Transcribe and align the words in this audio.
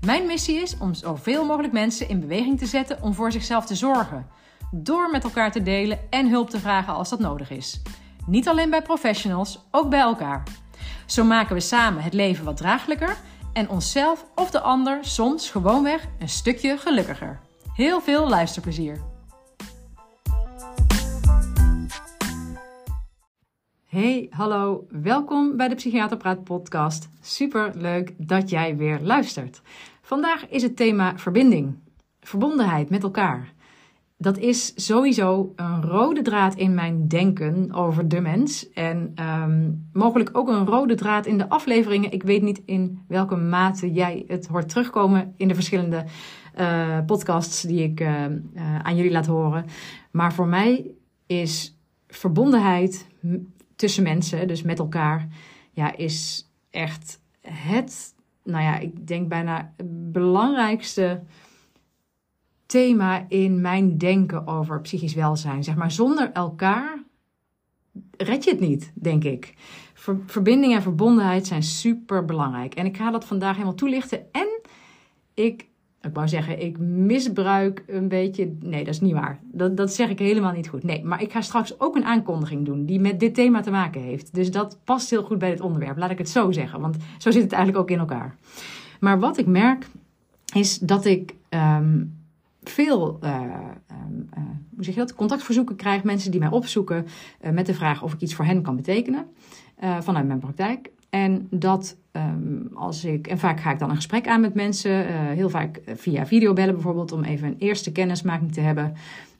Mijn 0.00 0.26
missie 0.26 0.62
is 0.62 0.78
om 0.78 0.94
zoveel 0.94 1.44
mogelijk 1.44 1.72
mensen 1.72 2.08
in 2.08 2.20
beweging 2.20 2.58
te 2.58 2.66
zetten 2.66 3.02
om 3.02 3.14
voor 3.14 3.32
zichzelf 3.32 3.66
te 3.66 3.74
zorgen. 3.74 4.26
Door 4.70 5.10
met 5.10 5.24
elkaar 5.24 5.52
te 5.52 5.62
delen 5.62 5.98
en 6.10 6.28
hulp 6.28 6.50
te 6.50 6.58
vragen 6.60 6.94
als 6.94 7.08
dat 7.08 7.18
nodig 7.18 7.50
is. 7.50 7.82
Niet 8.26 8.48
alleen 8.48 8.70
bij 8.70 8.82
professionals, 8.82 9.58
ook 9.70 9.90
bij 9.90 10.00
elkaar. 10.00 10.42
Zo 11.06 11.24
maken 11.24 11.54
we 11.54 11.60
samen 11.60 12.02
het 12.02 12.14
leven 12.14 12.44
wat 12.44 12.56
draaglijker 12.56 13.16
en 13.52 13.68
onszelf 13.68 14.24
of 14.34 14.50
de 14.50 14.60
ander 14.60 14.98
soms 15.00 15.50
gewoonweg 15.50 16.06
een 16.18 16.28
stukje 16.28 16.76
gelukkiger. 16.78 17.40
Heel 17.74 18.00
veel 18.00 18.28
luisterplezier. 18.28 19.11
Hey, 23.92 24.26
hallo. 24.30 24.86
Welkom 24.88 25.56
bij 25.56 25.68
de 25.68 25.74
Psychiater 25.74 26.16
Praat 26.16 26.44
podcast. 26.44 27.08
Super 27.20 27.72
leuk 27.74 28.14
dat 28.16 28.50
jij 28.50 28.76
weer 28.76 29.00
luistert. 29.00 29.62
Vandaag 30.02 30.48
is 30.48 30.62
het 30.62 30.76
thema 30.76 31.18
verbinding. 31.18 31.74
Verbondenheid 32.20 32.90
met 32.90 33.02
elkaar. 33.02 33.52
Dat 34.16 34.38
is 34.38 34.86
sowieso 34.86 35.52
een 35.56 35.82
rode 35.82 36.22
draad 36.22 36.54
in 36.54 36.74
mijn 36.74 37.08
denken 37.08 37.72
over 37.72 38.08
de 38.08 38.20
mens. 38.20 38.70
En 38.70 39.14
um, 39.20 39.88
mogelijk 39.92 40.30
ook 40.32 40.48
een 40.48 40.66
rode 40.66 40.94
draad 40.94 41.26
in 41.26 41.38
de 41.38 41.48
afleveringen. 41.48 42.12
Ik 42.12 42.22
weet 42.22 42.42
niet 42.42 42.62
in 42.64 43.04
welke 43.08 43.36
mate 43.36 43.92
jij 43.92 44.24
het 44.26 44.46
hoort 44.46 44.68
terugkomen 44.68 45.34
in 45.36 45.48
de 45.48 45.54
verschillende 45.54 46.04
uh, 46.58 46.98
podcasts 47.06 47.62
die 47.62 47.82
ik 47.82 48.00
uh, 48.00 48.24
uh, 48.24 48.78
aan 48.78 48.96
jullie 48.96 49.12
laat 49.12 49.26
horen. 49.26 49.64
Maar 50.10 50.32
voor 50.32 50.48
mij 50.48 50.90
is 51.26 51.78
verbondenheid 52.06 53.06
tussen 53.82 54.02
mensen, 54.02 54.48
dus 54.48 54.62
met 54.62 54.78
elkaar, 54.78 55.28
ja, 55.72 55.96
is 55.96 56.50
echt 56.70 57.20
het, 57.40 58.14
nou 58.44 58.62
ja, 58.62 58.78
ik 58.78 59.06
denk 59.06 59.28
bijna 59.28 59.72
het 59.76 60.12
belangrijkste 60.12 61.22
thema 62.66 63.24
in 63.28 63.60
mijn 63.60 63.98
denken 63.98 64.46
over 64.46 64.80
psychisch 64.80 65.14
welzijn. 65.14 65.64
Zeg 65.64 65.74
maar, 65.74 65.90
zonder 65.90 66.32
elkaar 66.32 67.02
red 68.16 68.44
je 68.44 68.50
het 68.50 68.60
niet, 68.60 68.92
denk 68.94 69.24
ik. 69.24 69.54
Verbinding 70.26 70.74
en 70.74 70.82
verbondenheid 70.82 71.46
zijn 71.46 71.62
super 71.62 72.24
belangrijk. 72.24 72.74
En 72.74 72.86
ik 72.86 72.96
ga 72.96 73.10
dat 73.10 73.24
vandaag 73.24 73.52
helemaal 73.52 73.74
toelichten. 73.74 74.32
En 74.32 74.60
ik 75.34 75.68
ik 76.02 76.14
wou 76.14 76.28
zeggen, 76.28 76.62
ik 76.62 76.78
misbruik 76.78 77.84
een 77.86 78.08
beetje. 78.08 78.52
Nee, 78.60 78.84
dat 78.84 78.94
is 78.94 79.00
niet 79.00 79.12
waar. 79.12 79.40
Dat, 79.42 79.76
dat 79.76 79.92
zeg 79.92 80.10
ik 80.10 80.18
helemaal 80.18 80.52
niet 80.52 80.68
goed. 80.68 80.82
Nee, 80.82 81.04
maar 81.04 81.22
ik 81.22 81.32
ga 81.32 81.40
straks 81.40 81.80
ook 81.80 81.96
een 81.96 82.04
aankondiging 82.04 82.64
doen 82.64 82.84
die 82.84 83.00
met 83.00 83.20
dit 83.20 83.34
thema 83.34 83.60
te 83.60 83.70
maken 83.70 84.00
heeft. 84.00 84.34
Dus 84.34 84.50
dat 84.50 84.78
past 84.84 85.10
heel 85.10 85.22
goed 85.22 85.38
bij 85.38 85.50
dit 85.50 85.60
onderwerp. 85.60 85.96
Laat 85.96 86.10
ik 86.10 86.18
het 86.18 86.28
zo 86.28 86.52
zeggen, 86.52 86.80
want 86.80 86.96
zo 87.18 87.30
zit 87.30 87.42
het 87.42 87.52
eigenlijk 87.52 87.82
ook 87.82 87.90
in 87.90 87.98
elkaar. 87.98 88.36
Maar 89.00 89.20
wat 89.20 89.38
ik 89.38 89.46
merk 89.46 89.86
is 90.54 90.78
dat 90.78 91.04
ik 91.04 91.34
um, 91.50 92.18
veel 92.62 93.18
uh, 93.24 93.30
uh, 93.30 94.42
hoe 94.74 94.84
zeg 94.84 94.94
je 94.94 95.00
dat? 95.00 95.14
contactverzoeken 95.14 95.76
krijg. 95.76 96.04
Mensen 96.04 96.30
die 96.30 96.40
mij 96.40 96.50
opzoeken 96.50 97.06
uh, 97.44 97.50
met 97.50 97.66
de 97.66 97.74
vraag 97.74 98.02
of 98.02 98.12
ik 98.12 98.20
iets 98.20 98.34
voor 98.34 98.44
hen 98.44 98.62
kan 98.62 98.76
betekenen 98.76 99.26
vanuit 100.00 100.26
mijn 100.26 100.38
praktijk. 100.38 100.90
En 101.14 101.46
dat 101.50 101.96
um, 102.12 102.70
als 102.74 103.04
ik, 103.04 103.26
en 103.26 103.38
vaak 103.38 103.60
ga 103.60 103.70
ik 103.70 103.78
dan 103.78 103.90
een 103.90 103.96
gesprek 103.96 104.28
aan 104.28 104.40
met 104.40 104.54
mensen, 104.54 104.90
uh, 104.90 105.14
heel 105.14 105.50
vaak 105.50 105.80
via 105.86 106.26
videobellen 106.26 106.74
bijvoorbeeld, 106.74 107.12
om 107.12 107.24
even 107.24 107.48
een 107.48 107.58
eerste 107.58 107.92
kennismaking 107.92 108.52
te 108.52 108.60
hebben. 108.60 108.94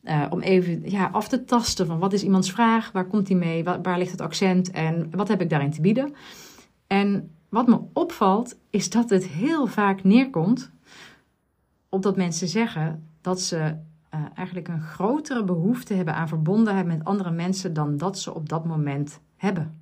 Uh, 0.05 0.27
om 0.31 0.41
even 0.41 0.91
ja, 0.91 1.09
af 1.13 1.29
te 1.29 1.45
tasten 1.45 1.87
van 1.87 1.99
wat 1.99 2.13
is 2.13 2.23
iemands 2.23 2.53
vraag, 2.53 2.93
waar 2.93 3.07
komt 3.07 3.27
die 3.27 3.37
mee, 3.37 3.65
waar, 3.65 3.99
ligt 3.99 4.11
het 4.11 4.21
accent 4.21 4.71
en 4.71 5.11
wat 5.11 5.29
heb 5.29 5.41
ik 5.41 5.51
daarin 5.51 5.71
te 5.71 5.81
bieden. 5.81 6.15
En 6.87 7.31
wat 7.49 7.67
me 7.67 7.81
opvalt, 7.93 8.59
is 8.71 8.91
dat 8.91 9.11
het 9.11 9.27
heel 9.27 9.67
vaak 9.67 10.05
neerkomt 10.05 10.73
op 11.89 12.03
dat 12.03 12.17
mensen 12.17 12.49
zeggen 12.49 13.09
dat 13.21 13.41
ze 13.41 13.57
uh, 13.57 14.21
eigenlijk 14.35 14.69
een 14.69 14.83
grotere 14.83 15.45
behoefte 15.45 15.95
hebben 15.95 16.15
aan 16.15 16.29
verbondenheid 16.29 16.87
met 16.87 17.05
andere 17.05 17.31
mensen 17.31 17.73
dan 17.73 17.97
dat 17.97 18.19
ze 18.19 18.35
op 18.35 18.49
dat 18.49 18.65
moment 18.65 19.21
hebben. 19.37 19.82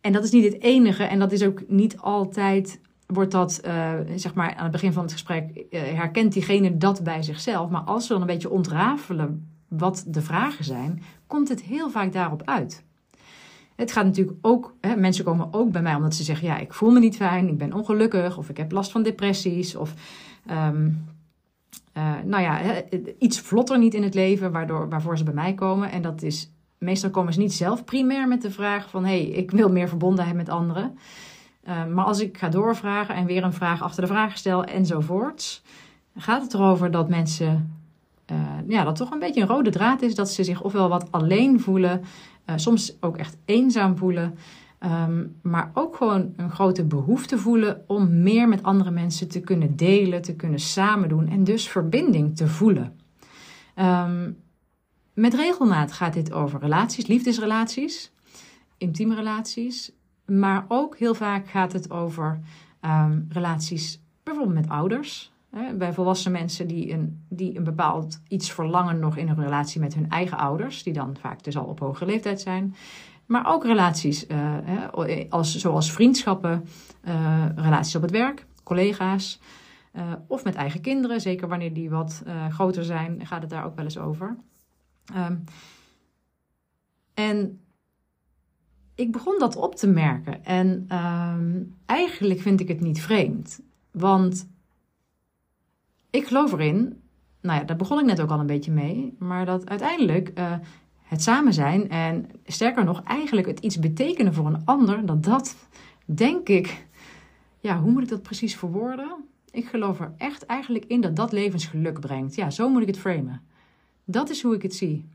En 0.00 0.12
dat 0.12 0.24
is 0.24 0.30
niet 0.30 0.52
het 0.52 0.62
enige 0.62 1.04
en 1.04 1.18
dat 1.18 1.32
is 1.32 1.44
ook 1.44 1.62
niet 1.68 1.98
altijd, 1.98 2.80
wordt 3.06 3.32
dat, 3.32 3.60
uh, 3.66 3.92
zeg 4.14 4.34
maar, 4.34 4.54
aan 4.54 4.62
het 4.62 4.72
begin 4.72 4.92
van 4.92 5.02
het 5.02 5.12
gesprek, 5.12 5.66
uh, 5.70 5.80
herkent 5.80 6.32
diegene 6.32 6.76
dat 6.76 7.02
bij 7.02 7.22
zichzelf. 7.22 7.70
Maar 7.70 7.80
als 7.80 8.06
we 8.06 8.12
dan 8.12 8.22
een 8.22 8.28
beetje 8.28 8.50
ontrafelen 8.50 9.48
wat 9.68 10.04
de 10.06 10.22
vragen 10.22 10.64
zijn, 10.64 11.02
komt 11.26 11.48
het 11.48 11.62
heel 11.62 11.90
vaak 11.90 12.12
daarop 12.12 12.42
uit. 12.44 12.84
Het 13.76 13.92
gaat 13.92 14.04
natuurlijk 14.04 14.38
ook, 14.42 14.76
hè, 14.80 14.96
mensen 14.96 15.24
komen 15.24 15.52
ook 15.52 15.72
bij 15.72 15.82
mij 15.82 15.94
omdat 15.94 16.14
ze 16.14 16.22
zeggen: 16.22 16.46
Ja, 16.46 16.58
ik 16.58 16.74
voel 16.74 16.90
me 16.90 16.98
niet 16.98 17.16
fijn, 17.16 17.48
ik 17.48 17.58
ben 17.58 17.72
ongelukkig, 17.72 18.38
of 18.38 18.48
ik 18.48 18.56
heb 18.56 18.72
last 18.72 18.90
van 18.90 19.02
depressies, 19.02 19.76
of 19.76 19.94
um, 20.50 21.06
uh, 21.96 22.14
nou 22.24 22.42
ja, 22.42 22.82
iets 23.18 23.40
vlotter 23.40 23.78
niet 23.78 23.94
in 23.94 24.02
het 24.02 24.14
leven, 24.14 24.52
waardoor, 24.52 24.88
waarvoor 24.88 25.18
ze 25.18 25.24
bij 25.24 25.34
mij 25.34 25.54
komen. 25.54 25.90
En 25.90 26.02
dat 26.02 26.22
is 26.22 26.52
meestal 26.78 27.10
komen 27.10 27.32
ze 27.32 27.38
niet 27.38 27.54
zelf 27.54 27.84
primair 27.84 28.28
met 28.28 28.42
de 28.42 28.50
vraag 28.50 28.90
van... 28.90 29.04
hé, 29.04 29.22
hey, 29.22 29.26
ik 29.26 29.50
wil 29.50 29.70
meer 29.70 29.88
verbondenheid 29.88 30.36
met 30.36 30.48
anderen. 30.48 30.98
Uh, 31.68 31.86
maar 31.86 32.04
als 32.04 32.20
ik 32.20 32.38
ga 32.38 32.48
doorvragen 32.48 33.14
en 33.14 33.26
weer 33.26 33.44
een 33.44 33.52
vraag 33.52 33.82
achter 33.82 34.02
de 34.02 34.08
vraag 34.08 34.36
stel 34.36 34.64
enzovoorts... 34.64 35.62
gaat 36.16 36.42
het 36.42 36.54
erover 36.54 36.90
dat 36.90 37.08
mensen... 37.08 37.76
Uh, 38.32 38.36
ja, 38.66 38.84
dat 38.84 38.96
toch 38.96 39.10
een 39.10 39.18
beetje 39.18 39.40
een 39.40 39.48
rode 39.48 39.70
draad 39.70 40.02
is 40.02 40.14
dat 40.14 40.30
ze 40.30 40.44
zich 40.44 40.62
ofwel 40.62 40.88
wat 40.88 41.12
alleen 41.12 41.60
voelen... 41.60 42.00
Uh, 42.46 42.56
soms 42.56 42.96
ook 43.00 43.16
echt 43.16 43.36
eenzaam 43.44 43.96
voelen... 43.96 44.38
Um, 44.84 45.36
maar 45.42 45.70
ook 45.74 45.96
gewoon 45.96 46.32
een 46.36 46.50
grote 46.50 46.84
behoefte 46.84 47.38
voelen 47.38 47.84
om 47.86 48.22
meer 48.22 48.48
met 48.48 48.62
andere 48.62 48.90
mensen 48.90 49.28
te 49.28 49.40
kunnen 49.40 49.76
delen, 49.76 50.22
te 50.22 50.36
kunnen 50.36 50.58
samen 50.58 51.08
doen 51.08 51.28
en 51.28 51.44
dus 51.44 51.68
verbinding 51.68 52.36
te 52.36 52.48
voelen. 52.48 52.98
Um, 53.76 54.36
met 55.18 55.34
regelmaat 55.34 55.92
gaat 55.92 56.12
dit 56.12 56.32
over 56.32 56.60
relaties, 56.60 57.06
liefdesrelaties, 57.06 58.12
intieme 58.76 59.14
relaties. 59.14 59.92
Maar 60.26 60.64
ook 60.68 60.98
heel 60.98 61.14
vaak 61.14 61.48
gaat 61.48 61.72
het 61.72 61.90
over 61.90 62.40
um, 62.80 63.26
relaties 63.28 64.02
bijvoorbeeld 64.22 64.54
met 64.54 64.68
ouders. 64.68 65.32
Hè, 65.50 65.74
bij 65.74 65.92
volwassen 65.92 66.32
mensen 66.32 66.66
die 66.66 66.92
een, 66.92 67.24
die 67.28 67.56
een 67.56 67.64
bepaald 67.64 68.20
iets 68.28 68.52
verlangen 68.52 68.98
nog 68.98 69.16
in 69.16 69.28
een 69.28 69.42
relatie 69.42 69.80
met 69.80 69.94
hun 69.94 70.10
eigen 70.10 70.38
ouders. 70.38 70.82
Die 70.82 70.92
dan 70.92 71.16
vaak 71.20 71.42
dus 71.42 71.56
al 71.56 71.64
op 71.64 71.80
hoge 71.80 72.06
leeftijd 72.06 72.40
zijn. 72.40 72.74
Maar 73.26 73.52
ook 73.52 73.64
relaties 73.64 74.26
uh, 74.26 75.28
als, 75.28 75.56
zoals 75.56 75.92
vriendschappen, 75.92 76.64
uh, 77.04 77.44
relaties 77.54 77.96
op 77.96 78.02
het 78.02 78.10
werk, 78.10 78.46
collega's. 78.62 79.40
Of 80.26 80.44
met 80.44 80.54
eigen 80.54 80.80
kinderen, 80.80 81.20
zeker 81.20 81.48
wanneer 81.48 81.72
die 81.72 81.90
wat 81.90 82.22
groter 82.50 82.84
zijn, 82.84 83.26
gaat 83.26 83.40
het 83.40 83.50
daar 83.50 83.64
ook 83.64 83.76
wel 83.76 83.84
eens 83.84 83.98
over. 83.98 84.36
Um, 85.16 85.44
en 87.14 87.60
ik 88.94 89.12
begon 89.12 89.38
dat 89.38 89.56
op 89.56 89.74
te 89.74 89.86
merken. 89.86 90.44
En 90.44 90.96
um, 90.96 91.76
eigenlijk 91.86 92.40
vind 92.40 92.60
ik 92.60 92.68
het 92.68 92.80
niet 92.80 93.02
vreemd. 93.02 93.60
Want 93.90 94.48
ik 96.10 96.26
geloof 96.26 96.52
erin, 96.52 97.02
nou 97.40 97.58
ja, 97.58 97.64
daar 97.64 97.76
begon 97.76 97.98
ik 97.98 98.04
net 98.04 98.20
ook 98.20 98.30
al 98.30 98.40
een 98.40 98.46
beetje 98.46 98.72
mee, 98.72 99.14
maar 99.18 99.46
dat 99.46 99.68
uiteindelijk 99.68 100.38
uh, 100.38 100.54
het 101.02 101.22
samen 101.22 101.54
zijn 101.54 101.88
en 101.88 102.26
sterker 102.44 102.84
nog, 102.84 103.02
eigenlijk 103.02 103.46
het 103.46 103.60
iets 103.60 103.78
betekenen 103.78 104.34
voor 104.34 104.46
een 104.46 104.64
ander, 104.64 105.06
dat 105.06 105.22
dat, 105.22 105.56
denk 106.04 106.48
ik, 106.48 106.86
ja, 107.60 107.80
hoe 107.80 107.92
moet 107.92 108.02
ik 108.02 108.08
dat 108.08 108.22
precies 108.22 108.56
verwoorden? 108.56 109.24
Ik 109.50 109.66
geloof 109.66 110.00
er 110.00 110.12
echt 110.16 110.46
eigenlijk 110.46 110.84
in 110.84 111.00
dat 111.00 111.16
dat 111.16 111.32
levensgeluk 111.32 112.00
brengt. 112.00 112.34
Ja, 112.34 112.50
zo 112.50 112.68
moet 112.68 112.82
ik 112.82 112.86
het 112.86 112.98
framen. 112.98 113.42
Dat 114.10 114.30
is 114.30 114.42
hoe 114.42 114.54
ik 114.54 114.62
het 114.62 114.74
zie. 114.74 115.08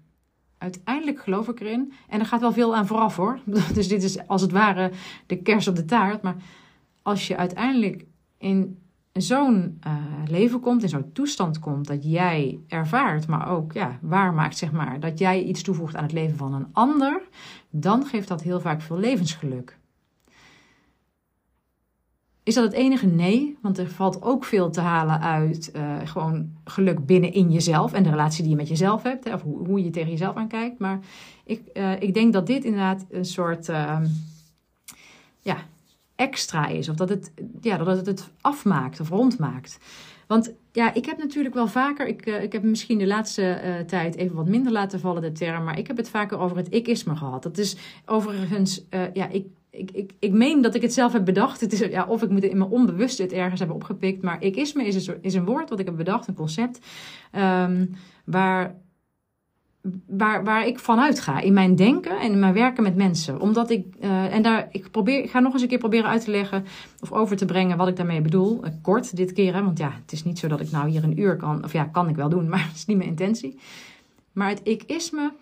Uiteindelijk 0.57 1.19
geloof 1.19 1.47
ik 1.47 1.59
erin. 1.59 1.93
En 2.07 2.19
er 2.19 2.25
gaat 2.25 2.41
wel 2.41 2.51
veel 2.51 2.75
aan 2.75 2.87
vooraf 2.87 3.15
hoor. 3.15 3.39
Dus 3.73 3.87
dit 3.87 4.03
is 4.03 4.27
als 4.27 4.41
het 4.41 4.51
ware 4.51 4.91
de 5.25 5.37
kers 5.37 5.67
op 5.67 5.75
de 5.75 5.85
taart. 5.85 6.21
Maar 6.21 6.35
als 7.01 7.27
je 7.27 7.37
uiteindelijk 7.37 8.05
in 8.37 8.77
zo'n 9.13 9.79
uh, 9.87 9.93
leven 10.27 10.59
komt, 10.59 10.83
in 10.83 10.89
zo'n 10.89 11.11
toestand 11.11 11.59
komt, 11.59 11.87
dat 11.87 12.03
jij 12.03 12.59
ervaart, 12.67 13.27
maar 13.27 13.49
ook 13.49 13.73
ja, 13.73 13.99
waar 14.01 14.33
maakt, 14.33 14.57
zeg 14.57 14.71
maar, 14.71 14.99
dat 14.99 15.19
jij 15.19 15.43
iets 15.43 15.61
toevoegt 15.61 15.95
aan 15.95 16.03
het 16.03 16.11
leven 16.11 16.37
van 16.37 16.53
een 16.53 16.67
ander, 16.71 17.21
dan 17.69 18.05
geeft 18.05 18.27
dat 18.27 18.41
heel 18.41 18.59
vaak 18.59 18.81
veel 18.81 18.97
levensgeluk. 18.97 19.77
Is 22.43 22.53
dat 22.53 22.63
het 22.63 22.73
enige? 22.73 23.05
Nee, 23.05 23.57
want 23.61 23.77
er 23.77 23.89
valt 23.89 24.21
ook 24.21 24.45
veel 24.45 24.69
te 24.69 24.81
halen 24.81 25.21
uit 25.21 25.71
uh, 25.75 25.97
gewoon 26.03 26.51
geluk 26.65 27.05
binnen 27.05 27.33
in 27.33 27.51
jezelf 27.51 27.93
en 27.93 28.03
de 28.03 28.09
relatie 28.09 28.41
die 28.41 28.51
je 28.51 28.57
met 28.57 28.67
jezelf 28.67 29.03
hebt, 29.03 29.33
of 29.33 29.41
hoe, 29.41 29.67
hoe, 29.67 29.83
je 29.83 29.89
tegen 29.89 30.09
jezelf 30.09 30.35
aankijkt. 30.35 30.79
Maar 30.79 30.99
ik, 31.45 31.61
uh, 31.73 32.01
ik 32.01 32.13
denk 32.13 32.33
dat 32.33 32.47
dit 32.47 32.63
inderdaad 32.63 33.05
een 33.09 33.25
soort 33.25 33.69
uh, 33.69 33.99
ja, 35.39 35.57
extra 36.15 36.67
is, 36.67 36.89
of 36.89 36.95
dat 36.95 37.09
het, 37.09 37.31
ja, 37.61 37.77
dat 37.77 37.97
het 37.97 38.05
het 38.05 38.29
afmaakt 38.41 38.99
of 38.99 39.09
rondmaakt. 39.09 39.77
Want 40.27 40.53
ja, 40.71 40.93
ik 40.93 41.05
heb 41.05 41.17
natuurlijk 41.17 41.55
wel 41.55 41.67
vaker, 41.67 42.07
ik, 42.07 42.25
uh, 42.25 42.43
ik 42.43 42.51
heb 42.51 42.63
misschien 42.63 42.97
de 42.97 43.07
laatste 43.07 43.83
tijd 43.87 44.15
even 44.15 44.35
wat 44.35 44.47
minder 44.47 44.71
laten 44.71 44.99
vallen 44.99 45.21
de 45.21 45.31
term, 45.31 45.63
maar 45.63 45.77
ik 45.77 45.87
heb 45.87 45.97
het 45.97 46.09
vaker 46.09 46.39
over 46.39 46.57
het 46.57 46.73
ik-isme 46.73 47.15
gehad. 47.15 47.43
Dat 47.43 47.57
is 47.57 47.75
overigens, 48.05 48.85
ja, 49.13 49.27
ik, 49.27 49.45
ik, 49.73 49.91
ik, 49.91 50.11
ik 50.19 50.31
meen 50.31 50.61
dat 50.61 50.75
ik 50.75 50.81
het 50.81 50.93
zelf 50.93 51.13
heb 51.13 51.25
bedacht. 51.25 51.61
Het 51.61 51.73
is, 51.73 51.79
ja, 51.79 52.05
of 52.05 52.21
ik 52.21 52.29
moet 52.29 52.43
in 52.43 52.57
mijn 52.57 52.69
onbewuste 52.69 53.21
het 53.21 53.31
ergens 53.31 53.59
hebben 53.59 53.77
opgepikt, 53.77 54.21
maar 54.21 54.43
ik-isme 54.43 54.85
is 54.85 55.07
een, 55.07 55.17
is 55.21 55.33
een 55.33 55.45
woord 55.45 55.69
wat 55.69 55.79
ik 55.79 55.85
heb 55.85 55.97
bedacht, 55.97 56.27
een 56.27 56.33
concept, 56.33 56.79
um, 57.35 57.95
waar 58.25 58.75
waar, 60.07 60.43
waar 60.43 60.67
ik 60.67 60.79
vanuit 60.79 61.19
ga 61.19 61.39
in 61.39 61.53
mijn 61.53 61.75
denken 61.75 62.19
en 62.19 62.31
in 62.31 62.39
mijn 62.39 62.53
werken 62.53 62.83
met 62.83 62.95
mensen. 62.95 63.39
Omdat 63.39 63.69
ik, 63.69 63.85
uh, 64.01 64.33
en 64.33 64.41
daar, 64.41 64.67
ik, 64.71 64.91
probeer, 64.91 65.23
ik 65.23 65.29
ga 65.29 65.39
nog 65.39 65.53
eens 65.53 65.61
een 65.61 65.67
keer 65.67 65.77
proberen 65.77 66.09
uit 66.09 66.23
te 66.23 66.31
leggen 66.31 66.65
of 66.99 67.11
over 67.11 67.37
te 67.37 67.45
brengen 67.45 67.77
wat 67.77 67.87
ik 67.87 67.95
daarmee 67.95 68.21
bedoel. 68.21 68.65
Uh, 68.65 68.71
kort 68.81 69.15
dit 69.15 69.33
keer, 69.33 69.53
hè, 69.53 69.63
want 69.63 69.77
ja, 69.77 69.91
het 70.01 70.11
is 70.11 70.23
niet 70.23 70.39
zo 70.39 70.47
dat 70.47 70.59
ik 70.59 70.71
nou 70.71 70.89
hier 70.89 71.03
een 71.03 71.19
uur 71.19 71.35
kan, 71.35 71.63
of 71.63 71.73
ja, 71.73 71.83
kan 71.83 72.09
ik 72.09 72.15
wel 72.15 72.29
doen, 72.29 72.49
maar 72.49 72.65
het 72.67 72.75
is 72.75 72.85
niet 72.85 72.97
mijn 72.97 73.09
intentie. 73.09 73.59
Maar 74.31 74.49
het 74.49 74.61
ik-isme 74.63 75.33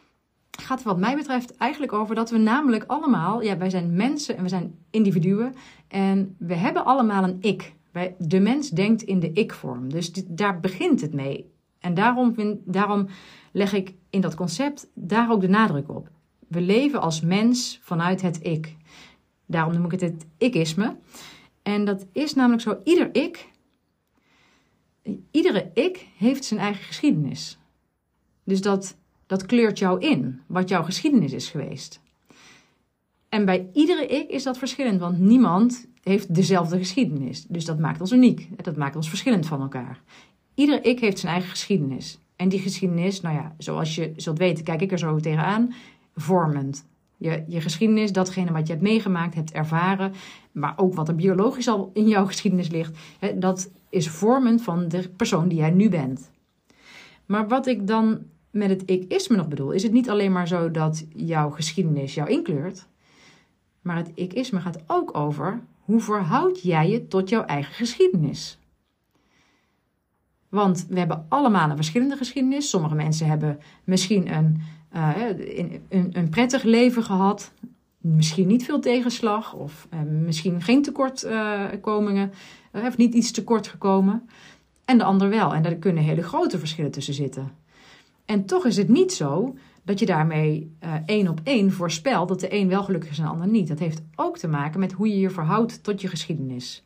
gaat 0.52 0.84
wat 0.84 0.98
mij 0.98 1.16
betreft 1.16 1.56
eigenlijk 1.56 1.94
over 1.94 2.16
dat 2.16 2.30
we 2.30 2.38
namelijk 2.38 2.84
allemaal, 2.88 3.42
ja, 3.42 3.58
wij 3.58 3.70
zijn 3.70 3.96
mensen 3.96 4.38
en 4.38 4.44
we 4.44 4.50
zijn 4.50 4.76
individuen 4.90 5.54
en 5.88 6.36
we 6.40 6.56
hebben 6.56 6.86
allemaal 6.86 7.24
een 7.24 7.38
ik. 7.40 7.74
Wij, 7.92 8.16
de 8.20 8.40
mens 8.40 8.70
denkt 8.70 9.02
in 9.02 9.20
de 9.20 9.32
ik-vorm, 9.32 9.90
dus 9.90 10.12
daar 10.28 10.60
begint 10.60 11.02
het 11.02 11.14
mee. 11.14 11.52
En 11.80 11.94
daarom, 11.94 12.36
daarom 12.66 13.08
leg 13.52 13.74
ik 13.74 13.94
in 14.10 14.22
dat 14.22 14.36
concept 14.36 14.90
daar 14.94 15.32
ook 15.32 15.42
de 15.42 15.50
nadruk 15.50 15.90
op. 15.90 16.10
We 16.48 16.62
leven 16.62 17.02
als 17.02 17.22
mens 17.22 17.80
vanuit 17.82 18.22
het 18.22 18.40
ik. 18.46 18.76
Daarom 19.46 19.74
noem 19.74 19.86
ik 19.86 19.92
het 19.92 20.02
het 20.02 20.26
ikisme. 20.38 20.96
En 21.62 21.86
dat 21.86 22.06
is 22.12 22.34
namelijk 22.34 22.62
zo, 22.62 22.80
ieder 22.84 23.16
ik, 23.16 23.50
iedere 25.32 25.72
ik 25.74 26.08
heeft 26.18 26.46
zijn 26.46 26.60
eigen 26.60 26.84
geschiedenis. 26.84 27.60
Dus 28.44 28.62
dat, 28.62 28.98
dat 29.32 29.46
kleurt 29.46 29.80
jou 29.80 30.00
in, 30.00 30.42
wat 30.48 30.70
jouw 30.70 30.84
geschiedenis 30.84 31.34
is 31.34 31.50
geweest. 31.50 32.02
En 33.30 33.46
bij 33.46 33.70
iedere 33.74 34.08
ik 34.08 34.30
is 34.30 34.44
dat 34.44 34.58
verschillend, 34.58 35.00
want 35.00 35.20
niemand 35.20 35.88
heeft 36.04 36.36
dezelfde 36.36 36.78
geschiedenis. 36.78 37.46
Dus 37.48 37.66
dat 37.66 37.80
maakt 37.80 38.02
ons 38.02 38.12
uniek. 38.12 38.64
Dat 38.64 38.76
maakt 38.76 38.96
ons 38.96 39.10
verschillend 39.10 39.46
van 39.48 39.62
elkaar. 39.62 40.02
Ieder 40.54 40.86
ik 40.86 41.00
heeft 41.00 41.20
zijn 41.20 41.32
eigen 41.32 41.50
geschiedenis. 41.50 42.20
En 42.36 42.50
die 42.50 42.60
geschiedenis, 42.60 43.22
nou 43.22 43.36
ja, 43.36 43.56
zoals 43.58 43.96
je 43.96 44.14
zult 44.16 44.38
weten, 44.38 44.64
kijk 44.64 44.82
ik 44.82 44.92
er 44.92 45.00
zo 45.00 45.20
tegenaan, 45.20 45.74
vormend. 46.16 46.86
Je, 47.18 47.44
je 47.48 47.62
geschiedenis, 47.62 48.12
datgene 48.12 48.52
wat 48.52 48.68
je 48.68 48.74
hebt 48.74 48.86
meegemaakt, 48.86 49.36
hebt 49.36 49.52
ervaren, 49.52 50.14
maar 50.52 50.74
ook 50.76 50.94
wat 50.94 51.08
er 51.08 51.16
biologisch 51.16 51.68
al 51.68 51.92
in 51.94 52.08
jouw 52.08 52.26
geschiedenis 52.26 52.70
ligt, 52.70 52.98
dat 53.36 53.70
is 53.90 54.10
vormend 54.10 54.62
van 54.62 54.88
de 54.88 55.10
persoon 55.10 55.48
die 55.48 55.58
jij 55.58 55.72
nu 55.72 55.90
bent. 55.90 56.32
Maar 57.26 57.48
wat 57.48 57.68
ik 57.68 57.88
dan 57.88 58.20
met 58.52 58.70
het 58.70 58.84
ik-isme 58.86 59.36
nog 59.36 59.48
bedoel, 59.48 59.72
is 59.72 59.84
het 59.84 59.92
niet 59.92 60.10
alleen 60.10 60.32
maar 60.32 60.48
zo 60.48 60.72
dat 60.72 61.06
jouw 61.16 61.50
geschiedenis 61.50 62.14
jou 62.14 62.30
inkleurt, 62.30 62.88
maar 63.82 63.96
het 63.96 64.12
ik-isme 64.16 64.60
gaat 64.60 64.84
ook 64.88 65.18
over 65.18 65.62
hoe 65.80 66.02
verhoud 66.02 66.62
jij 66.62 66.90
je 66.90 67.08
tot 67.08 67.30
jouw 67.30 67.44
eigen 67.44 67.74
geschiedenis. 67.74 68.60
Want 70.52 70.86
we 70.90 71.00
hebben 71.00 71.26
allemaal 71.30 71.70
een 71.70 71.76
verschillende 71.76 72.16
geschiedenis. 72.16 72.70
Sommige 72.70 72.96
mensen 72.96 73.28
hebben 73.28 73.60
misschien 73.84 74.34
een, 74.34 74.62
uh, 74.96 75.18
een, 75.90 76.10
een, 76.12 76.30
prettig 76.30 76.64
leven 76.64 77.04
gehad. 77.04 77.52
Misschien 77.98 78.48
niet 78.48 78.66
veel 78.66 78.80
tegenslag. 78.80 79.54
Of 79.54 79.88
uh, 79.94 80.00
misschien 80.02 80.62
geen 80.62 80.82
tekortkomingen. 80.82 82.32
Of 82.72 82.98
niet 82.98 83.14
iets 83.14 83.32
tekort 83.32 83.68
gekomen. 83.68 84.30
En 84.86 84.98
de 84.98 85.04
ander 85.04 85.30
wel. 85.30 85.54
En 85.54 85.64
daar 85.64 85.76
kunnen 85.76 86.04
hele 86.04 86.24
grote 86.24 86.60
verschillen 86.60 86.92
tussen 86.92 87.14
zitten. 87.14 87.52
En 88.32 88.46
toch 88.46 88.66
is 88.66 88.78
het 88.78 88.88
niet 88.88 89.14
zo 89.14 89.56
dat 89.84 90.00
je 90.00 90.06
daarmee 90.06 90.76
één 91.06 91.28
op 91.28 91.40
één 91.44 91.72
voorspelt 91.72 92.28
dat 92.28 92.40
de 92.40 92.54
een 92.54 92.68
wel 92.68 92.84
gelukkig 92.84 93.10
is 93.10 93.18
en 93.18 93.24
de 93.24 93.30
ander 93.30 93.48
niet. 93.48 93.68
Dat 93.68 93.80
heeft 93.80 94.02
ook 94.16 94.38
te 94.38 94.48
maken 94.48 94.80
met 94.80 94.92
hoe 94.92 95.08
je 95.08 95.20
je 95.20 95.30
verhoudt 95.30 95.84
tot 95.84 96.02
je 96.02 96.08
geschiedenis. 96.08 96.84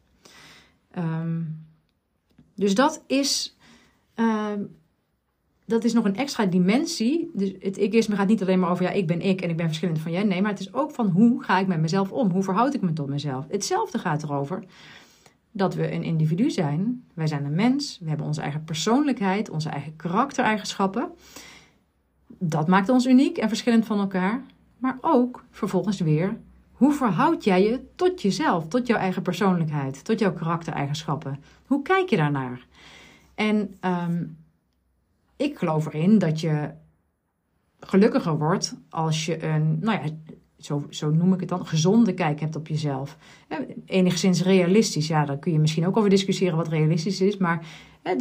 Um, 0.97 1.65
dus 2.56 2.75
dat 2.75 3.03
is 3.07 3.57
uh, 4.15 4.51
dat 5.65 5.83
is 5.83 5.94
nog 5.94 6.06
een 6.06 6.15
extra 6.15 6.45
dimensie. 6.45 7.30
Dus 7.33 7.53
het 7.59 7.77
ikisme 7.77 8.15
gaat 8.15 8.27
niet 8.27 8.41
alleen 8.41 8.59
maar 8.59 8.69
over 8.69 8.83
ja, 8.83 8.91
ik 8.91 9.07
ben 9.07 9.21
ik 9.21 9.41
en 9.41 9.50
ik 9.50 9.57
ben 9.57 9.65
verschillend 9.65 10.00
van 10.00 10.12
jij. 10.12 10.24
Nee, 10.24 10.41
maar 10.41 10.51
het 10.51 10.59
is 10.59 10.74
ook 10.74 10.91
van 10.91 11.07
hoe 11.07 11.44
ga 11.44 11.59
ik 11.59 11.68
met 11.68 11.80
mezelf 11.80 12.12
om? 12.12 12.31
Hoe 12.31 12.44
verhoud 12.44 12.74
ik 12.74 12.81
me 12.81 12.94
tot 12.94 13.07
mezelf? 13.07 13.45
Hetzelfde 13.50 13.98
gaat 13.98 14.24
erover 14.24 14.63
dat 15.56 15.75
we 15.75 15.94
een 15.94 16.04
individu 16.04 16.50
zijn. 16.50 17.04
Wij 17.13 17.28
zijn 17.28 17.46
een 17.46 17.56
mens. 17.56 18.00
We 18.02 18.07
hebben 18.07 18.25
onze 18.25 18.42
eigen 18.42 18.63
persoonlijkheid, 18.63 19.50
onze 19.50 19.69
eigen 19.69 19.96
karaktereigenschappen. 19.96 21.12
Dat 22.28 22.68
maakt 22.68 22.90
ons 22.90 23.06
uniek 23.06 23.38
en 23.38 23.48
verschillend 23.48 23.86
van 23.86 24.00
elkaar. 24.00 24.44
Maar 24.78 24.98
ook 25.02 25.44
vervolgens 25.52 26.00
weer, 26.00 26.38
hoe 26.72 26.94
verhoud 26.94 27.44
jij 27.44 27.63
je 27.63 27.86
tot 27.96 28.22
jezelf, 28.22 28.68
tot 28.68 28.88
jouw 28.88 28.98
eigen 28.98 29.22
persoonlijkheid, 29.22 30.06
tot 30.06 30.19
jouw 30.19 30.34
karaktereigenschappen? 30.34 31.40
Hoe 31.66 31.81
kijk 31.81 32.10
je 32.10 32.18
daarnaar? 32.18 32.68
En 33.36 33.78
um, 33.81 34.38
ik 35.36 35.58
geloof 35.58 35.86
erin 35.86 36.18
dat 36.18 36.40
je 36.40 36.69
gelukkiger 37.80 38.38
wordt 38.38 38.75
als 38.90 39.25
je 39.25 39.44
een, 39.44 39.80
nou 39.80 40.04
ja, 40.04 40.10
zo, 40.60 40.86
zo 40.90 41.10
noem 41.10 41.34
ik 41.34 41.40
het 41.40 41.50
dan, 41.50 41.66
gezonde 41.66 42.13
kijk 42.13 42.40
hebt 42.40 42.56
op 42.56 42.68
jezelf. 42.68 43.18
Enigszins 43.86 44.44
realistisch, 44.44 45.07
ja, 45.07 45.25
daar 45.25 45.40
kun 45.40 45.52
je 45.52 45.60
misschien 45.60 45.88
ook 45.88 45.98
over 45.98 46.10
discussiëren 46.10 46.57
wat 46.57 46.68
realistisch 46.68 47.22
is, 47.22 47.38
maar 47.38 47.66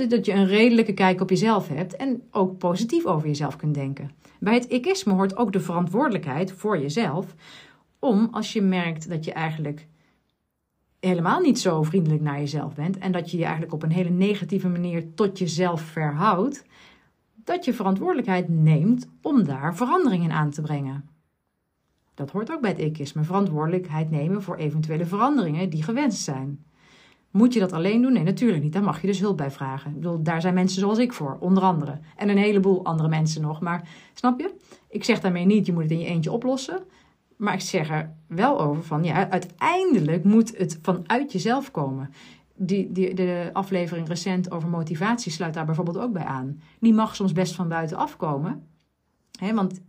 dat 0.08 0.26
je 0.26 0.32
een 0.32 0.46
redelijke 0.46 0.92
kijk 0.92 1.20
op 1.20 1.30
jezelf 1.30 1.68
hebt 1.68 1.96
en 1.96 2.22
ook 2.30 2.58
positief 2.58 3.04
over 3.04 3.26
jezelf 3.26 3.56
kunt 3.56 3.74
denken. 3.74 4.10
Bij 4.40 4.54
het 4.54 4.64
ikisme 4.64 5.12
hoort 5.12 5.36
ook 5.36 5.52
de 5.52 5.60
verantwoordelijkheid 5.60 6.52
voor 6.52 6.78
jezelf 6.78 7.34
om 7.98 8.28
als 8.30 8.52
je 8.52 8.62
merkt 8.62 9.08
dat 9.08 9.24
je 9.24 9.32
eigenlijk 9.32 9.86
helemaal 11.00 11.40
niet 11.40 11.58
zo 11.58 11.82
vriendelijk 11.82 12.22
naar 12.22 12.38
jezelf 12.38 12.74
bent 12.74 12.98
en 12.98 13.12
dat 13.12 13.30
je 13.30 13.36
je 13.36 13.42
eigenlijk 13.42 13.72
op 13.72 13.82
een 13.82 13.92
hele 13.92 14.10
negatieve 14.10 14.68
manier 14.68 15.14
tot 15.14 15.38
jezelf 15.38 15.80
verhoudt, 15.80 16.64
dat 17.34 17.64
je 17.64 17.74
verantwoordelijkheid 17.74 18.48
neemt 18.48 19.08
om 19.22 19.44
daar 19.44 19.76
veranderingen 19.76 20.30
aan 20.30 20.50
te 20.50 20.62
brengen. 20.62 21.08
Dat 22.14 22.30
hoort 22.30 22.52
ook 22.52 22.60
bij 22.60 22.70
het 22.70 22.80
ikisme, 22.80 23.24
verantwoordelijkheid 23.24 24.10
nemen 24.10 24.42
voor 24.42 24.56
eventuele 24.56 25.06
veranderingen 25.06 25.70
die 25.70 25.82
gewenst 25.82 26.22
zijn. 26.22 26.64
Moet 27.30 27.52
je 27.52 27.60
dat 27.60 27.72
alleen 27.72 28.02
doen? 28.02 28.12
Nee, 28.12 28.22
natuurlijk 28.22 28.62
niet. 28.62 28.72
Daar 28.72 28.82
mag 28.82 29.00
je 29.00 29.06
dus 29.06 29.20
hulp 29.20 29.36
bij 29.36 29.50
vragen. 29.50 29.90
Ik 29.90 29.96
bedoel, 29.96 30.22
daar 30.22 30.40
zijn 30.40 30.54
mensen 30.54 30.80
zoals 30.80 30.98
ik 30.98 31.12
voor, 31.12 31.36
onder 31.40 31.62
andere. 31.62 31.98
En 32.16 32.28
een 32.28 32.38
heleboel 32.38 32.84
andere 32.84 33.08
mensen 33.08 33.42
nog. 33.42 33.60
Maar 33.60 33.88
snap 34.12 34.40
je? 34.40 34.54
Ik 34.88 35.04
zeg 35.04 35.20
daarmee 35.20 35.44
niet, 35.44 35.66
je 35.66 35.72
moet 35.72 35.82
het 35.82 35.90
in 35.90 35.98
je 35.98 36.06
eentje 36.06 36.32
oplossen. 36.32 36.78
Maar 37.36 37.54
ik 37.54 37.60
zeg 37.60 37.90
er 37.90 38.14
wel 38.26 38.60
over 38.60 38.82
van, 38.82 39.04
ja, 39.04 39.30
uiteindelijk 39.30 40.24
moet 40.24 40.58
het 40.58 40.78
vanuit 40.82 41.32
jezelf 41.32 41.70
komen. 41.70 42.10
Die, 42.56 42.92
die, 42.92 43.14
de 43.14 43.50
aflevering 43.52 44.08
recent 44.08 44.50
over 44.50 44.68
motivatie 44.68 45.32
sluit 45.32 45.54
daar 45.54 45.66
bijvoorbeeld 45.66 45.98
ook 45.98 46.12
bij 46.12 46.24
aan. 46.24 46.60
Die 46.80 46.94
mag 46.94 47.14
soms 47.16 47.32
best 47.32 47.54
van 47.54 47.68
buitenaf 47.68 48.16
komen. 48.16 48.66
Hè, 49.38 49.54
want 49.54 49.80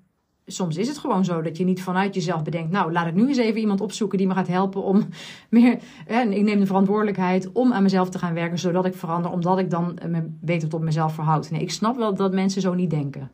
soms 0.46 0.78
is 0.78 0.88
het 0.88 0.98
gewoon 0.98 1.26
zo 1.26 1.42
dat 1.42 1.58
je 1.58 1.64
niet 1.64 1.82
vanuit 1.82 2.16
jezelf 2.16 2.44
bedenkt... 2.44 2.72
nou, 2.72 2.92
laat 2.92 3.08
ik 3.08 3.14
nu 3.14 3.28
eens 3.28 3.38
even 3.38 3.60
iemand 3.60 3.82
opzoeken 3.82 4.18
die 4.18 4.28
me 4.28 4.34
gaat 4.34 4.48
helpen 4.48 4.84
om 4.84 5.08
meer... 5.50 5.78
Hè, 6.06 6.22
ik 6.22 6.44
neem 6.44 6.60
de 6.60 6.66
verantwoordelijkheid 6.66 7.52
om 7.52 7.74
aan 7.74 7.84
mezelf 7.84 8.10
te 8.10 8.20
gaan 8.20 8.34
werken... 8.34 8.60
zodat 8.60 8.86
ik 8.86 8.96
verander, 8.96 9.32
omdat 9.32 9.60
ik 9.60 9.70
dan 9.70 9.98
me 10.08 10.22
beter 10.42 10.70
tot 10.70 10.82
mezelf 10.82 11.14
verhoud. 11.14 11.52
Nee, 11.52 11.62
ik 11.62 11.72
snap 11.72 11.96
wel 11.96 12.16
dat 12.16 12.34
mensen 12.34 12.62
zo 12.62 12.74
niet 12.74 12.90
denken. 12.90 13.32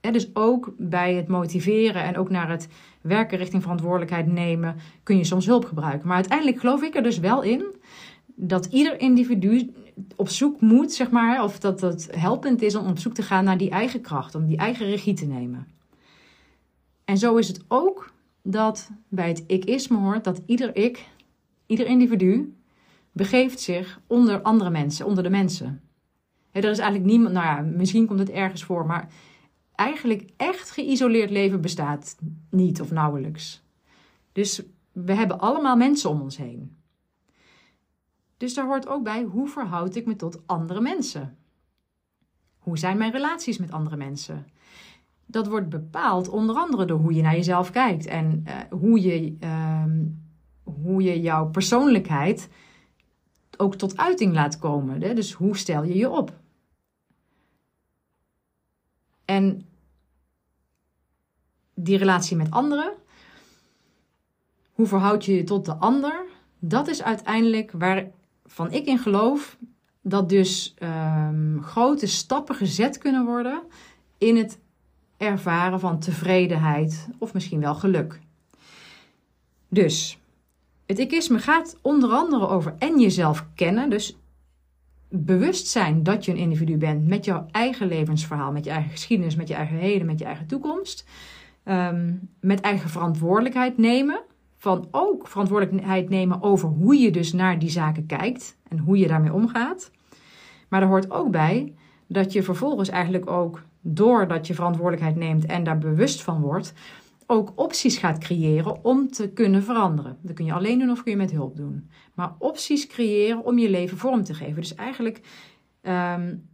Dus 0.00 0.34
ook 0.34 0.74
bij 0.78 1.14
het 1.14 1.28
motiveren 1.28 2.02
en 2.02 2.16
ook 2.16 2.30
naar 2.30 2.50
het 2.50 2.68
werken 3.00 3.38
richting 3.38 3.62
verantwoordelijkheid 3.62 4.26
nemen, 4.26 4.76
kun 5.02 5.16
je 5.16 5.24
soms 5.24 5.46
hulp 5.46 5.64
gebruiken. 5.64 6.06
Maar 6.06 6.16
uiteindelijk 6.16 6.60
geloof 6.60 6.82
ik 6.82 6.94
er 6.94 7.02
dus 7.02 7.18
wel 7.18 7.42
in 7.42 7.74
dat 8.34 8.66
ieder 8.66 9.00
individu 9.00 9.72
op 10.16 10.28
zoek 10.28 10.60
moet, 10.60 10.92
zeg 10.92 11.10
maar, 11.10 11.42
of 11.42 11.58
dat 11.58 11.80
het 11.80 12.08
helpend 12.16 12.62
is 12.62 12.74
om 12.74 12.86
op 12.86 12.98
zoek 12.98 13.14
te 13.14 13.22
gaan 13.22 13.44
naar 13.44 13.58
die 13.58 13.70
eigen 13.70 14.00
kracht, 14.00 14.34
om 14.34 14.46
die 14.46 14.56
eigen 14.56 14.86
regie 14.86 15.14
te 15.14 15.26
nemen. 15.26 15.66
En 17.10 17.18
zo 17.18 17.36
is 17.36 17.48
het 17.48 17.64
ook 17.68 18.12
dat 18.42 18.90
bij 19.08 19.28
het 19.28 19.44
ik-isme 19.46 19.98
hoort 19.98 20.24
dat 20.24 20.40
ieder 20.46 20.76
ik, 20.76 21.08
ieder 21.66 21.86
individu, 21.86 22.56
begeeft 23.12 23.60
zich 23.60 24.00
onder 24.06 24.42
andere 24.42 24.70
mensen, 24.70 25.06
onder 25.06 25.22
de 25.22 25.30
mensen. 25.30 25.82
er 26.50 26.64
is 26.64 26.78
eigenlijk 26.78 27.10
niemand, 27.10 27.34
nou 27.34 27.46
ja, 27.46 27.60
misschien 27.76 28.06
komt 28.06 28.18
het 28.18 28.30
ergens 28.30 28.64
voor, 28.64 28.86
maar 28.86 29.12
eigenlijk 29.74 30.30
echt 30.36 30.70
geïsoleerd 30.70 31.30
leven 31.30 31.60
bestaat 31.60 32.16
niet 32.50 32.80
of 32.80 32.90
nauwelijks. 32.90 33.62
Dus 34.32 34.62
we 34.92 35.14
hebben 35.14 35.40
allemaal 35.40 35.76
mensen 35.76 36.10
om 36.10 36.20
ons 36.20 36.36
heen. 36.36 36.76
Dus 38.36 38.54
daar 38.54 38.66
hoort 38.66 38.88
ook 38.88 39.02
bij 39.02 39.22
hoe 39.22 39.48
verhoud 39.48 39.94
ik 39.94 40.06
me 40.06 40.16
tot 40.16 40.46
andere 40.46 40.80
mensen? 40.80 41.38
Hoe 42.58 42.78
zijn 42.78 42.98
mijn 42.98 43.12
relaties 43.12 43.58
met 43.58 43.72
andere 43.72 43.96
mensen? 43.96 44.46
Dat 45.30 45.46
wordt 45.46 45.68
bepaald 45.68 46.28
onder 46.28 46.56
andere 46.56 46.84
door 46.84 46.98
hoe 46.98 47.14
je 47.14 47.22
naar 47.22 47.34
jezelf 47.34 47.70
kijkt 47.70 48.06
en 48.06 48.44
uh, 48.46 48.54
hoe, 48.80 49.00
je, 49.00 49.36
uh, 49.40 49.84
hoe 50.62 51.02
je 51.02 51.20
jouw 51.20 51.50
persoonlijkheid 51.50 52.48
ook 53.56 53.74
tot 53.74 53.96
uiting 53.96 54.34
laat 54.34 54.58
komen. 54.58 55.02
Hè? 55.02 55.14
Dus 55.14 55.32
hoe 55.32 55.56
stel 55.56 55.82
je 55.82 55.96
je 55.96 56.10
op? 56.10 56.38
En 59.24 59.66
die 61.74 61.96
relatie 61.96 62.36
met 62.36 62.50
anderen, 62.50 62.92
hoe 64.72 64.86
verhoud 64.86 65.24
je 65.24 65.34
je 65.34 65.44
tot 65.44 65.64
de 65.64 65.74
ander? 65.74 66.24
Dat 66.58 66.88
is 66.88 67.02
uiteindelijk 67.02 67.72
waarvan 67.72 68.72
ik 68.72 68.86
in 68.86 68.98
geloof 68.98 69.58
dat 70.02 70.28
dus 70.28 70.74
um, 70.82 71.62
grote 71.62 72.06
stappen 72.06 72.54
gezet 72.54 72.98
kunnen 72.98 73.24
worden 73.24 73.62
in 74.18 74.36
het 74.36 74.59
ervaren 75.20 75.80
van 75.80 75.98
tevredenheid 75.98 77.08
of 77.18 77.32
misschien 77.34 77.60
wel 77.60 77.74
geluk. 77.74 78.20
Dus 79.68 80.18
het 80.86 80.98
ikisme 80.98 81.38
gaat 81.38 81.78
onder 81.82 82.10
andere 82.10 82.48
over 82.48 82.74
en 82.78 83.00
jezelf 83.00 83.46
kennen, 83.54 83.90
dus 83.90 84.16
bewust 85.08 85.66
zijn 85.66 86.02
dat 86.02 86.24
je 86.24 86.30
een 86.30 86.38
individu 86.38 86.76
bent 86.76 87.08
met 87.08 87.24
jouw 87.24 87.46
eigen 87.50 87.88
levensverhaal, 87.88 88.52
met 88.52 88.64
je 88.64 88.70
eigen 88.70 88.90
geschiedenis, 88.90 89.36
met 89.36 89.48
je 89.48 89.54
eigen 89.54 89.76
heden, 89.76 90.06
met 90.06 90.18
je 90.18 90.24
eigen 90.24 90.46
toekomst. 90.46 91.04
Um, 91.64 92.28
met 92.40 92.60
eigen 92.60 92.90
verantwoordelijkheid 92.90 93.78
nemen. 93.78 94.22
Van 94.56 94.88
ook 94.90 95.28
verantwoordelijkheid 95.28 96.08
nemen 96.08 96.42
over 96.42 96.68
hoe 96.68 96.96
je 96.96 97.10
dus 97.10 97.32
naar 97.32 97.58
die 97.58 97.70
zaken 97.70 98.06
kijkt 98.06 98.56
en 98.68 98.78
hoe 98.78 98.98
je 98.98 99.08
daarmee 99.08 99.32
omgaat. 99.32 99.90
Maar 100.68 100.82
er 100.82 100.88
hoort 100.88 101.10
ook 101.10 101.30
bij 101.30 101.74
dat 102.06 102.32
je 102.32 102.42
vervolgens 102.42 102.88
eigenlijk 102.88 103.30
ook, 103.30 103.62
doordat 103.80 104.46
je 104.46 104.54
verantwoordelijkheid 104.54 105.16
neemt 105.16 105.46
en 105.46 105.64
daar 105.64 105.78
bewust 105.78 106.22
van 106.22 106.40
wordt, 106.40 106.72
ook 107.26 107.52
opties 107.54 107.98
gaat 107.98 108.18
creëren 108.18 108.84
om 108.84 109.10
te 109.10 109.28
kunnen 109.28 109.62
veranderen. 109.62 110.16
Dat 110.20 110.34
kun 110.34 110.44
je 110.44 110.52
alleen 110.52 110.78
doen 110.78 110.90
of 110.90 111.02
kun 111.02 111.12
je 111.12 111.18
met 111.18 111.30
hulp 111.30 111.56
doen. 111.56 111.90
Maar 112.14 112.34
opties 112.38 112.86
creëren 112.86 113.44
om 113.44 113.58
je 113.58 113.70
leven 113.70 113.98
vorm 113.98 114.24
te 114.24 114.34
geven. 114.34 114.54
Dus 114.54 114.74
eigenlijk, 114.74 115.20
um, 115.82 116.48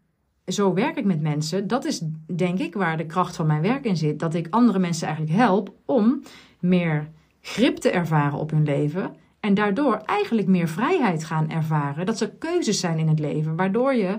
zo 0.47 0.75
werk 0.75 0.97
ik 0.97 1.05
met 1.05 1.21
mensen. 1.21 1.67
Dat 1.67 1.85
is 1.85 2.03
denk 2.37 2.59
ik 2.59 2.75
waar 2.75 2.97
de 2.97 3.07
kracht 3.07 3.37
van 3.37 3.47
mijn 3.47 3.63
werk 3.63 3.85
in 3.85 3.97
zit. 3.97 4.19
Dat 4.19 4.35
ik 4.35 4.47
andere 4.51 4.79
mensen 4.79 5.07
eigenlijk 5.07 5.37
help 5.37 5.75
om 5.85 6.23
meer 6.61 7.09
grip 7.41 7.77
te 7.77 7.91
ervaren 7.91 8.39
op 8.39 8.51
hun 8.51 8.65
leven. 8.65 9.15
En 9.41 9.55
daardoor 9.55 9.97
eigenlijk 9.97 10.49
meer 10.49 10.69
vrijheid 10.69 11.25
gaan 11.25 11.51
ervaren. 11.51 12.07
Dat 12.07 12.21
er 12.21 12.31
keuzes 12.31 12.81
zijn 12.81 12.99
in 12.99 13.09
het 13.09 13.19
leven, 13.19 13.57
waardoor 13.57 13.95
je 13.95 14.19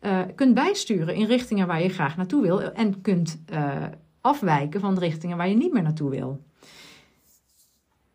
uh, 0.00 0.20
kunt 0.34 0.54
bijsturen 0.54 1.14
in 1.14 1.26
richtingen 1.26 1.66
waar 1.66 1.82
je 1.82 1.88
graag 1.88 2.16
naartoe 2.16 2.42
wil. 2.42 2.60
En 2.60 3.00
kunt 3.00 3.42
uh, 3.52 3.84
afwijken 4.20 4.80
van 4.80 4.94
de 4.94 5.00
richtingen 5.00 5.36
waar 5.36 5.48
je 5.48 5.56
niet 5.56 5.72
meer 5.72 5.82
naartoe 5.82 6.10
wil. 6.10 6.46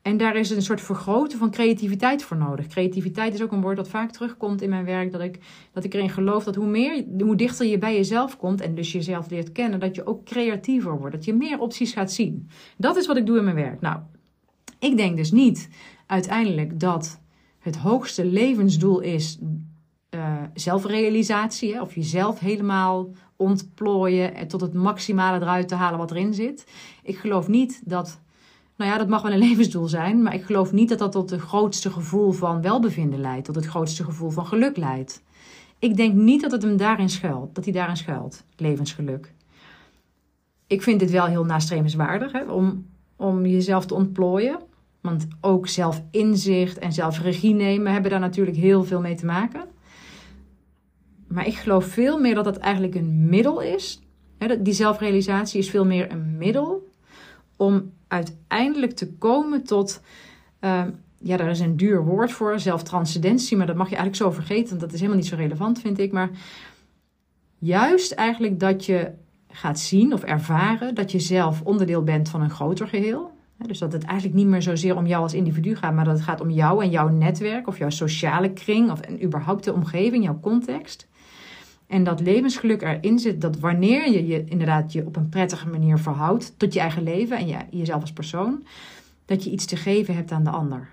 En 0.03 0.17
daar 0.17 0.35
is 0.35 0.49
een 0.49 0.61
soort 0.61 0.81
vergroten 0.81 1.37
van 1.37 1.51
creativiteit 1.51 2.23
voor 2.23 2.37
nodig. 2.37 2.67
Creativiteit 2.67 3.33
is 3.33 3.41
ook 3.41 3.51
een 3.51 3.61
woord 3.61 3.77
dat 3.77 3.89
vaak 3.89 4.11
terugkomt 4.11 4.61
in 4.61 4.69
mijn 4.69 4.85
werk. 4.85 5.11
Dat 5.11 5.21
ik, 5.21 5.39
dat 5.71 5.83
ik 5.83 5.93
erin 5.93 6.09
geloof 6.09 6.43
dat 6.43 6.55
hoe, 6.55 6.67
meer, 6.67 7.05
hoe 7.19 7.35
dichter 7.35 7.65
je 7.65 7.77
bij 7.77 7.95
jezelf 7.95 8.37
komt 8.37 8.61
en 8.61 8.75
dus 8.75 8.91
jezelf 8.91 9.29
leert 9.29 9.51
kennen, 9.51 9.79
dat 9.79 9.95
je 9.95 10.05
ook 10.05 10.25
creatiever 10.25 10.97
wordt. 10.97 11.15
Dat 11.15 11.25
je 11.25 11.33
meer 11.33 11.59
opties 11.59 11.93
gaat 11.93 12.11
zien. 12.11 12.49
Dat 12.77 12.97
is 12.97 13.07
wat 13.07 13.17
ik 13.17 13.25
doe 13.25 13.37
in 13.37 13.43
mijn 13.43 13.55
werk. 13.55 13.81
Nou, 13.81 13.99
ik 14.79 14.97
denk 14.97 15.17
dus 15.17 15.31
niet 15.31 15.69
uiteindelijk 16.05 16.79
dat 16.79 17.21
het 17.59 17.77
hoogste 17.77 18.25
levensdoel 18.25 18.99
is 18.99 19.37
uh, 20.15 20.37
zelfrealisatie. 20.53 21.73
Hè, 21.73 21.81
of 21.81 21.95
jezelf 21.95 22.39
helemaal 22.39 23.09
ontplooien 23.35 24.35
en 24.35 24.47
tot 24.47 24.61
het 24.61 24.73
maximale 24.73 25.41
eruit 25.41 25.67
te 25.67 25.75
halen 25.75 25.99
wat 25.99 26.11
erin 26.11 26.33
zit. 26.33 26.65
Ik 27.03 27.17
geloof 27.17 27.47
niet 27.47 27.81
dat, 27.85 28.19
nou 28.75 28.91
ja, 28.91 28.97
dat 28.97 29.07
mag 29.07 29.21
wel 29.21 29.31
een 29.31 29.47
levensdoel 29.49 29.87
zijn, 29.87 30.21
maar 30.21 30.33
ik 30.33 30.43
geloof 30.43 30.71
niet 30.71 30.89
dat 30.89 30.99
dat 30.99 31.11
tot 31.11 31.29
het 31.29 31.41
grootste 31.41 31.91
gevoel 31.91 32.31
van 32.31 32.61
welbevinden 32.61 33.21
leidt, 33.21 33.45
tot 33.45 33.55
het 33.55 33.65
grootste 33.65 34.03
gevoel 34.03 34.29
van 34.29 34.45
geluk 34.45 34.77
leidt. 34.77 35.23
Ik 35.79 35.95
denk 35.95 36.13
niet 36.13 36.41
dat 36.41 36.51
het 36.51 36.61
hem 36.61 36.77
daarin 36.77 37.09
schuilt, 37.09 37.55
dat 37.55 37.63
hij 37.63 37.73
daarin 37.73 37.97
schuilt, 37.97 38.43
levensgeluk. 38.55 39.33
Ik 40.67 40.81
vind 40.81 40.99
dit 40.99 41.11
wel 41.11 41.25
heel 41.25 41.45
nastrevenswaardig 41.45 42.31
hè, 42.31 42.43
om, 42.43 42.85
om 43.15 43.45
jezelf 43.45 43.85
te 43.85 43.93
ontplooien. 43.93 44.59
Want 45.01 45.27
ook 45.41 45.67
zelfinzicht 45.67 46.79
en 46.79 46.93
zelfregie 46.93 47.53
nemen 47.53 47.91
hebben 47.91 48.11
daar 48.11 48.19
natuurlijk 48.19 48.57
heel 48.57 48.83
veel 48.83 49.01
mee 49.01 49.15
te 49.15 49.25
maken. 49.25 49.61
Maar 51.33 51.47
ik 51.47 51.55
geloof 51.55 51.85
veel 51.85 52.19
meer 52.19 52.35
dat 52.35 52.43
dat 52.43 52.57
eigenlijk 52.57 52.95
een 52.95 53.29
middel 53.29 53.61
is. 53.61 54.01
Die 54.59 54.73
zelfrealisatie 54.73 55.59
is 55.59 55.69
veel 55.69 55.85
meer 55.85 56.11
een 56.11 56.37
middel 56.37 56.89
om 57.55 57.91
uiteindelijk 58.07 58.91
te 58.91 59.13
komen 59.13 59.63
tot. 59.63 60.01
Uh, 60.61 60.83
ja, 61.17 61.37
daar 61.37 61.49
is 61.49 61.59
een 61.59 61.77
duur 61.77 62.03
woord 62.03 62.31
voor, 62.31 62.59
zelftranscendentie, 62.59 63.57
maar 63.57 63.67
dat 63.67 63.75
mag 63.75 63.89
je 63.89 63.95
eigenlijk 63.95 64.23
zo 64.23 64.31
vergeten, 64.31 64.69
want 64.69 64.79
dat 64.79 64.93
is 64.93 64.99
helemaal 64.99 65.19
niet 65.19 65.27
zo 65.27 65.35
relevant, 65.35 65.79
vind 65.79 65.99
ik. 65.99 66.11
Maar 66.11 66.29
juist 67.57 68.11
eigenlijk 68.11 68.59
dat 68.59 68.85
je 68.85 69.11
gaat 69.47 69.79
zien 69.79 70.13
of 70.13 70.23
ervaren 70.23 70.95
dat 70.95 71.11
je 71.11 71.19
zelf 71.19 71.61
onderdeel 71.61 72.03
bent 72.03 72.29
van 72.29 72.41
een 72.41 72.49
groter 72.49 72.87
geheel. 72.87 73.31
Dus 73.57 73.79
dat 73.79 73.93
het 73.93 74.03
eigenlijk 74.03 74.37
niet 74.37 74.47
meer 74.47 74.61
zozeer 74.61 74.95
om 74.95 75.05
jou 75.05 75.23
als 75.23 75.33
individu 75.33 75.75
gaat, 75.75 75.93
maar 75.93 76.05
dat 76.05 76.13
het 76.13 76.23
gaat 76.23 76.41
om 76.41 76.49
jou 76.49 76.83
en 76.83 76.89
jouw 76.89 77.07
netwerk 77.07 77.67
of 77.67 77.77
jouw 77.77 77.89
sociale 77.89 78.53
kring 78.53 78.91
of 78.91 78.99
en 78.99 79.23
überhaupt 79.23 79.63
de 79.63 79.73
omgeving, 79.73 80.23
jouw 80.23 80.39
context. 80.39 81.07
En 81.87 82.03
dat 82.03 82.19
levensgeluk 82.19 82.81
erin 82.81 83.19
zit 83.19 83.41
dat 83.41 83.59
wanneer 83.59 84.11
je 84.11 84.27
je 84.27 84.43
inderdaad 84.45 84.93
je 84.93 85.05
op 85.05 85.15
een 85.15 85.29
prettige 85.29 85.69
manier 85.69 85.97
verhoudt 85.97 86.53
tot 86.57 86.73
je 86.73 86.79
eigen 86.79 87.03
leven 87.03 87.37
en 87.37 87.47
je, 87.47 87.57
jezelf 87.69 88.01
als 88.01 88.13
persoon, 88.13 88.65
dat 89.25 89.43
je 89.43 89.51
iets 89.51 89.65
te 89.65 89.75
geven 89.75 90.15
hebt 90.15 90.31
aan 90.31 90.43
de 90.43 90.49
ander. 90.49 90.89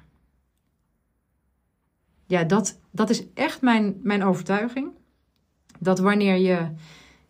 Ja, 2.27 2.45
dat, 2.45 2.79
dat 2.91 3.11
is 3.11 3.25
echt 3.35 3.63
mijn, 3.63 4.01
mijn 4.03 4.25
overtuiging. 4.25 4.89
Dat 5.79 5.99
wanneer 5.99 6.37
je. 6.37 6.69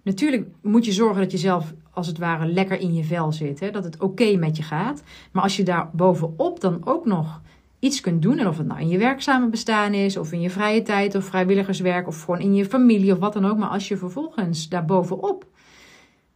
Natuurlijk 0.02 0.49
moet 0.62 0.85
je 0.85 0.93
zorgen 0.93 1.23
dat 1.23 1.31
je 1.31 1.38
zelf 1.38 1.75
als 1.90 2.07
het 2.07 2.19
ware 2.19 2.47
lekker 2.47 2.81
in 2.81 2.95
je 2.95 3.05
vel 3.05 3.33
zit. 3.33 3.61
Hè? 3.61 3.71
Dat 3.71 3.85
het 3.85 4.00
oké 4.00 4.37
met 4.37 4.57
je 4.57 4.62
gaat. 4.62 5.02
Maar 5.33 5.43
als 5.43 5.57
je 5.57 5.62
daar 5.62 5.90
bovenop 5.93 6.61
dan 6.61 6.87
ook 6.87 7.07
nog 7.07 7.40
iets 7.80 8.00
kunt 8.00 8.22
doen. 8.22 8.38
En 8.38 8.49
of 8.49 8.58
het 8.58 8.66
nou 8.66 8.80
in 8.80 8.88
je 8.88 8.99
werkzame 8.99 9.49
bestaan 9.49 9.94
is, 9.94 10.16
of 10.16 10.32
in 10.32 10.40
je 10.40 10.50
vrije 10.50 10.82
tijd, 10.82 11.14
of 11.14 11.25
vrijwilligerswerk, 11.25 12.06
of 12.06 12.22
gewoon 12.22 12.40
in 12.40 12.54
je 12.54 12.64
familie 12.64 13.12
of 13.12 13.18
wat 13.18 13.32
dan 13.32 13.46
ook. 13.46 13.58
Maar 13.58 13.68
als 13.68 13.88
je 13.88 13.96
vervolgens 13.96 14.68
daarbovenop 14.68 15.46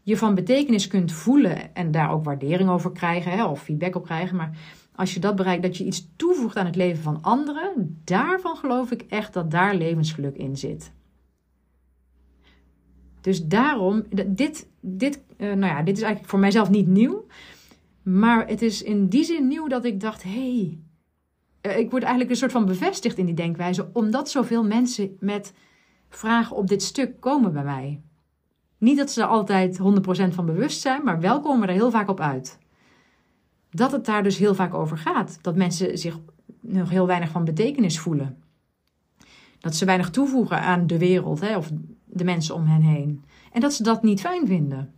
je 0.03 0.17
van 0.17 0.35
betekenis 0.35 0.87
kunt 0.87 1.13
voelen 1.13 1.75
en 1.75 1.91
daar 1.91 2.11
ook 2.11 2.25
waardering 2.25 2.71
over 2.71 2.93
krijgen, 2.93 3.33
hè, 3.33 3.45
of 3.45 3.63
feedback 3.63 3.95
op 3.95 4.05
krijgen. 4.05 4.37
Maar 4.37 4.59
als 4.95 5.15
je 5.15 5.21
dat 5.21 5.37
bereikt, 5.37 5.63
dat 5.63 5.77
je 5.77 5.85
iets 5.85 6.09
toevoegt 6.17 6.57
aan 6.57 6.67
het 6.67 6.77
leven 6.77 7.03
van 7.03 7.23
anderen, 7.23 8.01
daarvan 8.05 8.57
geloof 8.57 8.91
ik 8.91 9.03
echt 9.09 9.33
dat 9.33 9.51
daar 9.51 9.75
levensgeluk 9.75 10.37
in 10.37 10.57
zit. 10.57 10.93
Dus 13.21 13.47
daarom, 13.47 14.05
dit, 14.27 14.69
dit, 14.81 15.23
uh, 15.37 15.47
nou 15.53 15.73
ja, 15.73 15.83
dit 15.83 15.97
is 15.97 16.03
eigenlijk 16.03 16.31
voor 16.31 16.39
mijzelf 16.39 16.71
niet 16.71 16.87
nieuw. 16.87 17.27
Maar 18.03 18.49
het 18.49 18.63
is 18.63 18.83
in 18.83 19.07
die 19.09 19.25
zin 19.25 19.49
nieuw 19.49 19.69
dat 19.69 19.85
ik 19.85 20.01
dacht: 20.01 20.23
hé, 20.23 20.31
hey, 20.31 20.71
eh, 20.71 20.84
ik 21.73 21.91
word 21.91 22.03
eigenlijk 22.03 22.31
een 22.31 22.37
soort 22.37 22.53
van 22.53 22.67
bevestigd 22.67 23.19
in 23.19 23.27
die 23.27 23.35
denkwijze, 23.35 23.89
omdat 23.93 24.31
zoveel 24.31 24.65
mensen 24.65 25.17
met 25.21 25.53
vragen 26.09 26.57
op 26.57 26.69
dit 26.69 26.83
stuk 26.83 27.21
komen 27.21 27.53
bij 27.53 27.65
mij. 27.65 28.03
Niet 28.79 28.97
dat 28.97 29.11
ze 29.11 29.21
er 29.21 29.27
altijd 29.27 29.79
100% 29.79 29.83
van 30.35 30.47
bewust 30.47 30.81
zijn, 30.81 31.05
maar 31.05 31.21
wel 31.21 31.41
komen 31.41 31.69
er 31.69 31.75
heel 31.75 31.91
vaak 31.91 32.09
op 32.09 32.21
uit. 32.21 32.59
Dat 33.71 33.93
het 33.93 34.05
daar 34.05 34.23
dus 34.23 34.39
heel 34.39 34.55
vaak 34.55 34.75
over 34.75 34.99
gaat. 34.99 35.39
Dat 35.43 35.57
mensen 35.57 35.99
zich 35.99 36.19
nog 36.61 36.91
heel 36.91 37.07
weinig 37.07 37.31
van 37.31 37.45
betekenis 37.45 37.99
voelen. 37.99 38.43
Dat 39.59 39.77
ze 39.77 39.85
weinig 39.85 40.11
toevoegen 40.11 40.61
aan 40.61 40.87
de 40.87 40.99
wereld 40.99 41.41
hè, 41.41 41.57
of 41.57 41.71
de 42.05 42.25
mensen 42.25 42.55
om 42.55 42.67
hen 42.67 42.83
heen. 42.83 43.25
En 43.53 43.61
dat 43.61 43.75
ze 43.75 43.83
dat 43.83 44.03
niet 44.03 44.21
fijn 44.21 44.47
vinden. 44.47 44.95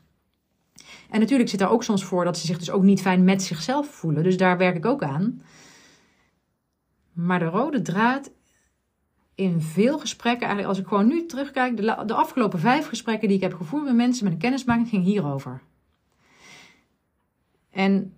En 1.11 1.21
natuurlijk 1.21 1.51
zit 1.51 1.59
daar 1.59 1.71
ook 1.71 1.85
soms 1.85 2.05
voor 2.05 2.25
dat 2.25 2.39
ze 2.39 2.47
zich 2.47 2.59
dus 2.59 2.71
ook 2.71 2.83
niet 2.83 3.01
fijn 3.01 3.25
met 3.25 3.43
zichzelf 3.43 3.87
voelen. 3.87 4.23
Dus 4.23 4.37
daar 4.37 4.59
werk 4.59 4.77
ik 4.77 4.87
ook 4.87 5.03
aan. 5.03 5.43
Maar 7.17 7.39
de 7.39 7.45
rode 7.45 7.83
draad 7.83 8.31
in 9.35 9.61
veel 9.61 9.99
gesprekken, 9.99 10.47
eigenlijk 10.47 10.69
als 10.69 10.79
ik 10.79 10.87
gewoon 10.87 11.07
nu 11.07 11.27
terugkijk, 11.27 11.77
de, 11.77 12.03
de 12.07 12.15
afgelopen 12.15 12.59
vijf 12.59 12.87
gesprekken 12.87 13.29
die 13.29 13.37
ik 13.37 13.43
heb 13.43 13.55
gevoerd 13.55 13.85
met 13.85 13.95
mensen 13.95 14.25
met 14.25 14.33
een 14.33 14.39
kennismaking, 14.39 14.89
ging 14.89 15.05
hierover. 15.05 15.61
En 17.71 18.15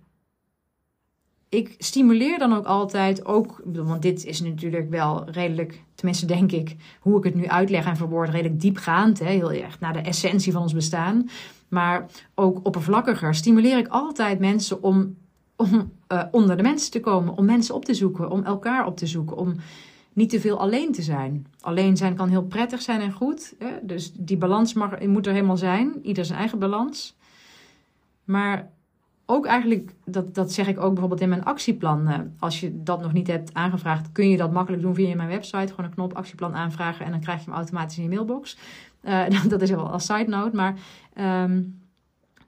ik 1.49 1.75
stimuleer 1.77 2.39
dan 2.39 2.53
ook 2.53 2.65
altijd, 2.65 3.25
ook, 3.25 3.61
want 3.65 4.01
dit 4.01 4.25
is 4.25 4.41
natuurlijk 4.41 4.89
wel 4.89 5.29
redelijk, 5.29 5.83
tenminste 5.95 6.25
denk 6.25 6.51
ik, 6.51 6.75
hoe 6.99 7.17
ik 7.17 7.23
het 7.23 7.35
nu 7.35 7.47
uitleg 7.47 7.85
en 7.85 7.97
verwoord, 7.97 8.29
redelijk 8.29 8.61
diepgaand, 8.61 9.19
hè, 9.19 9.25
heel 9.25 9.51
erg 9.51 9.79
naar 9.79 9.93
de 9.93 9.99
essentie 9.99 10.51
van 10.51 10.61
ons 10.61 10.73
bestaan. 10.73 11.29
Maar 11.67 12.05
ook 12.35 12.65
oppervlakkiger 12.65 13.35
stimuleer 13.35 13.77
ik 13.77 13.87
altijd 13.87 14.39
mensen 14.39 14.83
om 14.83 15.17
om 15.59 15.91
uh, 16.11 16.23
onder 16.31 16.57
de 16.57 16.63
mensen 16.63 16.91
te 16.91 16.99
komen, 16.99 17.37
om 17.37 17.45
mensen 17.45 17.75
op 17.75 17.85
te 17.85 17.93
zoeken, 17.93 18.29
om 18.29 18.43
elkaar 18.43 18.85
op 18.85 18.97
te 18.97 19.07
zoeken, 19.07 19.37
om 19.37 19.55
niet 20.13 20.29
te 20.29 20.39
veel 20.39 20.59
alleen 20.59 20.91
te 20.91 21.01
zijn. 21.01 21.47
Alleen 21.61 21.97
zijn 21.97 22.15
kan 22.15 22.29
heel 22.29 22.43
prettig 22.43 22.81
zijn 22.81 23.01
en 23.01 23.11
goed. 23.11 23.55
Hè? 23.57 23.71
Dus 23.81 24.13
die 24.13 24.37
balans 24.37 24.73
mag, 24.73 24.99
moet 24.99 25.25
er 25.25 25.33
helemaal 25.33 25.57
zijn. 25.57 25.99
Ieder 26.01 26.25
zijn 26.25 26.39
eigen 26.39 26.59
balans. 26.59 27.17
Maar 28.23 28.69
ook 29.25 29.45
eigenlijk, 29.45 29.93
dat, 30.05 30.35
dat 30.35 30.51
zeg 30.51 30.67
ik 30.67 30.79
ook 30.79 30.91
bijvoorbeeld 30.91 31.21
in 31.21 31.29
mijn 31.29 31.43
actieplan. 31.43 32.31
als 32.39 32.59
je 32.59 32.83
dat 32.83 33.01
nog 33.01 33.13
niet 33.13 33.27
hebt 33.27 33.53
aangevraagd, 33.53 34.11
kun 34.11 34.29
je 34.29 34.37
dat 34.37 34.51
makkelijk 34.51 34.81
doen 34.81 34.95
via 34.95 35.15
mijn 35.15 35.29
website. 35.29 35.67
Gewoon 35.67 35.85
een 35.85 35.93
knop 35.93 36.13
actieplan 36.13 36.55
aanvragen 36.55 37.05
en 37.05 37.11
dan 37.11 37.19
krijg 37.19 37.39
je 37.39 37.45
hem 37.45 37.53
automatisch 37.53 37.97
in 37.97 38.03
je 38.03 38.09
mailbox. 38.09 38.57
Uh, 39.03 39.25
dat 39.47 39.61
is 39.61 39.69
wel 39.69 39.89
als 39.89 40.05
side 40.05 40.27
note. 40.27 40.55
Maar 40.55 40.73
um, 41.43 41.79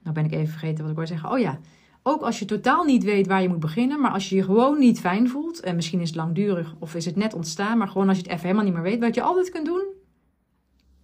nou 0.02 0.14
ben 0.14 0.24
ik 0.24 0.32
even 0.32 0.48
vergeten 0.48 0.80
wat 0.80 0.90
ik 0.90 0.96
wil 0.96 1.06
zeggen. 1.06 1.30
Oh 1.30 1.38
ja, 1.38 1.58
ook 2.02 2.22
als 2.22 2.38
je 2.38 2.44
totaal 2.44 2.84
niet 2.84 3.04
weet 3.04 3.26
waar 3.26 3.42
je 3.42 3.48
moet 3.48 3.60
beginnen, 3.60 4.00
maar 4.00 4.10
als 4.10 4.28
je 4.28 4.36
je 4.36 4.42
gewoon 4.42 4.78
niet 4.78 5.00
fijn 5.00 5.28
voelt, 5.28 5.60
en 5.60 5.74
misschien 5.74 6.00
is 6.00 6.08
het 6.08 6.16
langdurig 6.16 6.74
of 6.78 6.94
is 6.94 7.04
het 7.04 7.16
net 7.16 7.34
ontstaan, 7.34 7.78
maar 7.78 7.88
gewoon 7.88 8.08
als 8.08 8.16
je 8.16 8.22
het 8.22 8.32
even 8.32 8.44
helemaal 8.44 8.64
niet 8.64 8.74
meer 8.74 8.82
weet, 8.82 9.00
wat 9.00 9.14
je 9.14 9.22
altijd 9.22 9.50
kunt 9.50 9.66
doen, 9.66 9.84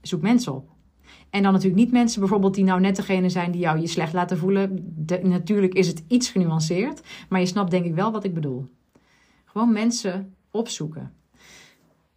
zoek 0.00 0.23
mensen 0.23 0.55
op. 0.55 0.71
En 1.31 1.43
dan 1.43 1.52
natuurlijk 1.52 1.81
niet 1.81 1.93
mensen 1.93 2.21
bijvoorbeeld 2.21 2.55
die 2.55 2.64
nou 2.64 2.81
net 2.81 2.97
degene 2.97 3.28
zijn 3.28 3.50
die 3.50 3.61
jou 3.61 3.81
je 3.81 3.87
slecht 3.87 4.12
laten 4.12 4.38
voelen. 4.38 4.95
natuurlijk 5.23 5.75
is 5.75 5.87
het 5.87 6.05
iets 6.09 6.31
genuanceerd, 6.31 7.00
maar 7.28 7.40
je 7.40 7.47
snapt 7.47 7.71
denk 7.71 7.85
ik 7.85 7.95
wel 7.95 8.12
wat 8.12 8.25
ik 8.25 8.35
bedoel. 8.35 8.67
Gewoon 9.45 9.73
mensen 9.73 10.35
opzoeken. 10.50 11.12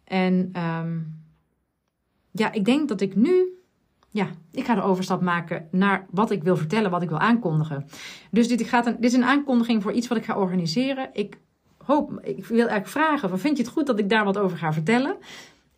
En 0.04 0.52
um, 0.56 1.20
ja, 2.30 2.52
ik 2.52 2.64
denk 2.64 2.88
dat 2.88 3.00
ik 3.00 3.16
nu 3.16 3.61
ja, 4.12 4.28
ik 4.50 4.64
ga 4.64 4.74
de 4.74 4.82
overstap 4.82 5.20
maken 5.20 5.68
naar 5.70 6.06
wat 6.10 6.30
ik 6.30 6.42
wil 6.42 6.56
vertellen, 6.56 6.90
wat 6.90 7.02
ik 7.02 7.08
wil 7.08 7.18
aankondigen. 7.18 7.86
Dus 8.30 8.48
dit, 8.48 8.60
is 9.00 9.12
een 9.12 9.24
aankondiging 9.24 9.82
voor 9.82 9.92
iets 9.92 10.08
wat 10.08 10.18
ik 10.18 10.24
ga 10.24 10.36
organiseren. 10.36 11.10
Ik 11.12 11.38
hoop, 11.84 12.20
ik 12.22 12.46
wil 12.46 12.68
eigenlijk 12.68 12.86
vragen: 12.86 13.28
van, 13.28 13.38
vind 13.38 13.56
je 13.56 13.62
het 13.62 13.72
goed 13.72 13.86
dat 13.86 13.98
ik 13.98 14.08
daar 14.08 14.24
wat 14.24 14.38
over 14.38 14.58
ga 14.58 14.72
vertellen? 14.72 15.16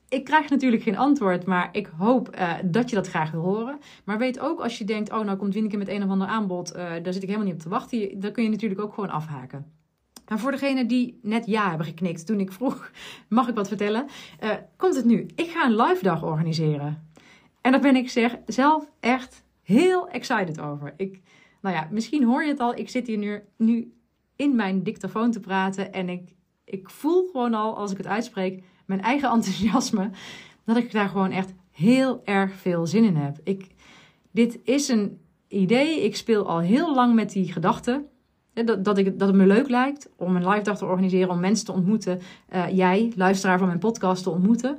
Ik 0.08 0.24
krijg 0.24 0.50
natuurlijk 0.50 0.82
geen 0.82 0.96
antwoord, 0.96 1.46
maar 1.46 1.68
ik 1.72 1.90
hoop 1.96 2.36
uh, 2.38 2.52
dat 2.64 2.90
je 2.90 2.96
dat 2.96 3.08
graag 3.08 3.30
wil 3.30 3.40
horen. 3.40 3.78
Maar 4.04 4.18
weet 4.18 4.40
ook 4.40 4.60
als 4.60 4.78
je 4.78 4.84
denkt: 4.84 5.12
oh, 5.12 5.20
nou 5.20 5.38
komt 5.38 5.54
Wieneke 5.54 5.76
met 5.76 5.88
een 5.88 6.02
of 6.02 6.10
ander 6.10 6.28
aanbod, 6.28 6.76
uh, 6.76 6.76
daar 6.76 7.12
zit 7.12 7.22
ik 7.22 7.28
helemaal 7.28 7.46
niet 7.46 7.54
op 7.54 7.60
te 7.60 7.68
wachten. 7.68 8.20
Dan 8.20 8.32
kun 8.32 8.42
je 8.42 8.50
natuurlijk 8.50 8.80
ook 8.80 8.94
gewoon 8.94 9.10
afhaken. 9.10 9.72
En 10.24 10.38
voor 10.38 10.50
degenen 10.50 10.86
die 10.86 11.18
net 11.22 11.46
ja 11.46 11.68
hebben 11.68 11.86
geknikt 11.86 12.26
toen 12.26 12.40
ik 12.40 12.52
vroeg: 12.52 12.90
mag 13.28 13.48
ik 13.48 13.54
wat 13.54 13.68
vertellen? 13.68 14.06
Uh, 14.44 14.50
komt 14.76 14.94
het 14.94 15.04
nu? 15.04 15.26
Ik 15.34 15.50
ga 15.50 15.66
een 15.66 15.76
live 15.76 16.02
dag 16.02 16.22
organiseren. 16.22 17.12
En 17.64 17.72
daar 17.72 17.80
ben 17.80 17.96
ik 17.96 18.10
zeg, 18.10 18.36
zelf 18.46 18.90
echt 19.00 19.44
heel 19.62 20.08
excited 20.08 20.60
over. 20.60 20.94
Ik, 20.96 21.20
nou 21.60 21.74
ja, 21.74 21.88
misschien 21.90 22.24
hoor 22.24 22.42
je 22.42 22.48
het 22.48 22.60
al. 22.60 22.74
Ik 22.74 22.88
zit 22.88 23.06
hier 23.06 23.18
nu, 23.18 23.42
nu 23.56 23.94
in 24.36 24.56
mijn 24.56 24.82
dictafoon 24.82 25.30
te 25.30 25.40
praten. 25.40 25.92
En 25.92 26.08
ik, 26.08 26.34
ik 26.64 26.90
voel 26.90 27.28
gewoon 27.32 27.54
al, 27.54 27.76
als 27.76 27.90
ik 27.90 27.96
het 27.96 28.06
uitspreek, 28.06 28.64
mijn 28.86 29.00
eigen 29.00 29.30
enthousiasme. 29.34 30.10
Dat 30.64 30.76
ik 30.76 30.92
daar 30.92 31.08
gewoon 31.08 31.30
echt 31.30 31.54
heel 31.70 32.20
erg 32.24 32.54
veel 32.54 32.86
zin 32.86 33.04
in 33.04 33.16
heb. 33.16 33.38
Ik, 33.44 33.66
dit 34.30 34.58
is 34.64 34.88
een 34.88 35.20
idee. 35.48 36.04
Ik 36.04 36.16
speel 36.16 36.48
al 36.48 36.58
heel 36.58 36.94
lang 36.94 37.14
met 37.14 37.30
die 37.30 37.52
gedachte. 37.52 38.04
Dat, 38.52 38.84
dat, 38.84 38.98
ik, 38.98 39.18
dat 39.18 39.28
het 39.28 39.36
me 39.36 39.46
leuk 39.46 39.68
lijkt 39.68 40.08
om 40.16 40.36
een 40.36 40.48
live 40.48 40.62
dag 40.62 40.78
te 40.78 40.84
organiseren, 40.84 41.30
om 41.30 41.40
mensen 41.40 41.66
te 41.66 41.72
ontmoeten. 41.72 42.20
Uh, 42.54 42.76
jij, 42.76 43.12
luisteraar 43.16 43.58
van 43.58 43.66
mijn 43.66 43.78
podcast, 43.78 44.22
te 44.22 44.30
ontmoeten. 44.30 44.78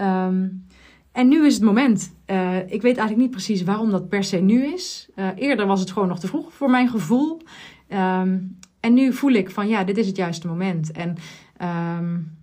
Um, 0.00 0.66
en 1.12 1.28
nu 1.28 1.46
is 1.46 1.54
het 1.54 1.62
moment. 1.62 2.14
Uh, 2.26 2.56
ik 2.56 2.82
weet 2.82 2.96
eigenlijk 2.96 3.16
niet 3.16 3.30
precies 3.30 3.62
waarom 3.62 3.90
dat 3.90 4.08
per 4.08 4.24
se 4.24 4.36
nu 4.36 4.64
is. 4.64 5.08
Uh, 5.16 5.28
eerder 5.36 5.66
was 5.66 5.80
het 5.80 5.90
gewoon 5.90 6.08
nog 6.08 6.18
te 6.18 6.26
vroeg 6.26 6.52
voor 6.52 6.70
mijn 6.70 6.88
gevoel. 6.88 7.40
Um, 7.88 8.58
en 8.80 8.94
nu 8.94 9.12
voel 9.12 9.32
ik 9.32 9.50
van 9.50 9.68
ja, 9.68 9.84
dit 9.84 9.96
is 9.96 10.06
het 10.06 10.16
juiste 10.16 10.46
moment. 10.46 10.92
En 10.92 11.16
um, 11.98 12.38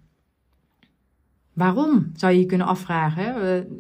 waarom 1.54 2.12
zou 2.16 2.34
je 2.34 2.40
je 2.40 2.46
kunnen 2.46 2.68
afvragen? 2.68 3.44
Uh, 3.44 3.78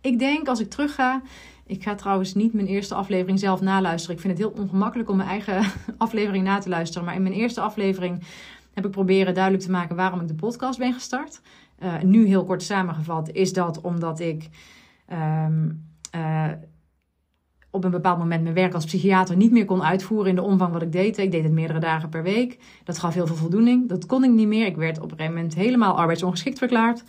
ik 0.00 0.18
denk 0.18 0.48
als 0.48 0.60
ik 0.60 0.70
terug 0.70 0.94
ga. 0.94 1.22
Ik 1.66 1.82
ga 1.82 1.94
trouwens 1.94 2.34
niet 2.34 2.52
mijn 2.52 2.66
eerste 2.66 2.94
aflevering 2.94 3.38
zelf 3.38 3.60
naluisteren. 3.60 4.16
Ik 4.16 4.22
vind 4.22 4.38
het 4.38 4.46
heel 4.46 4.62
ongemakkelijk 4.62 5.10
om 5.10 5.16
mijn 5.16 5.28
eigen 5.28 5.64
aflevering 5.98 6.44
na 6.44 6.58
te 6.58 6.68
luisteren. 6.68 7.04
Maar 7.04 7.14
in 7.14 7.22
mijn 7.22 7.34
eerste 7.34 7.60
aflevering 7.60 8.22
heb 8.74 8.84
ik 8.84 8.90
proberen 8.90 9.34
duidelijk 9.34 9.64
te 9.64 9.70
maken 9.70 9.96
waarom 9.96 10.20
ik 10.20 10.28
de 10.28 10.34
podcast 10.34 10.78
ben 10.78 10.92
gestart. 10.92 11.40
Uh, 11.82 12.00
nu 12.02 12.26
heel 12.26 12.44
kort 12.44 12.62
samengevat 12.62 13.30
is 13.30 13.52
dat 13.52 13.80
omdat 13.80 14.20
ik 14.20 14.48
um, 15.12 15.90
uh, 16.16 16.48
op 17.70 17.84
een 17.84 17.90
bepaald 17.90 18.18
moment 18.18 18.42
mijn 18.42 18.54
werk 18.54 18.74
als 18.74 18.84
psychiater 18.84 19.36
niet 19.36 19.50
meer 19.50 19.64
kon 19.64 19.82
uitvoeren 19.82 20.28
in 20.28 20.34
de 20.34 20.42
omvang 20.42 20.72
wat 20.72 20.82
ik 20.82 20.92
deed. 20.92 21.18
Ik 21.18 21.30
deed 21.30 21.42
het 21.42 21.52
meerdere 21.52 21.78
dagen 21.78 22.08
per 22.08 22.22
week. 22.22 22.58
Dat 22.84 22.98
gaf 22.98 23.14
heel 23.14 23.26
veel 23.26 23.36
voldoening. 23.36 23.88
Dat 23.88 24.06
kon 24.06 24.24
ik 24.24 24.30
niet 24.30 24.46
meer. 24.46 24.66
Ik 24.66 24.76
werd 24.76 24.96
op 24.96 25.10
een 25.10 25.16
gegeven 25.16 25.34
moment 25.34 25.54
helemaal 25.54 25.98
arbeidsongeschikt 25.98 26.58
verklaard. 26.58 27.04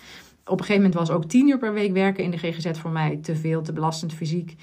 Op 0.45 0.59
een 0.59 0.65
gegeven 0.65 0.81
moment 0.81 0.93
was 0.93 1.09
ook 1.09 1.25
tien 1.25 1.47
uur 1.47 1.57
per 1.57 1.73
week 1.73 1.93
werken 1.93 2.23
in 2.23 2.31
de 2.31 2.37
GGZ 2.37 2.79
voor 2.79 2.91
mij 2.91 3.19
te 3.21 3.35
veel, 3.35 3.61
te 3.61 3.73
belastend 3.73 4.13
fysiek. 4.13 4.55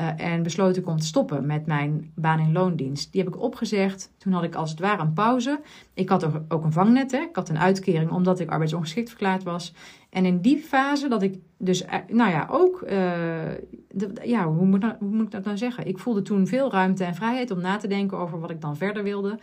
Uh, 0.00 0.20
en 0.20 0.42
besloot 0.42 0.76
ik 0.76 0.86
om 0.86 0.98
te 0.98 1.06
stoppen 1.06 1.46
met 1.46 1.66
mijn 1.66 2.12
baan 2.14 2.40
in 2.40 2.52
loondienst. 2.52 3.12
Die 3.12 3.22
heb 3.22 3.34
ik 3.34 3.40
opgezegd. 3.40 4.10
Toen 4.18 4.32
had 4.32 4.42
ik 4.42 4.54
als 4.54 4.70
het 4.70 4.80
ware 4.80 5.02
een 5.02 5.12
pauze. 5.12 5.60
Ik 5.94 6.08
had 6.08 6.26
ook 6.48 6.64
een 6.64 6.72
vangnet. 6.72 7.10
Hè. 7.10 7.18
Ik 7.18 7.36
had 7.36 7.48
een 7.48 7.58
uitkering 7.58 8.10
omdat 8.10 8.40
ik 8.40 8.50
arbeidsongeschikt 8.50 9.08
verklaard 9.08 9.42
was. 9.42 9.74
En 10.10 10.24
in 10.24 10.40
die 10.40 10.58
fase 10.58 11.08
dat 11.08 11.22
ik 11.22 11.38
dus, 11.58 11.84
eh, 11.84 11.98
nou 12.08 12.30
ja, 12.30 12.46
ook, 12.50 12.84
de, 12.88 14.12
ja, 14.24 14.46
hoe 14.46 14.66
moet, 14.66 14.84
hoe 14.98 15.08
moet 15.08 15.24
ik 15.24 15.30
dat 15.30 15.44
nou 15.44 15.56
zeggen? 15.56 15.86
Ik 15.86 15.98
voelde 15.98 16.22
toen 16.22 16.46
veel 16.46 16.70
ruimte 16.70 17.04
en 17.04 17.14
vrijheid 17.14 17.50
om 17.50 17.60
na 17.60 17.76
te 17.76 17.88
denken 17.88 18.18
over 18.18 18.40
wat 18.40 18.50
ik 18.50 18.60
dan 18.60 18.76
verder 18.76 19.02
wilde. 19.02 19.38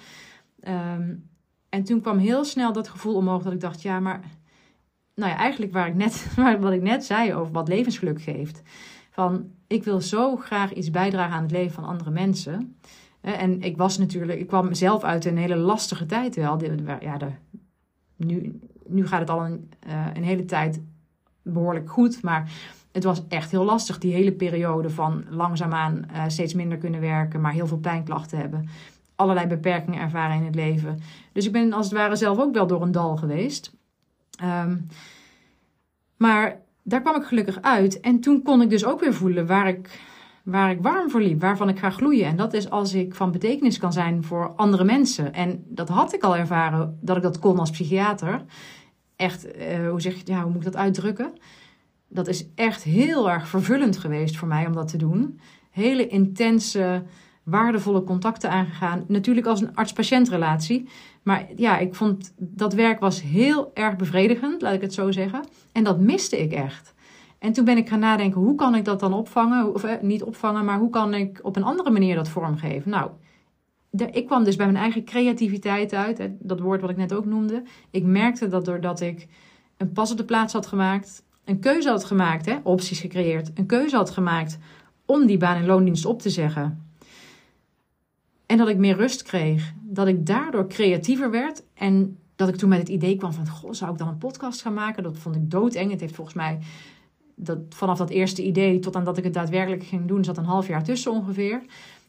Um, 0.67 1.29
en 1.75 1.83
toen 1.83 2.01
kwam 2.01 2.17
heel 2.17 2.43
snel 2.43 2.73
dat 2.73 2.87
gevoel 2.87 3.15
omhoog 3.15 3.43
dat 3.43 3.53
ik 3.53 3.59
dacht, 3.59 3.81
ja, 3.81 3.99
maar, 3.99 4.19
nou 5.15 5.31
ja, 5.31 5.37
eigenlijk 5.37 5.73
waar 5.73 5.87
ik 5.87 5.95
net, 5.95 6.35
wat 6.59 6.71
ik 6.71 6.81
net 6.81 7.05
zei 7.05 7.33
over 7.33 7.53
wat 7.53 7.67
levensgeluk 7.67 8.21
geeft. 8.21 8.61
Van, 9.09 9.51
ik 9.67 9.83
wil 9.83 10.01
zo 10.01 10.35
graag 10.35 10.73
iets 10.73 10.91
bijdragen 10.91 11.35
aan 11.35 11.41
het 11.41 11.51
leven 11.51 11.73
van 11.73 11.83
andere 11.83 12.11
mensen. 12.11 12.77
En 13.21 13.61
ik 13.61 13.77
was 13.77 13.97
natuurlijk, 13.97 14.39
ik 14.39 14.47
kwam 14.47 14.73
zelf 14.73 15.03
uit 15.03 15.25
een 15.25 15.37
hele 15.37 15.55
lastige 15.55 16.05
tijd 16.05 16.35
wel. 16.35 16.59
Ja, 16.99 17.17
de, 17.17 17.27
nu, 18.15 18.59
nu 18.87 19.07
gaat 19.07 19.19
het 19.19 19.29
al 19.29 19.45
een, 19.45 19.71
uh, 19.87 20.05
een 20.13 20.23
hele 20.23 20.45
tijd 20.45 20.81
behoorlijk 21.41 21.89
goed, 21.89 22.21
maar 22.21 22.51
het 22.91 23.03
was 23.03 23.27
echt 23.27 23.51
heel 23.51 23.63
lastig, 23.63 23.97
die 23.97 24.13
hele 24.13 24.31
periode 24.31 24.89
van 24.89 25.25
langzaamaan 25.29 26.05
uh, 26.11 26.23
steeds 26.27 26.53
minder 26.53 26.77
kunnen 26.77 27.01
werken, 27.01 27.41
maar 27.41 27.51
heel 27.51 27.67
veel 27.67 27.77
pijnklachten 27.77 28.37
hebben. 28.37 28.69
Allerlei 29.15 29.47
beperkingen 29.47 30.01
ervaren 30.01 30.37
in 30.37 30.45
het 30.45 30.55
leven. 30.55 30.99
Dus 31.31 31.45
ik 31.45 31.51
ben 31.51 31.73
als 31.73 31.85
het 31.85 31.95
ware 31.95 32.15
zelf 32.15 32.39
ook 32.39 32.53
wel 32.53 32.67
door 32.67 32.81
een 32.81 32.91
dal 32.91 33.17
geweest. 33.17 33.75
Um, 34.43 34.87
maar 36.17 36.61
daar 36.87 37.01
kwam 37.01 37.15
ik 37.15 37.23
gelukkig 37.23 37.61
uit. 37.61 37.99
En 37.99 38.19
toen 38.19 38.41
kon 38.41 38.61
ik 38.61 38.69
dus 38.69 38.85
ook 38.85 38.99
weer 38.99 39.13
voelen 39.13 39.47
waar 39.47 39.67
ik, 39.67 39.99
waar 40.43 40.71
ik 40.71 40.81
warm 40.81 41.09
voor 41.09 41.21
liep, 41.21 41.41
waarvan 41.41 41.69
ik 41.69 41.79
ga 41.79 41.89
gloeien. 41.89 42.25
En 42.25 42.35
dat 42.35 42.53
is 42.53 42.69
als 42.69 42.93
ik 42.93 43.15
van 43.15 43.31
betekenis 43.31 43.77
kan 43.77 43.93
zijn 43.93 44.23
voor 44.23 44.53
andere 44.55 44.83
mensen. 44.83 45.33
En 45.33 45.63
dat 45.67 45.89
had 45.89 46.13
ik 46.13 46.23
al 46.23 46.35
ervaren 46.35 46.97
dat 47.01 47.17
ik 47.17 47.23
dat 47.23 47.39
kon 47.39 47.59
als 47.59 47.69
psychiater. 47.69 48.45
Echt, 49.15 49.57
uh, 49.57 49.89
hoe, 49.89 50.01
zeg, 50.01 50.15
ja, 50.23 50.41
hoe 50.41 50.51
moet 50.51 50.65
ik 50.65 50.71
dat 50.71 50.81
uitdrukken? 50.81 51.33
Dat 52.07 52.27
is 52.27 52.47
echt 52.55 52.83
heel 52.83 53.29
erg 53.29 53.47
vervullend 53.47 53.97
geweest 53.97 54.37
voor 54.37 54.47
mij 54.47 54.65
om 54.65 54.73
dat 54.73 54.87
te 54.87 54.97
doen. 54.97 55.39
Hele 55.71 56.07
intense, 56.07 57.03
waardevolle 57.43 58.03
contacten 58.03 58.49
aangegaan. 58.49 59.05
Natuurlijk 59.07 59.47
als 59.47 59.61
een 59.61 59.75
arts-patiëntrelatie. 59.75 60.89
Maar 61.25 61.45
ja, 61.55 61.77
ik 61.77 61.95
vond 61.95 62.33
dat 62.37 62.73
werk 62.73 62.99
was 62.99 63.21
heel 63.21 63.71
erg 63.73 63.95
bevredigend, 63.95 64.61
laat 64.61 64.73
ik 64.73 64.81
het 64.81 64.93
zo 64.93 65.11
zeggen. 65.11 65.43
En 65.71 65.83
dat 65.83 65.99
miste 65.99 66.41
ik 66.41 66.51
echt. 66.51 66.93
En 67.39 67.53
toen 67.53 67.65
ben 67.65 67.77
ik 67.77 67.89
gaan 67.89 67.99
nadenken, 67.99 68.41
hoe 68.41 68.55
kan 68.55 68.75
ik 68.75 68.85
dat 68.85 68.99
dan 68.99 69.13
opvangen? 69.13 69.73
Of 69.73 69.83
eh, 69.83 70.01
niet 70.01 70.23
opvangen, 70.23 70.65
maar 70.65 70.79
hoe 70.79 70.89
kan 70.89 71.13
ik 71.13 71.39
op 71.41 71.55
een 71.55 71.63
andere 71.63 71.89
manier 71.89 72.15
dat 72.15 72.29
vormgeven? 72.29 72.91
Nou, 72.91 73.11
ik 74.11 74.25
kwam 74.25 74.43
dus 74.43 74.55
bij 74.55 74.65
mijn 74.65 74.77
eigen 74.77 75.03
creativiteit 75.03 75.93
uit. 75.93 76.29
Dat 76.39 76.59
woord 76.59 76.81
wat 76.81 76.89
ik 76.89 76.97
net 76.97 77.13
ook 77.13 77.25
noemde. 77.25 77.63
Ik 77.91 78.03
merkte 78.03 78.47
dat 78.47 78.65
doordat 78.65 79.01
ik 79.01 79.27
een 79.77 79.91
pas 79.91 80.11
op 80.11 80.17
de 80.17 80.25
plaats 80.25 80.53
had 80.53 80.67
gemaakt. 80.67 81.23
Een 81.45 81.59
keuze 81.59 81.89
had 81.89 82.05
gemaakt, 82.05 82.45
hè, 82.45 82.55
opties 82.63 82.99
gecreëerd. 82.99 83.51
Een 83.53 83.65
keuze 83.65 83.95
had 83.95 84.09
gemaakt 84.09 84.57
om 85.05 85.25
die 85.25 85.37
baan- 85.37 85.57
en 85.57 85.65
loondienst 85.65 86.05
op 86.05 86.21
te 86.21 86.29
zeggen. 86.29 86.84
En 88.45 88.57
dat 88.57 88.67
ik 88.67 88.77
meer 88.77 88.95
rust 88.95 89.23
kreeg. 89.23 89.73
Dat 89.81 90.07
ik 90.07 90.25
daardoor 90.25 90.67
creatiever 90.67 91.31
werd. 91.31 91.63
En 91.73 92.17
dat 92.35 92.49
ik 92.49 92.55
toen 92.55 92.69
met 92.69 92.79
het 92.79 92.89
idee 92.89 93.15
kwam 93.15 93.33
van... 93.33 93.47
Goh, 93.47 93.71
zou 93.71 93.91
ik 93.91 93.97
dan 93.97 94.07
een 94.07 94.17
podcast 94.17 94.61
gaan 94.61 94.73
maken? 94.73 95.03
Dat 95.03 95.17
vond 95.17 95.35
ik 95.35 95.51
doodeng. 95.51 95.91
Het 95.91 95.99
heeft 95.99 96.15
volgens 96.15 96.35
mij... 96.35 96.59
Dat, 97.35 97.57
vanaf 97.69 97.97
dat 97.97 98.09
eerste 98.09 98.43
idee 98.43 98.79
tot 98.79 98.95
aan 98.95 99.03
dat 99.03 99.17
ik 99.17 99.23
het 99.23 99.33
daadwerkelijk 99.33 99.83
ging 99.83 100.07
doen... 100.07 100.23
zat 100.23 100.37
een 100.37 100.45
half 100.45 100.67
jaar 100.67 100.83
tussen 100.83 101.11
ongeveer. 101.11 101.61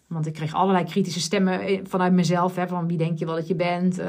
Want 0.07 0.27
ik 0.27 0.33
kreeg 0.33 0.55
allerlei 0.55 0.85
kritische 0.85 1.20
stemmen 1.20 1.61
eh, 1.61 1.81
vanuit 1.83 2.12
mezelf. 2.12 2.57
Hè, 2.57 2.68
van 2.68 2.87
wie 2.87 2.99
denk 2.99 3.18
je 3.18 3.25
wel 3.25 3.35
dat 3.35 3.49
je 3.49 3.55
bent? 3.55 3.99
Uh, 3.99 4.07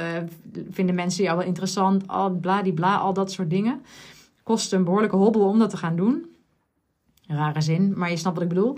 vinden 0.69 0.95
mensen 0.95 1.23
jou 1.23 1.37
wel 1.37 1.47
interessant? 1.47 2.07
Al 2.07 2.31
bla, 2.31 2.95
al 2.97 3.13
dat 3.13 3.31
soort 3.31 3.49
dingen. 3.49 3.81
Kostte 4.43 4.75
een 4.75 4.83
behoorlijke 4.83 5.15
hobbel 5.15 5.47
om 5.47 5.59
dat 5.59 5.69
te 5.69 5.77
gaan 5.77 5.95
doen. 5.95 6.25
Rare 7.27 7.61
zin, 7.61 7.93
maar 7.95 8.09
je 8.09 8.17
snapt 8.17 8.35
wat 8.35 8.43
ik 8.43 8.53
bedoel. 8.53 8.77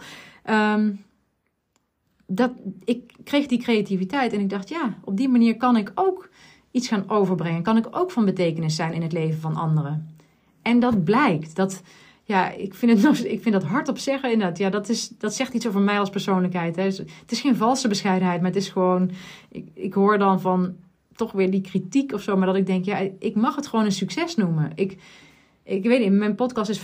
Um, 0.49 1.03
dat, 2.31 2.51
ik 2.83 3.13
kreeg 3.23 3.45
die 3.47 3.59
creativiteit 3.59 4.33
en 4.33 4.39
ik 4.39 4.49
dacht, 4.49 4.69
ja, 4.69 4.97
op 5.03 5.17
die 5.17 5.29
manier 5.29 5.57
kan 5.57 5.77
ik 5.77 5.91
ook 5.95 6.29
iets 6.71 6.87
gaan 6.87 7.09
overbrengen? 7.09 7.63
Kan 7.63 7.77
ik 7.77 7.87
ook 7.91 8.11
van 8.11 8.25
betekenis 8.25 8.75
zijn 8.75 8.93
in 8.93 9.01
het 9.01 9.11
leven 9.11 9.39
van 9.39 9.55
anderen? 9.55 10.15
En 10.61 10.79
dat 10.79 11.03
blijkt. 11.03 11.55
Dat, 11.55 11.81
ja, 12.23 12.51
ik 12.51 12.73
vind, 12.73 12.91
het 12.91 13.01
nog, 13.09 13.17
ik 13.17 13.41
vind 13.41 13.53
dat 13.53 13.63
hardop 13.63 13.97
zeggen 13.97 14.31
inderdaad. 14.31 14.57
Ja, 14.57 14.69
dat, 14.69 14.89
is, 14.89 15.09
dat 15.17 15.33
zegt 15.33 15.53
iets 15.53 15.67
over 15.67 15.81
mij 15.81 15.99
als 15.99 16.09
persoonlijkheid. 16.09 16.75
Hè. 16.75 16.83
Het 16.83 17.31
is 17.31 17.41
geen 17.41 17.55
valse 17.55 17.87
bescheidenheid, 17.87 18.41
maar 18.41 18.49
het 18.49 18.59
is 18.59 18.69
gewoon... 18.69 19.11
Ik, 19.51 19.67
ik 19.73 19.93
hoor 19.93 20.17
dan 20.17 20.41
van 20.41 20.75
toch 21.15 21.31
weer 21.31 21.51
die 21.51 21.61
kritiek 21.61 22.13
of 22.13 22.21
zo. 22.21 22.37
Maar 22.37 22.47
dat 22.47 22.55
ik 22.55 22.65
denk, 22.65 22.85
ja, 22.85 22.97
ik 23.19 23.35
mag 23.35 23.55
het 23.55 23.67
gewoon 23.67 23.85
een 23.85 23.91
succes 23.91 24.35
noemen. 24.35 24.71
Ik, 24.75 24.97
ik 25.63 25.83
weet 25.83 25.99
niet, 25.99 26.11
mijn 26.11 26.35
podcast 26.35 26.69
is 26.69 26.81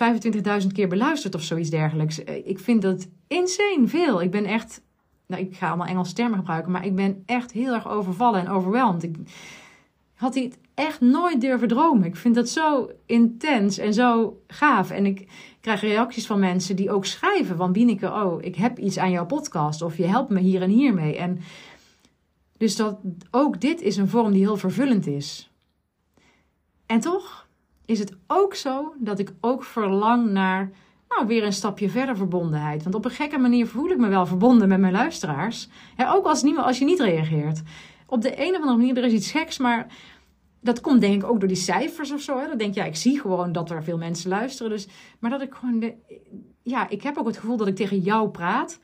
25.000 0.64 0.68
keer 0.74 0.88
beluisterd 0.88 1.36
of 1.36 1.42
zoiets 1.42 1.70
dergelijks. 1.70 2.20
Ik 2.24 2.60
vind 2.60 2.82
dat 2.82 3.08
insane 3.28 3.88
veel. 3.88 4.22
Ik 4.22 4.32
ben 4.32 4.46
echt... 4.46 4.84
Nou, 5.28 5.42
ik 5.42 5.56
ga 5.56 5.68
allemaal 5.68 5.88
Engelse 5.88 6.14
termen 6.14 6.38
gebruiken, 6.38 6.72
maar 6.72 6.86
ik 6.86 6.96
ben 6.96 7.24
echt 7.26 7.52
heel 7.52 7.74
erg 7.74 7.88
overvallen 7.88 8.40
en 8.40 8.50
overweldigd. 8.50 9.04
Ik 9.04 9.16
had 10.16 10.36
het 10.36 10.58
echt 10.74 11.02
nooit 11.02 11.42
durven 11.42 11.68
dromen. 11.68 12.06
Ik 12.06 12.16
vind 12.16 12.36
dat 12.36 12.50
zo 12.50 12.90
intens 13.06 13.78
en 13.78 13.94
zo 13.94 14.42
gaaf. 14.48 14.92
En 14.92 15.06
ik 15.06 15.28
krijg 15.62 15.82
reacties 15.82 16.26
van 16.26 16.40
mensen 16.40 16.76
die 16.76 16.92
ook 16.92 17.06
schrijven 17.06 17.58
van 17.58 17.72
Bieneke, 17.72 18.08
oh, 18.08 18.44
ik 18.44 18.56
heb 18.56 18.80
iets 18.80 18.98
aan 18.98 19.12
jouw 19.12 19.26
podcast 19.26 19.82
of 19.82 19.98
je 19.98 20.06
helpt 20.06 20.30
me 20.30 20.40
hier 20.40 20.62
en 20.62 20.70
hier 20.70 20.94
mee. 20.94 21.18
En 21.18 21.40
dus 22.58 22.76
dat 22.76 22.98
ook 23.32 23.62
dit 23.62 23.82
is 23.82 23.98
een 23.98 24.08
vorm 24.08 24.32
die 24.32 24.42
heel 24.42 24.58
vervullend 24.58 25.08
is. 25.08 25.50
En 26.86 27.00
toch 27.00 27.48
is 27.86 28.00
het 28.00 28.16
ook 28.28 28.56
zo 28.56 28.94
dat 28.98 29.20
ik 29.20 29.34
ook 29.42 29.64
verlang 29.64 30.32
naar 30.32 30.72
nou, 31.08 31.28
weer 31.28 31.44
een 31.44 31.54
stapje 31.54 31.90
verder 31.90 32.18
verbondenheid. 32.18 32.84
Want 32.84 32.96
op 32.96 33.06
een 33.06 33.12
gekke 33.12 33.38
manier 33.38 33.68
voel 33.68 33.90
ik 33.90 33.98
me 33.98 34.08
wel 34.08 34.26
verbonden 34.26 34.68
met 34.68 34.80
mijn 34.80 34.94
luisteraars. 34.94 35.70
ook 35.98 36.26
als, 36.26 36.44
niemand, 36.44 36.66
als 36.66 36.80
je 36.80 36.86
niet 36.86 37.00
reageert. 37.00 37.62
Op 38.08 38.22
de 38.22 38.42
een 38.42 38.54
of 38.54 38.62
andere 38.62 38.78
manier, 38.78 38.98
er 38.98 39.04
is 39.04 39.14
iets 39.14 39.32
geks, 39.32 39.58
maar 39.58 39.88
dat 40.62 40.82
komt 40.82 41.02
denk 41.02 41.24
ik 41.24 41.30
ook 41.30 41.40
door 41.40 41.48
die 41.48 41.58
cijfers 41.58 42.12
of 42.12 42.22
zo. 42.22 42.40
Hè? 42.40 42.48
Dan 42.48 42.58
denk 42.58 42.74
je, 42.74 42.80
ja, 42.80 42.86
ik 42.86 42.96
zie 42.96 43.20
gewoon 43.20 43.52
dat 43.52 43.70
er 43.70 43.84
veel 43.84 43.98
mensen 43.98 44.30
luisteren. 44.30 44.72
Dus, 44.72 44.88
maar 45.20 45.30
dat 45.32 45.42
ik 45.42 45.54
gewoon, 45.54 45.94
ja, 46.64 46.90
ik 46.90 47.04
heb 47.04 47.18
ook 47.18 47.28
het 47.28 47.38
gevoel 47.38 47.58
dat 47.58 47.68
ik 47.68 47.76
tegen 47.76 48.00
jou 48.00 48.30
praat. 48.30 48.80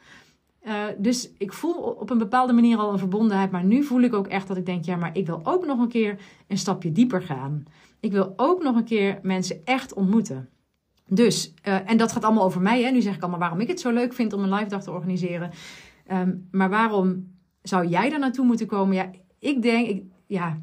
Uh, 0.64 0.84
dus 0.98 1.32
ik 1.38 1.54
voel 1.54 1.74
op 1.74 2.10
een 2.10 2.18
bepaalde 2.18 2.54
manier 2.54 2.78
al 2.78 2.92
een 2.92 3.00
verbondenheid. 3.00 3.52
Maar 3.52 3.64
nu 3.64 3.84
voel 3.84 4.02
ik 4.02 4.14
ook 4.14 4.28
echt 4.28 4.48
dat 4.48 4.58
ik 4.58 4.66
denk, 4.66 4.86
ja, 4.86 4.96
maar 4.96 5.18
ik 5.18 5.26
wil 5.26 5.40
ook 5.44 5.66
nog 5.66 5.80
een 5.80 5.88
keer 5.88 6.20
een 6.48 6.58
stapje 6.58 6.92
dieper 6.92 7.22
gaan. 7.22 7.64
Ik 8.00 8.12
wil 8.12 8.34
ook 8.36 8.64
nog 8.64 8.76
een 8.76 8.84
keer 8.84 9.20
mensen 9.22 9.62
echt 9.66 9.94
ontmoeten. 9.94 10.50
Dus, 11.14 11.54
uh, 11.68 11.90
en 11.90 11.98
dat 11.98 12.12
gaat 12.12 12.24
allemaal 12.24 12.44
over 12.44 12.62
mij. 12.62 12.84
Hè? 12.84 12.90
Nu 12.90 13.02
zeg 13.02 13.16
ik 13.16 13.22
allemaal 13.22 13.40
waarom 13.40 13.60
ik 13.60 13.68
het 13.68 13.80
zo 13.80 13.92
leuk 13.92 14.14
vind 14.14 14.34
om 14.34 14.44
een 14.44 14.54
live 14.54 14.70
dag 14.70 14.84
te 14.84 14.92
organiseren. 14.92 15.52
Um, 16.12 16.48
maar 16.52 16.70
waarom 16.70 17.28
zou 17.62 17.88
jij 17.88 18.10
daar 18.10 18.20
naartoe 18.20 18.46
moeten 18.46 18.68
komen? 18.68 18.96
Ja, 18.96 19.10
ik 19.40 19.62
denk, 19.62 19.88
ik, 19.88 20.04
ja, 20.28 20.62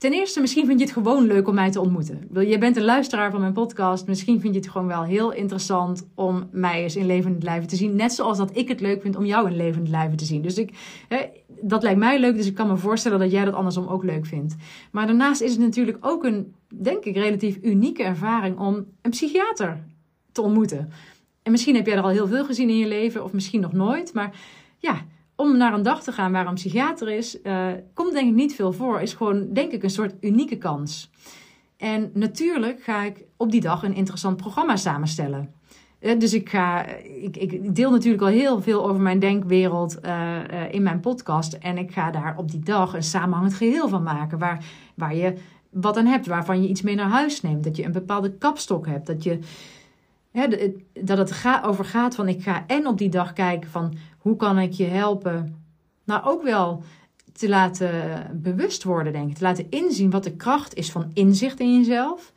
Ten 0.00 0.12
eerste, 0.12 0.40
misschien 0.40 0.66
vind 0.66 0.78
je 0.78 0.84
het 0.84 0.94
gewoon 0.94 1.26
leuk 1.26 1.48
om 1.48 1.54
mij 1.54 1.70
te 1.70 1.80
ontmoeten. 1.80 2.28
Je 2.48 2.58
bent 2.58 2.76
een 2.76 2.84
luisteraar 2.84 3.30
van 3.30 3.40
mijn 3.40 3.52
podcast. 3.52 4.06
Misschien 4.06 4.40
vind 4.40 4.54
je 4.54 4.60
het 4.60 4.70
gewoon 4.70 4.86
wel 4.86 5.02
heel 5.02 5.32
interessant 5.32 6.08
om 6.14 6.48
mij 6.52 6.82
eens 6.82 6.96
in 6.96 7.06
levende 7.06 7.44
lijven 7.44 7.68
te 7.68 7.76
zien. 7.76 7.96
Net 7.96 8.12
zoals 8.12 8.38
dat 8.38 8.56
ik 8.56 8.68
het 8.68 8.80
leuk 8.80 9.02
vind 9.02 9.16
om 9.16 9.24
jou 9.24 9.50
in 9.50 9.56
levende 9.56 9.90
lijven 9.90 10.16
te 10.16 10.24
zien. 10.24 10.42
Dus 10.42 10.58
ik, 10.58 10.72
dat 11.62 11.82
lijkt 11.82 11.98
mij 11.98 12.20
leuk. 12.20 12.36
Dus 12.36 12.46
ik 12.46 12.54
kan 12.54 12.66
me 12.66 12.76
voorstellen 12.76 13.18
dat 13.18 13.30
jij 13.30 13.44
dat 13.44 13.54
andersom 13.54 13.86
ook 13.86 14.04
leuk 14.04 14.26
vindt. 14.26 14.56
Maar 14.90 15.06
daarnaast 15.06 15.40
is 15.40 15.50
het 15.50 15.60
natuurlijk 15.60 15.98
ook 16.00 16.24
een, 16.24 16.54
denk 16.74 17.04
ik, 17.04 17.14
relatief 17.14 17.58
unieke 17.62 18.02
ervaring 18.02 18.58
om 18.58 18.86
een 19.02 19.10
psychiater 19.10 19.84
te 20.32 20.42
ontmoeten. 20.42 20.90
En 21.42 21.50
misschien 21.50 21.74
heb 21.74 21.86
jij 21.86 21.96
er 21.96 22.02
al 22.02 22.08
heel 22.08 22.26
veel 22.26 22.44
gezien 22.44 22.68
in 22.68 22.78
je 22.78 22.88
leven, 22.88 23.24
of 23.24 23.32
misschien 23.32 23.60
nog 23.60 23.72
nooit. 23.72 24.14
Maar 24.14 24.40
ja, 24.78 25.04
om 25.36 25.56
naar 25.56 25.74
een 25.74 25.82
dag 25.82 26.02
te 26.02 26.12
gaan 26.12 26.32
waar 26.32 26.46
een 26.46 26.54
psychiater 26.54 27.08
is, 27.08 27.38
uh, 27.42 27.68
komt 27.94 28.12
denk 28.12 28.28
ik 28.28 28.34
niet 28.34 28.54
veel 28.54 28.72
voor. 28.72 29.00
Is 29.00 29.14
gewoon, 29.14 29.52
denk 29.52 29.72
ik, 29.72 29.82
een 29.82 29.90
soort 29.90 30.14
unieke 30.20 30.56
kans. 30.56 31.10
En 31.76 32.10
natuurlijk 32.14 32.82
ga 32.82 33.02
ik 33.02 33.24
op 33.36 33.50
die 33.50 33.60
dag 33.60 33.82
een 33.82 33.94
interessant 33.94 34.36
programma 34.36 34.76
samenstellen. 34.76 35.54
Dus 36.00 36.34
ik, 36.34 36.48
ga, 36.48 36.86
ik, 37.32 37.74
deel 37.74 37.90
natuurlijk 37.90 38.22
al 38.22 38.28
heel 38.28 38.62
veel 38.62 38.88
over 38.88 39.00
mijn 39.00 39.18
denkwereld 39.18 39.98
uh, 40.04 40.38
in 40.70 40.82
mijn 40.82 41.00
podcast. 41.00 41.52
En 41.52 41.78
ik 41.78 41.92
ga 41.92 42.10
daar 42.10 42.34
op 42.36 42.50
die 42.50 42.60
dag 42.60 42.94
een 42.94 43.02
samenhangend 43.02 43.54
geheel 43.54 43.88
van 43.88 44.02
maken. 44.02 44.38
Waar, 44.38 44.64
waar 44.94 45.14
je 45.14 45.34
wat 45.70 45.96
aan 45.96 46.06
hebt, 46.06 46.26
waarvan 46.26 46.62
je 46.62 46.68
iets 46.68 46.82
mee 46.82 46.94
naar 46.94 47.08
huis 47.08 47.40
neemt. 47.40 47.64
Dat 47.64 47.76
je 47.76 47.84
een 47.84 47.92
bepaalde 47.92 48.32
kapstok 48.32 48.86
hebt. 48.86 49.06
Dat 49.06 49.22
je 49.22 49.38
dat 50.92 51.18
het 51.18 51.32
ga, 51.32 51.62
over 51.64 51.84
gaat 51.84 52.14
van 52.14 52.28
ik 52.28 52.42
ga 52.42 52.64
en 52.66 52.86
op 52.86 52.98
die 52.98 53.08
dag 53.08 53.32
kijken 53.32 53.70
van 53.70 53.94
hoe 54.18 54.36
kan 54.36 54.58
ik 54.58 54.72
je 54.72 54.84
helpen. 54.84 55.64
Nou, 56.04 56.24
ook 56.24 56.42
wel 56.42 56.82
te 57.32 57.48
laten 57.48 57.90
bewust 58.42 58.84
worden, 58.84 59.12
denk 59.12 59.30
ik. 59.30 59.36
Te 59.36 59.44
laten 59.44 59.70
inzien 59.70 60.10
wat 60.10 60.24
de 60.24 60.36
kracht 60.36 60.74
is 60.74 60.90
van 60.90 61.10
inzicht 61.14 61.60
in 61.60 61.78
jezelf. 61.78 62.32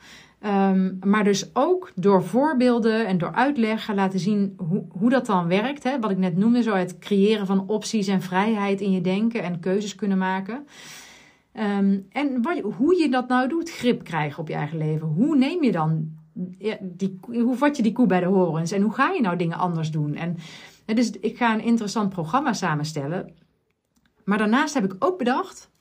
Um, 0.46 1.00
maar 1.04 1.24
dus 1.24 1.50
ook 1.56 1.92
door 1.96 2.24
voorbeelden 2.24 3.08
en 3.08 3.18
door 3.18 3.34
uitleg 3.34 3.86
gaan 3.86 3.96
laten 3.96 4.20
zien 4.20 4.54
hoe, 4.58 4.86
hoe 4.90 5.10
dat 5.10 5.26
dan 5.26 5.48
werkt. 5.48 5.84
Hè? 5.84 6.00
Wat 6.00 6.12
ik 6.12 6.18
net 6.18 6.38
noemde, 6.38 6.62
zo 6.62 6.74
het 6.74 7.00
creëren 7.00 7.46
van 7.46 7.68
opties 7.68 8.08
en 8.08 8.22
vrijheid 8.22 8.82
in 8.82 8.92
je 8.92 9.02
denken 9.02 9.44
en 9.44 9.60
keuzes 9.60 9.96
kunnen 9.96 10.18
maken. 10.18 10.68
Um, 11.60 12.06
en 12.10 12.42
wat, 12.42 12.60
hoe 12.60 12.96
je 12.96 13.10
dat 13.10 13.28
nou 13.28 13.48
doet, 13.50 13.72
grip 13.72 14.04
krijgen 14.04 14.40
op 14.40 14.48
je 14.48 14.54
eigen 14.54 14.78
leven. 14.78 15.08
Hoe 15.08 15.38
neem 15.38 15.64
je 15.64 15.72
dan 15.72 16.12
die, 16.80 17.20
hoe 17.28 17.56
vat 17.56 17.78
je 17.78 17.84
die 17.84 17.92
koe 17.92 18.08
bij 18.08 18.20
de 18.20 18.26
horens? 18.26 18.72
En 18.72 18.82
hoe 18.82 18.94
ga 18.94 19.12
je 19.12 19.22
nou 19.22 19.38
dingen 19.38 19.58
anders 19.58 19.92
doen? 19.92 20.16
En 20.16 20.38
dus 20.86 21.12
ik 21.12 21.38
ga 21.38 21.54
een 21.54 21.64
interessant 21.64 22.10
programma 22.10 22.54
samenstellen. 22.54 23.34
Maar 24.24 24.38
daarnaast 24.38 24.74
heb 24.74 24.84
ik 24.84 24.96
ook 25.00 25.18
bedacht 25.18 25.72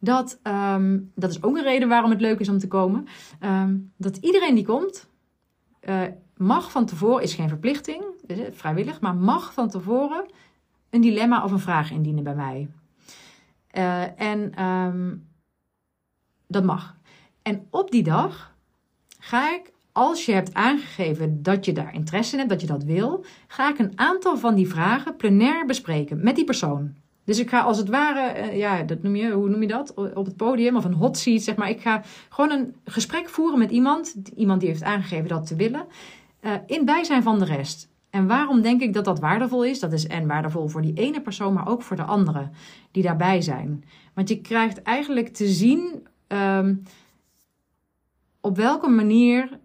dat, 0.00 0.40
um, 0.42 1.12
dat 1.14 1.30
is 1.30 1.42
ook 1.42 1.56
een 1.56 1.62
reden 1.62 1.88
waarom 1.88 2.10
het 2.10 2.20
leuk 2.20 2.38
is 2.38 2.48
om 2.48 2.58
te 2.58 2.68
komen, 2.68 3.06
um, 3.40 3.92
dat 3.96 4.16
iedereen 4.16 4.54
die 4.54 4.64
komt, 4.64 5.08
uh, 5.88 6.02
mag 6.36 6.70
van 6.70 6.86
tevoren, 6.86 7.22
is 7.22 7.34
geen 7.34 7.48
verplichting, 7.48 8.04
vrijwillig, 8.50 9.00
maar 9.00 9.14
mag 9.14 9.52
van 9.52 9.68
tevoren 9.68 10.24
een 10.90 11.00
dilemma 11.00 11.44
of 11.44 11.52
een 11.52 11.58
vraag 11.58 11.90
indienen 11.90 12.24
bij 12.24 12.34
mij. 12.34 12.68
Uh, 13.72 14.20
en 14.20 14.64
um, 14.64 15.28
dat 16.46 16.64
mag. 16.64 16.96
En 17.42 17.66
op 17.70 17.90
die 17.90 18.02
dag 18.02 18.54
ga 19.18 19.54
ik 19.54 19.72
als 19.92 20.24
je 20.24 20.32
hebt 20.32 20.54
aangegeven 20.54 21.42
dat 21.42 21.64
je 21.64 21.72
daar 21.72 21.94
interesse 21.94 22.32
in 22.32 22.38
hebt, 22.38 22.50
dat 22.50 22.60
je 22.60 22.66
dat 22.66 22.84
wil, 22.84 23.24
ga 23.46 23.68
ik 23.68 23.78
een 23.78 23.92
aantal 23.94 24.36
van 24.36 24.54
die 24.54 24.68
vragen 24.68 25.16
plenair 25.16 25.66
bespreken 25.66 26.22
met 26.22 26.36
die 26.36 26.44
persoon. 26.44 26.94
Dus 27.30 27.38
ik 27.38 27.50
ga 27.50 27.60
als 27.60 27.78
het 27.78 27.88
ware, 27.88 28.20
eh, 28.20 28.58
ja, 28.58 28.82
dat 28.82 29.02
noem 29.02 29.16
je, 29.16 29.30
hoe 29.30 29.48
noem 29.48 29.60
je 29.60 29.68
dat? 29.68 29.94
Op 29.94 30.24
het 30.24 30.36
podium 30.36 30.76
of 30.76 30.84
een 30.84 30.92
hot 30.92 31.16
seat, 31.16 31.42
zeg 31.42 31.56
maar. 31.56 31.68
Ik 31.68 31.80
ga 31.80 32.02
gewoon 32.28 32.50
een 32.50 32.74
gesprek 32.84 33.28
voeren 33.28 33.58
met 33.58 33.70
iemand, 33.70 34.14
iemand 34.36 34.60
die 34.60 34.68
heeft 34.68 34.82
aangegeven 34.82 35.28
dat 35.28 35.46
te 35.46 35.56
willen, 35.56 35.86
uh, 36.40 36.52
in 36.66 36.84
bijzijn 36.84 37.22
van 37.22 37.38
de 37.38 37.44
rest. 37.44 37.88
En 38.10 38.26
waarom 38.26 38.60
denk 38.60 38.80
ik 38.80 38.92
dat 38.92 39.04
dat 39.04 39.20
waardevol 39.20 39.64
is? 39.64 39.80
Dat 39.80 39.92
is 39.92 40.06
en 40.06 40.26
waardevol 40.26 40.68
voor 40.68 40.82
die 40.82 40.94
ene 40.94 41.20
persoon, 41.20 41.52
maar 41.52 41.68
ook 41.68 41.82
voor 41.82 41.96
de 41.96 42.02
anderen 42.02 42.52
die 42.90 43.02
daarbij 43.02 43.40
zijn. 43.40 43.84
Want 44.14 44.28
je 44.28 44.40
krijgt 44.40 44.82
eigenlijk 44.82 45.28
te 45.28 45.48
zien 45.48 46.06
um, 46.28 46.82
op 48.40 48.56
welke 48.56 48.88
manier 48.88 49.58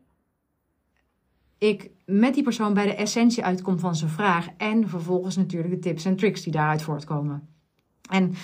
ik 1.57 1.89
met 2.05 2.33
die 2.33 2.43
persoon 2.43 2.73
bij 2.73 2.85
de 2.85 2.95
essentie 2.95 3.43
uitkom 3.43 3.79
van 3.79 3.95
zijn 3.95 4.11
vraag. 4.11 4.47
En 4.57 4.89
vervolgens 4.89 5.35
natuurlijk 5.35 5.73
de 5.73 5.79
tips 5.79 6.05
en 6.05 6.15
tricks 6.15 6.41
die 6.41 6.53
daaruit 6.53 6.81
voortkomen. 6.81 7.54
En 8.09 8.35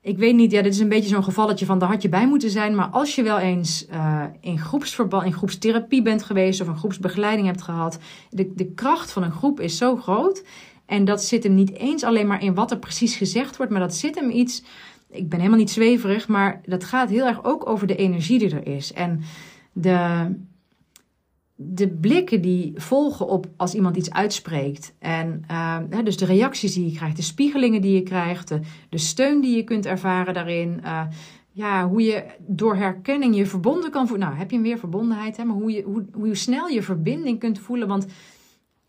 ik 0.00 0.18
weet 0.18 0.34
niet, 0.34 0.50
ja, 0.50 0.62
dit 0.62 0.72
is 0.72 0.80
een 0.80 0.88
beetje 0.88 1.08
zo'n 1.08 1.24
gevalletje 1.24 1.66
van 1.66 1.78
daar 1.78 1.88
had 1.88 2.02
je 2.02 2.08
bij 2.08 2.26
moeten 2.26 2.50
zijn. 2.50 2.74
Maar 2.74 2.86
als 2.88 3.14
je 3.14 3.22
wel 3.22 3.38
eens 3.38 3.86
uh, 3.92 4.24
in 4.40 4.58
groepsverband, 4.58 5.24
in 5.24 5.32
groepstherapie 5.32 6.02
bent 6.02 6.22
geweest 6.22 6.60
of 6.60 6.66
een 6.66 6.78
groepsbegeleiding 6.78 7.46
hebt 7.46 7.62
gehad. 7.62 7.98
De, 8.30 8.52
de 8.54 8.72
kracht 8.72 9.12
van 9.12 9.22
een 9.22 9.32
groep 9.32 9.60
is 9.60 9.76
zo 9.76 9.96
groot. 9.96 10.44
En 10.86 11.04
dat 11.04 11.22
zit 11.24 11.42
hem 11.42 11.54
niet 11.54 11.72
eens 11.72 12.02
alleen 12.04 12.26
maar 12.26 12.42
in 12.42 12.54
wat 12.54 12.70
er 12.70 12.78
precies 12.78 13.16
gezegd 13.16 13.56
wordt, 13.56 13.72
maar 13.72 13.80
dat 13.80 13.94
zit 13.94 14.14
hem 14.14 14.30
iets. 14.30 14.62
Ik 15.10 15.28
ben 15.28 15.38
helemaal 15.38 15.60
niet 15.60 15.70
zweverig, 15.70 16.28
maar 16.28 16.60
dat 16.64 16.84
gaat 16.84 17.08
heel 17.08 17.26
erg 17.26 17.44
ook 17.44 17.68
over 17.68 17.86
de 17.86 17.96
energie 17.96 18.38
die 18.38 18.54
er 18.54 18.66
is. 18.66 18.92
En 18.92 19.22
de, 19.72 20.26
de 21.54 21.88
blikken 21.88 22.40
die 22.40 22.72
volgen 22.74 23.26
op 23.26 23.46
als 23.56 23.74
iemand 23.74 23.96
iets 23.96 24.10
uitspreekt. 24.10 24.94
En 24.98 25.44
uh, 25.50 25.78
dus 26.04 26.16
de 26.16 26.24
reacties 26.24 26.74
die 26.74 26.90
je 26.90 26.96
krijgt, 26.96 27.16
de 27.16 27.22
spiegelingen 27.22 27.80
die 27.80 27.94
je 27.94 28.02
krijgt, 28.02 28.48
de, 28.88 28.98
steun 28.98 29.40
die 29.40 29.56
je 29.56 29.64
kunt 29.64 29.86
ervaren 29.86 30.34
daarin. 30.34 30.80
Uh, 30.84 31.02
ja, 31.52 31.88
hoe 31.88 32.02
je 32.02 32.24
door 32.38 32.76
herkenning 32.76 33.36
je 33.36 33.46
verbonden 33.46 33.90
kan 33.90 34.08
voelen. 34.08 34.26
Nou, 34.26 34.38
heb 34.38 34.50
je 34.50 34.60
weer 34.60 34.78
verbondenheid, 34.78 35.36
hè, 35.36 35.44
maar 35.44 35.56
hoe, 35.56 35.72
je, 35.72 35.82
hoe, 35.82 36.06
hoe 36.12 36.34
snel 36.34 36.68
je 36.68 36.82
verbinding 36.82 37.38
kunt 37.38 37.58
voelen. 37.58 37.88
Want 37.88 38.06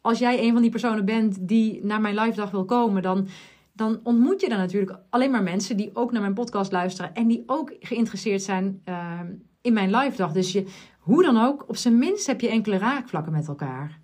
als 0.02 0.20
jij 0.20 0.44
een 0.44 0.54
van 0.54 0.62
die 0.62 0.72
personen 0.72 1.06
bent 1.06 1.48
die 1.48 1.86
naar 1.86 2.02
mijn 2.02 2.16
live 2.16 2.36
dag 2.36 2.52
wil 2.52 2.66
komen, 2.66 3.02
dan, 3.02 3.28
dan 3.74 4.00
ontmoet 4.04 4.42
je 4.42 4.50
dan 4.50 4.58
natuurlijk 4.58 4.98
alleen 5.10 5.32
maar 5.32 5.44
mensen 5.44 5.78
die 5.78 5.90
ook 5.94 6.12
naar 6.12 6.22
mijn 6.22 6.34
podcast 6.34 6.72
luisteren 6.72 7.16
en 7.16 7.28
die 7.28 7.44
ook 7.46 7.74
geïnteresseerd 7.80 8.42
zijn 8.42 8.82
uh, 8.86 9.20
in 9.62 9.74
mijn 9.74 9.96
live 9.96 10.18
dag. 10.18 10.32
Dus 10.32 10.52
je, 10.52 10.66
hoe 11.04 11.24
dan 11.24 11.38
ook, 11.38 11.66
op 11.68 11.76
zijn 11.76 11.98
minst 11.98 12.28
heb 12.28 12.42
je 12.42 12.50
enkele 12.50 12.78
raakvlakken 12.78 13.32
met 13.32 13.48
elkaar. 13.48 14.00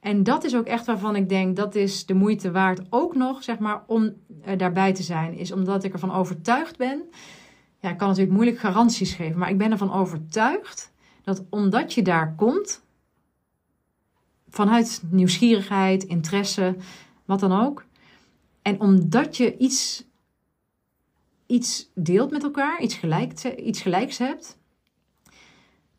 En 0.00 0.22
dat 0.22 0.44
is 0.44 0.56
ook 0.56 0.66
echt 0.66 0.86
waarvan 0.86 1.16
ik 1.16 1.28
denk 1.28 1.56
dat 1.56 1.74
is 1.74 2.06
de 2.06 2.14
moeite 2.14 2.50
waard 2.50 2.80
ook 2.90 3.14
nog, 3.14 3.42
zeg 3.42 3.58
maar, 3.58 3.82
om 3.86 4.12
daarbij 4.56 4.94
te 4.94 5.02
zijn. 5.02 5.34
Is 5.34 5.52
omdat 5.52 5.84
ik 5.84 5.92
ervan 5.92 6.12
overtuigd 6.12 6.76
ben 6.76 7.02
ja, 7.82 7.90
ik 7.90 7.98
kan 7.98 8.08
natuurlijk 8.08 8.34
moeilijk 8.34 8.58
garanties 8.58 9.12
geven, 9.12 9.38
maar 9.38 9.50
ik 9.50 9.58
ben 9.58 9.70
ervan 9.70 9.92
overtuigd 9.92 10.92
dat 11.22 11.44
omdat 11.50 11.92
je 11.92 12.02
daar 12.02 12.34
komt, 12.34 12.82
vanuit 14.48 15.02
nieuwsgierigheid, 15.10 16.04
interesse, 16.04 16.76
wat 17.24 17.40
dan 17.40 17.52
ook, 17.52 17.84
en 18.62 18.80
omdat 18.80 19.36
je 19.36 19.56
iets, 19.56 20.04
iets 21.46 21.90
deelt 21.94 22.30
met 22.30 22.42
elkaar, 22.42 22.80
iets, 22.80 22.94
gelijk, 22.94 23.44
iets 23.44 23.80
gelijks 23.80 24.18
hebt, 24.18 24.58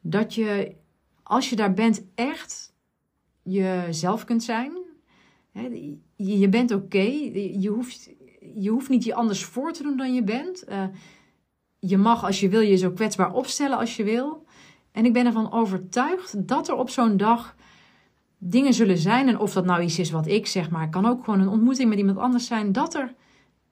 dat 0.04 0.34
je, 0.34 0.76
als 1.24 1.50
je 1.50 1.56
daar 1.56 1.74
bent, 1.74 2.04
echt 2.16 2.74
jezelf 3.42 4.24
kunt 4.24 4.44
zijn. 4.44 4.72
Je 6.16 6.50
bent 6.50 6.72
oké. 6.72 7.02
Je, 7.60 7.70
hoeft, 7.70 8.10
je 8.56 8.70
hoeft 8.70 8.89
niet 8.89 9.04
je 9.04 9.13
anders 9.13 9.44
voor 9.44 9.72
te 9.74 9.84
doen 9.84 9.98
dan 9.98 10.13
je 10.13 10.24
bent. 10.24 10.63
Uh, 10.70 10.84
je 11.80 11.98
mag 11.98 12.24
als 12.24 12.39
je 12.39 12.50
wil 12.50 12.62
je 12.62 12.76
zo 12.76 12.92
kwetsbaar 12.92 13.34
opstellen 13.34 13.78
als 13.78 13.96
je 13.96 14.04
wil. 14.04 14.46
En 14.92 15.06
ik 15.06 15.13
ben 15.13 15.26
ervan 15.26 15.52
overtuigd 15.52 16.48
dat 16.48 16.68
er 16.68 16.76
op 16.76 16.89
zo'n 16.89 17.18
dag 17.18 17.56
dingen 18.38 18.74
zullen 18.74 18.98
zijn. 18.98 19.28
En 19.28 19.39
of 19.39 19.54
dat 19.54 19.66
nou 19.66 19.82
iets 19.82 20.00
is 20.00 20.12
wat 20.12 20.28
ik 20.28 20.48
zeg, 20.48 20.70
maar 20.70 20.82
het 20.82 20.92
kan 20.92 21.06
ook 21.06 21.24
gewoon 21.24 21.39
een 21.39 21.48
ontmoeting 21.48 21.89
met 21.89 21.98
iemand 21.98 22.18
anders 22.18 22.46
zijn. 22.46 22.72
Dat 22.72 22.94
er 22.94 23.13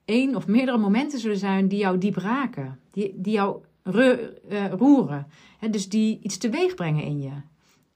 één 0.06 0.36
of 0.36 0.48
meerdere 0.48 0.78
momenten 0.78 1.20
zullen 1.20 1.38
zijn 1.38 1.68
die 1.68 1.80
jou 1.80 1.98
diep 1.98 2.16
raken. 2.16 2.80
Die, 2.92 3.14
die 3.16 3.34
jou 3.34 3.62
uh, 3.96 4.72
roeren. 4.72 5.28
dus 5.70 5.90
die 5.90 6.20
iets 6.22 6.38
teweeg 6.38 6.76
brengen 6.76 7.04
in 7.04 7.22
je. 7.22 7.32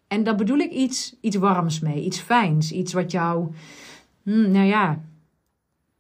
En 0.07 0.23
daar 0.23 0.35
bedoel 0.35 0.57
ik 0.57 0.71
iets, 0.71 1.15
iets 1.21 1.35
warms 1.35 1.79
mee, 1.79 2.03
iets 2.03 2.19
fijns. 2.19 2.71
Iets 2.71 2.93
wat 2.93 3.11
jou, 3.11 3.51
hmm, 4.23 4.51
nou 4.51 4.65
ja, 4.65 5.03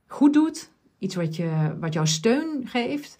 goed 0.07 0.33
doet. 0.33 0.71
Iets 0.99 1.15
wat, 1.15 1.35
je, 1.35 1.75
wat 1.79 1.93
jou 1.93 2.07
steun 2.07 2.67
geeft. 2.67 3.17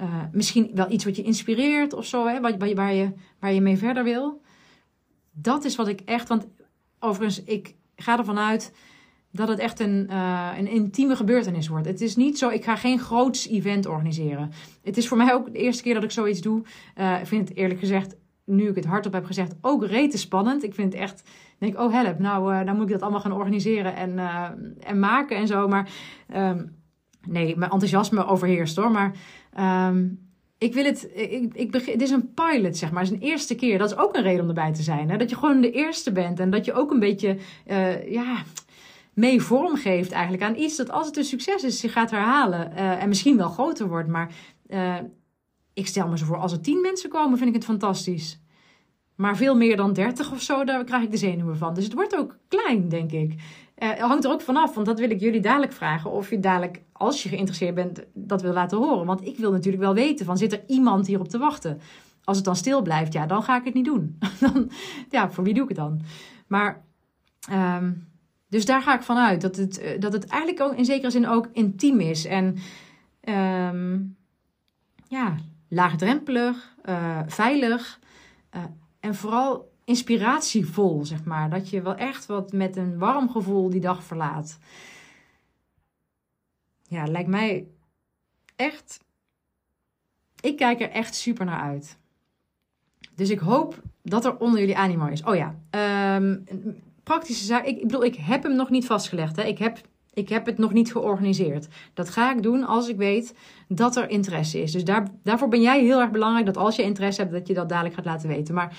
Uh, 0.00 0.22
misschien 0.32 0.70
wel 0.74 0.90
iets 0.90 1.04
wat 1.04 1.16
je 1.16 1.22
inspireert 1.22 1.92
of 1.92 2.06
zo, 2.06 2.26
hè, 2.26 2.40
waar, 2.40 2.58
waar, 2.74 2.94
je, 2.94 3.12
waar 3.38 3.52
je 3.52 3.60
mee 3.60 3.78
verder 3.78 4.04
wil. 4.04 4.40
Dat 5.30 5.64
is 5.64 5.76
wat 5.76 5.88
ik 5.88 6.00
echt, 6.00 6.28
want 6.28 6.46
overigens, 6.98 7.42
ik 7.42 7.74
ga 7.96 8.18
ervan 8.18 8.38
uit 8.38 8.72
dat 9.38 9.48
het 9.48 9.58
echt 9.58 9.80
een, 9.80 10.06
uh, 10.10 10.50
een 10.58 10.68
intieme 10.68 11.16
gebeurtenis 11.16 11.68
wordt. 11.68 11.86
Het 11.86 12.00
is 12.00 12.16
niet 12.16 12.38
zo, 12.38 12.48
ik 12.48 12.64
ga 12.64 12.76
geen 12.76 12.98
groots 12.98 13.48
event 13.48 13.86
organiseren. 13.86 14.50
Het 14.82 14.96
is 14.96 15.08
voor 15.08 15.16
mij 15.16 15.34
ook 15.34 15.52
de 15.52 15.58
eerste 15.58 15.82
keer 15.82 15.94
dat 15.94 16.02
ik 16.02 16.10
zoiets 16.10 16.40
doe. 16.40 16.62
Uh, 16.96 17.20
ik 17.20 17.26
vind 17.26 17.48
het 17.48 17.58
eerlijk 17.58 17.80
gezegd, 17.80 18.16
nu 18.44 18.68
ik 18.68 18.74
het 18.74 18.84
hardop 18.84 19.12
heb 19.12 19.24
gezegd, 19.24 19.54
ook 19.60 19.84
rete 19.84 20.18
spannend. 20.18 20.64
Ik 20.64 20.74
vind 20.74 20.92
het 20.92 21.02
echt, 21.02 21.22
denk 21.58 21.80
oh 21.80 21.92
help, 21.92 22.18
nou, 22.18 22.54
uh, 22.54 22.60
nou 22.60 22.76
moet 22.76 22.86
ik 22.86 22.92
dat 22.92 23.02
allemaal 23.02 23.20
gaan 23.20 23.32
organiseren 23.32 23.96
en, 23.96 24.18
en 24.80 24.98
maken 24.98 25.36
en 25.36 25.46
zo. 25.46 25.68
Maar 25.68 25.90
um, 26.34 26.76
nee, 27.28 27.56
mijn 27.56 27.70
enthousiasme 27.70 28.26
overheerst 28.26 28.76
hoor. 28.76 28.90
Maar 28.90 29.12
um, 29.88 30.26
ik 30.58 30.74
wil 30.74 30.84
het, 30.84 31.10
ik, 31.14 31.54
ik 31.54 31.74
het 31.74 32.02
is 32.02 32.10
een 32.10 32.34
pilot, 32.34 32.76
zeg 32.76 32.90
maar. 32.90 33.02
Het 33.02 33.12
is 33.12 33.18
een 33.18 33.28
eerste 33.28 33.54
keer. 33.54 33.78
Dat 33.78 33.90
is 33.90 33.96
ook 33.96 34.16
een 34.16 34.22
reden 34.22 34.42
om 34.42 34.48
erbij 34.48 34.72
te 34.72 34.82
zijn. 34.82 35.10
Hè? 35.10 35.16
Dat 35.16 35.30
je 35.30 35.36
gewoon 35.36 35.60
de 35.60 35.70
eerste 35.70 36.12
bent 36.12 36.40
en 36.40 36.50
dat 36.50 36.64
je 36.64 36.72
ook 36.72 36.90
een 36.90 37.00
beetje, 37.00 37.36
ja, 38.08 38.42
mee 39.18 39.42
vorm 39.42 39.76
geeft 39.76 40.12
eigenlijk 40.12 40.42
aan 40.42 40.56
iets 40.56 40.76
dat 40.76 40.90
als 40.90 41.06
het 41.06 41.16
een 41.16 41.24
succes 41.24 41.62
is, 41.62 41.80
zich 41.80 41.92
gaat 41.92 42.10
herhalen. 42.10 42.72
Uh, 42.72 43.02
en 43.02 43.08
misschien 43.08 43.36
wel 43.36 43.48
groter 43.48 43.88
wordt. 43.88 44.08
Maar 44.08 44.30
uh, 44.68 44.96
ik 45.74 45.86
stel 45.86 46.08
me 46.08 46.18
zo 46.18 46.24
voor, 46.24 46.36
als 46.36 46.52
er 46.52 46.60
tien 46.60 46.80
mensen 46.80 47.10
komen, 47.10 47.38
vind 47.38 47.48
ik 47.48 47.54
het 47.54 47.64
fantastisch. 47.64 48.40
Maar 49.14 49.36
veel 49.36 49.56
meer 49.56 49.76
dan 49.76 49.92
30 49.92 50.32
of 50.32 50.42
zo, 50.42 50.64
daar 50.64 50.84
krijg 50.84 51.02
ik 51.02 51.10
de 51.10 51.16
zenuwen 51.16 51.56
van. 51.56 51.74
Dus 51.74 51.84
het 51.84 51.92
wordt 51.92 52.16
ook 52.16 52.38
klein, 52.48 52.88
denk 52.88 53.12
ik. 53.12 53.34
Uh, 53.78 53.90
hangt 53.90 54.24
er 54.24 54.30
ook 54.30 54.40
vanaf, 54.40 54.74
want 54.74 54.86
dat 54.86 54.98
wil 54.98 55.10
ik 55.10 55.20
jullie 55.20 55.40
dadelijk 55.40 55.72
vragen. 55.72 56.10
Of 56.10 56.30
je 56.30 56.40
dadelijk, 56.40 56.82
als 56.92 57.22
je 57.22 57.28
geïnteresseerd 57.28 57.74
bent, 57.74 58.04
dat 58.14 58.42
wil 58.42 58.52
laten 58.52 58.78
horen. 58.78 59.06
Want 59.06 59.26
ik 59.26 59.38
wil 59.38 59.50
natuurlijk 59.50 59.82
wel 59.82 59.94
weten 59.94 60.26
van, 60.26 60.36
zit 60.36 60.52
er 60.52 60.62
iemand 60.66 61.06
hierop 61.06 61.28
te 61.28 61.38
wachten? 61.38 61.80
Als 62.24 62.36
het 62.36 62.46
dan 62.46 62.56
stil 62.56 62.82
blijft, 62.82 63.12
ja, 63.12 63.26
dan 63.26 63.42
ga 63.42 63.56
ik 63.56 63.64
het 63.64 63.74
niet 63.74 63.84
doen. 63.84 64.18
dan, 64.40 64.70
ja, 65.10 65.30
voor 65.30 65.44
wie 65.44 65.54
doe 65.54 65.62
ik 65.62 65.68
het 65.68 65.78
dan? 65.78 66.00
Maar, 66.46 66.84
um, 67.52 68.07
dus 68.48 68.64
daar 68.64 68.82
ga 68.82 68.94
ik 68.94 69.02
vanuit. 69.02 69.40
Dat 69.40 69.56
het, 69.56 69.78
eh, 69.78 70.00
dat 70.00 70.12
het 70.12 70.26
eigenlijk 70.26 70.62
ook 70.62 70.74
in 70.74 70.84
zekere 70.84 71.10
zin 71.10 71.28
ook 71.28 71.48
intiem 71.52 72.00
is. 72.00 72.24
En, 72.24 72.56
um, 73.74 74.16
ja, 75.08 75.36
laagdrempelig, 75.68 76.76
uh, 76.84 77.20
veilig. 77.26 77.98
Uh, 78.56 78.64
en 79.00 79.14
vooral 79.14 79.72
inspiratievol, 79.84 81.04
zeg 81.04 81.24
maar. 81.24 81.50
Dat 81.50 81.70
je 81.70 81.82
wel 81.82 81.94
echt 81.94 82.26
wat 82.26 82.52
met 82.52 82.76
een 82.76 82.98
warm 82.98 83.30
gevoel 83.30 83.70
die 83.70 83.80
dag 83.80 84.04
verlaat. 84.04 84.58
Ja, 86.82 87.06
lijkt 87.06 87.28
mij 87.28 87.66
echt. 88.56 89.04
Ik 90.40 90.56
kijk 90.56 90.80
er 90.80 90.90
echt 90.90 91.14
super 91.14 91.44
naar 91.44 91.60
uit. 91.60 91.98
Dus 93.14 93.30
ik 93.30 93.38
hoop 93.38 93.82
dat 94.02 94.24
er 94.24 94.38
onder 94.38 94.60
jullie 94.60 94.76
animo 94.76 95.06
is. 95.06 95.22
Oh 95.22 95.34
ja, 95.34 95.58
um, 96.16 96.44
praktische 97.08 97.44
zaak. 97.44 97.64
Ik, 97.64 97.80
bedoel, 97.80 98.04
ik 98.04 98.16
heb 98.16 98.42
hem 98.42 98.56
nog 98.56 98.70
niet 98.70 98.86
vastgelegd. 98.86 99.36
Hè. 99.36 99.42
Ik 99.42 99.58
heb 99.58 99.78
ik 100.18 100.28
heb 100.28 100.46
het 100.46 100.58
nog 100.58 100.72
niet 100.72 100.92
georganiseerd. 100.92 101.68
Dat 101.94 102.10
ga 102.10 102.32
ik 102.32 102.42
doen 102.42 102.64
als 102.64 102.88
ik 102.88 102.96
weet 102.96 103.34
dat 103.68 103.96
er 103.96 104.10
interesse 104.10 104.62
is. 104.62 104.72
Dus 104.72 104.84
daar, 104.84 105.06
daarvoor 105.22 105.48
ben 105.48 105.60
jij 105.60 105.84
heel 105.84 106.00
erg 106.00 106.10
belangrijk 106.10 106.46
dat 106.46 106.56
als 106.56 106.76
je 106.76 106.82
interesse 106.82 107.20
hebt, 107.20 107.32
dat 107.32 107.46
je 107.48 107.54
dat 107.54 107.68
dadelijk 107.68 107.94
gaat 107.94 108.04
laten 108.04 108.28
weten. 108.28 108.54
Maar 108.54 108.76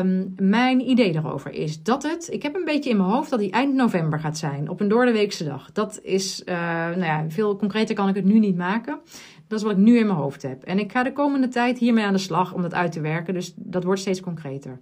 um, 0.00 0.34
mijn 0.36 0.80
idee 0.80 1.12
daarover 1.12 1.52
is 1.52 1.82
dat 1.82 2.02
het, 2.02 2.28
ik 2.32 2.42
heb 2.42 2.54
een 2.54 2.64
beetje 2.64 2.90
in 2.90 2.96
mijn 2.96 3.08
hoofd 3.08 3.30
dat 3.30 3.38
die 3.38 3.50
eind 3.50 3.74
november 3.74 4.20
gaat 4.20 4.38
zijn, 4.38 4.68
op 4.68 4.80
een 4.80 4.88
doordeweekse 4.88 5.44
dag. 5.44 5.72
Dat 5.72 6.00
is, 6.02 6.42
uh, 6.44 6.54
nou 6.88 7.04
ja, 7.04 7.24
veel 7.28 7.56
concreter 7.56 7.94
kan 7.94 8.08
ik 8.08 8.14
het 8.14 8.24
nu 8.24 8.38
niet 8.38 8.56
maken. 8.56 8.98
Dat 9.46 9.58
is 9.58 9.64
wat 9.64 9.72
ik 9.72 9.78
nu 9.78 9.98
in 9.98 10.06
mijn 10.06 10.18
hoofd 10.18 10.42
heb. 10.42 10.62
En 10.62 10.78
ik 10.78 10.92
ga 10.92 11.02
de 11.02 11.12
komende 11.12 11.48
tijd 11.48 11.78
hiermee 11.78 12.04
aan 12.04 12.12
de 12.12 12.18
slag 12.18 12.54
om 12.54 12.62
dat 12.62 12.74
uit 12.74 12.92
te 12.92 13.00
werken. 13.00 13.34
Dus 13.34 13.52
dat 13.56 13.84
wordt 13.84 14.00
steeds 14.00 14.20
concreter. 14.20 14.80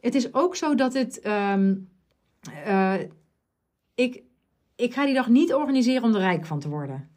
Het 0.00 0.14
is 0.14 0.34
ook 0.34 0.56
zo 0.56 0.74
dat 0.74 0.94
het. 0.94 1.20
Um, 1.54 1.88
uh, 2.66 2.94
ik, 3.94 4.22
ik 4.76 4.94
ga 4.94 5.04
die 5.04 5.14
dag 5.14 5.28
niet 5.28 5.54
organiseren 5.54 6.02
om 6.02 6.14
er 6.14 6.20
rijk 6.20 6.46
van 6.46 6.60
te 6.60 6.68
worden. 6.68 7.08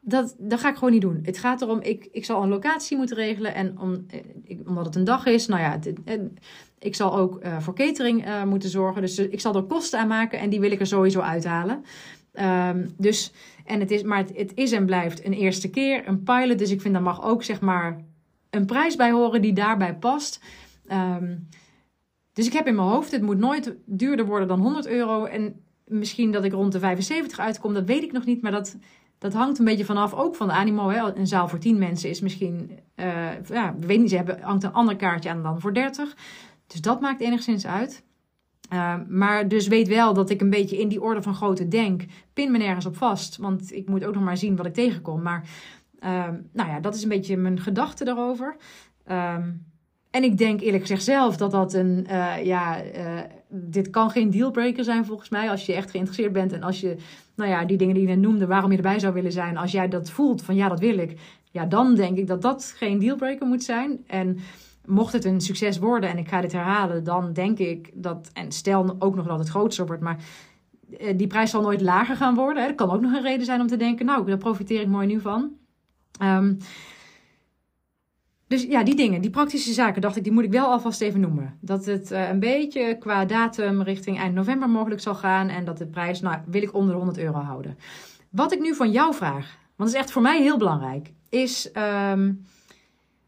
Dat, 0.00 0.34
dat 0.38 0.60
ga 0.60 0.68
ik 0.68 0.74
gewoon 0.74 0.92
niet 0.92 1.00
doen. 1.00 1.20
Het 1.22 1.38
gaat 1.38 1.62
erom, 1.62 1.80
ik, 1.80 2.08
ik 2.12 2.24
zal 2.24 2.42
een 2.42 2.48
locatie 2.48 2.96
moeten 2.96 3.16
regelen. 3.16 3.54
En 3.54 3.78
om, 3.78 4.04
eh, 4.08 4.20
ik, 4.44 4.68
omdat 4.68 4.86
het 4.86 4.96
een 4.96 5.04
dag 5.04 5.26
is, 5.26 5.46
nou 5.46 5.60
ja, 5.60 5.78
ik 6.78 6.94
zal 6.94 7.16
ook 7.16 7.44
uh, 7.44 7.60
voor 7.60 7.74
catering 7.74 8.44
moeten 8.44 8.68
zorgen. 8.68 9.02
Dus 9.02 9.18
ik 9.18 9.40
zal 9.40 9.54
er 9.54 9.62
kosten 9.62 9.98
aan 9.98 10.08
maken 10.08 10.38
en 10.38 10.50
die 10.50 10.60
wil 10.60 10.70
ik 10.70 10.80
er 10.80 10.86
sowieso 10.86 11.20
uithalen. 11.20 11.84
Um, 12.40 12.94
dus, 12.96 13.32
en 13.64 13.80
het 13.80 13.90
is, 13.90 14.02
maar 14.02 14.18
het, 14.18 14.36
het, 14.36 14.52
is 14.54 14.72
en 14.72 14.86
blijft 14.86 15.24
een 15.24 15.32
eerste 15.32 15.70
keer, 15.70 16.08
een 16.08 16.22
pilot. 16.22 16.58
Dus 16.58 16.70
ik 16.70 16.80
vind, 16.80 16.94
daar 16.94 17.02
mag 17.02 17.24
ook 17.24 17.42
zeg 17.42 17.60
maar 17.60 18.04
een 18.50 18.66
prijs 18.66 18.96
bij 18.96 19.10
horen 19.10 19.42
die 19.42 19.52
daarbij 19.52 19.94
past. 19.94 20.40
Um, 20.92 21.48
dus 22.34 22.46
ik 22.46 22.52
heb 22.52 22.66
in 22.66 22.74
mijn 22.74 22.88
hoofd, 22.88 23.10
het 23.10 23.22
moet 23.22 23.38
nooit 23.38 23.74
duurder 23.86 24.26
worden 24.26 24.48
dan 24.48 24.60
100 24.60 24.86
euro. 24.86 25.24
En 25.24 25.60
misschien 25.84 26.32
dat 26.32 26.44
ik 26.44 26.52
rond 26.52 26.72
de 26.72 26.78
75 26.78 27.38
uitkom, 27.38 27.74
dat 27.74 27.84
weet 27.84 28.02
ik 28.02 28.12
nog 28.12 28.24
niet. 28.24 28.42
Maar 28.42 28.52
dat, 28.52 28.76
dat 29.18 29.32
hangt 29.32 29.58
een 29.58 29.64
beetje 29.64 29.84
vanaf, 29.84 30.14
ook 30.14 30.34
van 30.36 30.46
de 30.46 30.52
animo. 30.52 30.88
Hè. 30.88 31.16
Een 31.16 31.26
zaal 31.26 31.48
voor 31.48 31.58
10 31.58 31.78
mensen 31.78 32.10
is 32.10 32.20
misschien, 32.20 32.70
uh, 32.96 33.44
ja, 33.48 33.74
we 33.78 33.86
weten 33.86 34.00
niet, 34.00 34.10
ze 34.10 34.16
hebben, 34.16 34.40
hangt 34.40 34.64
een 34.64 34.72
ander 34.72 34.96
kaartje 34.96 35.30
aan 35.30 35.42
dan 35.42 35.60
voor 35.60 35.74
30. 35.74 36.16
Dus 36.66 36.80
dat 36.80 37.00
maakt 37.00 37.20
enigszins 37.20 37.66
uit. 37.66 38.04
Uh, 38.72 38.94
maar 39.08 39.48
dus 39.48 39.66
weet 39.66 39.88
wel 39.88 40.14
dat 40.14 40.30
ik 40.30 40.40
een 40.40 40.50
beetje 40.50 40.78
in 40.78 40.88
die 40.88 41.02
orde 41.02 41.22
van 41.22 41.34
grootte 41.34 41.68
denk. 41.68 42.02
Pin 42.32 42.50
me 42.50 42.58
nergens 42.58 42.86
op 42.86 42.96
vast, 42.96 43.36
want 43.36 43.72
ik 43.72 43.88
moet 43.88 44.04
ook 44.04 44.14
nog 44.14 44.22
maar 44.22 44.36
zien 44.36 44.56
wat 44.56 44.66
ik 44.66 44.74
tegenkom. 44.74 45.22
Maar 45.22 45.48
uh, 46.00 46.28
nou 46.52 46.68
ja, 46.68 46.80
dat 46.80 46.94
is 46.94 47.02
een 47.02 47.08
beetje 47.08 47.36
mijn 47.36 47.60
gedachte 47.60 48.04
daarover. 48.04 48.56
Ehm, 49.04 49.50
en 50.14 50.22
ik 50.22 50.38
denk 50.38 50.60
eerlijk 50.60 50.82
gezegd 50.82 51.04
zelf 51.04 51.36
dat 51.36 51.50
dat 51.50 51.72
een, 51.72 52.06
uh, 52.10 52.44
ja, 52.44 52.84
uh, 52.84 53.20
dit 53.48 53.90
kan 53.90 54.10
geen 54.10 54.30
dealbreaker 54.30 54.84
zijn 54.84 55.04
volgens 55.04 55.28
mij. 55.28 55.50
Als 55.50 55.66
je 55.66 55.74
echt 55.74 55.90
geïnteresseerd 55.90 56.32
bent 56.32 56.52
en 56.52 56.62
als 56.62 56.80
je, 56.80 56.96
nou 57.34 57.50
ja, 57.50 57.64
die 57.64 57.76
dingen 57.76 57.94
die 57.94 58.02
je 58.02 58.08
net 58.08 58.18
noemde, 58.20 58.46
waarom 58.46 58.70
je 58.70 58.76
erbij 58.76 58.98
zou 58.98 59.14
willen 59.14 59.32
zijn. 59.32 59.56
Als 59.56 59.72
jij 59.72 59.88
dat 59.88 60.10
voelt 60.10 60.42
van 60.42 60.54
ja, 60.54 60.68
dat 60.68 60.80
wil 60.80 60.98
ik. 60.98 61.20
Ja, 61.50 61.64
dan 61.64 61.94
denk 61.94 62.18
ik 62.18 62.26
dat 62.26 62.42
dat 62.42 62.74
geen 62.76 62.98
dealbreaker 62.98 63.46
moet 63.46 63.62
zijn. 63.62 64.04
En 64.06 64.38
mocht 64.84 65.12
het 65.12 65.24
een 65.24 65.40
succes 65.40 65.78
worden 65.78 66.10
en 66.10 66.18
ik 66.18 66.28
ga 66.28 66.40
dit 66.40 66.52
herhalen, 66.52 67.04
dan 67.04 67.32
denk 67.32 67.58
ik 67.58 67.90
dat, 67.94 68.30
en 68.32 68.52
stel 68.52 68.96
ook 68.98 69.14
nog 69.14 69.26
dat 69.26 69.38
het 69.38 69.48
groter 69.48 69.86
wordt, 69.86 70.02
maar 70.02 70.18
uh, 71.00 71.12
die 71.16 71.26
prijs 71.26 71.50
zal 71.50 71.62
nooit 71.62 71.80
lager 71.80 72.16
gaan 72.16 72.34
worden. 72.34 72.62
Hè. 72.62 72.68
Dat 72.68 72.76
kan 72.76 72.90
ook 72.90 73.00
nog 73.00 73.12
een 73.12 73.22
reden 73.22 73.44
zijn 73.44 73.60
om 73.60 73.66
te 73.66 73.76
denken, 73.76 74.06
nou, 74.06 74.26
daar 74.26 74.36
profiteer 74.36 74.80
ik 74.80 74.88
mooi 74.88 75.06
nu 75.06 75.20
van. 75.20 75.50
Um, 76.22 76.58
dus 78.46 78.62
ja, 78.62 78.82
die 78.82 78.96
dingen, 78.96 79.20
die 79.20 79.30
praktische 79.30 79.72
zaken, 79.72 80.02
dacht 80.02 80.16
ik, 80.16 80.24
die 80.24 80.32
moet 80.32 80.44
ik 80.44 80.50
wel 80.50 80.66
alvast 80.66 81.00
even 81.00 81.20
noemen. 81.20 81.58
Dat 81.60 81.84
het 81.84 82.12
uh, 82.12 82.28
een 82.28 82.40
beetje 82.40 82.98
qua 82.98 83.24
datum 83.24 83.82
richting 83.82 84.18
eind 84.18 84.34
november 84.34 84.68
mogelijk 84.68 85.00
zal 85.00 85.14
gaan. 85.14 85.48
En 85.48 85.64
dat 85.64 85.78
de 85.78 85.86
prijs, 85.86 86.20
nou, 86.20 86.38
wil 86.46 86.62
ik 86.62 86.74
onder 86.74 86.90
de 86.90 86.96
100 86.96 87.18
euro 87.18 87.38
houden. 87.38 87.78
Wat 88.30 88.52
ik 88.52 88.60
nu 88.60 88.74
van 88.74 88.90
jou 88.90 89.14
vraag, 89.14 89.58
want 89.76 89.76
dat 89.76 89.88
is 89.88 89.94
echt 89.94 90.12
voor 90.12 90.22
mij 90.22 90.42
heel 90.42 90.58
belangrijk, 90.58 91.12
is. 91.28 91.70
Um, 92.12 92.44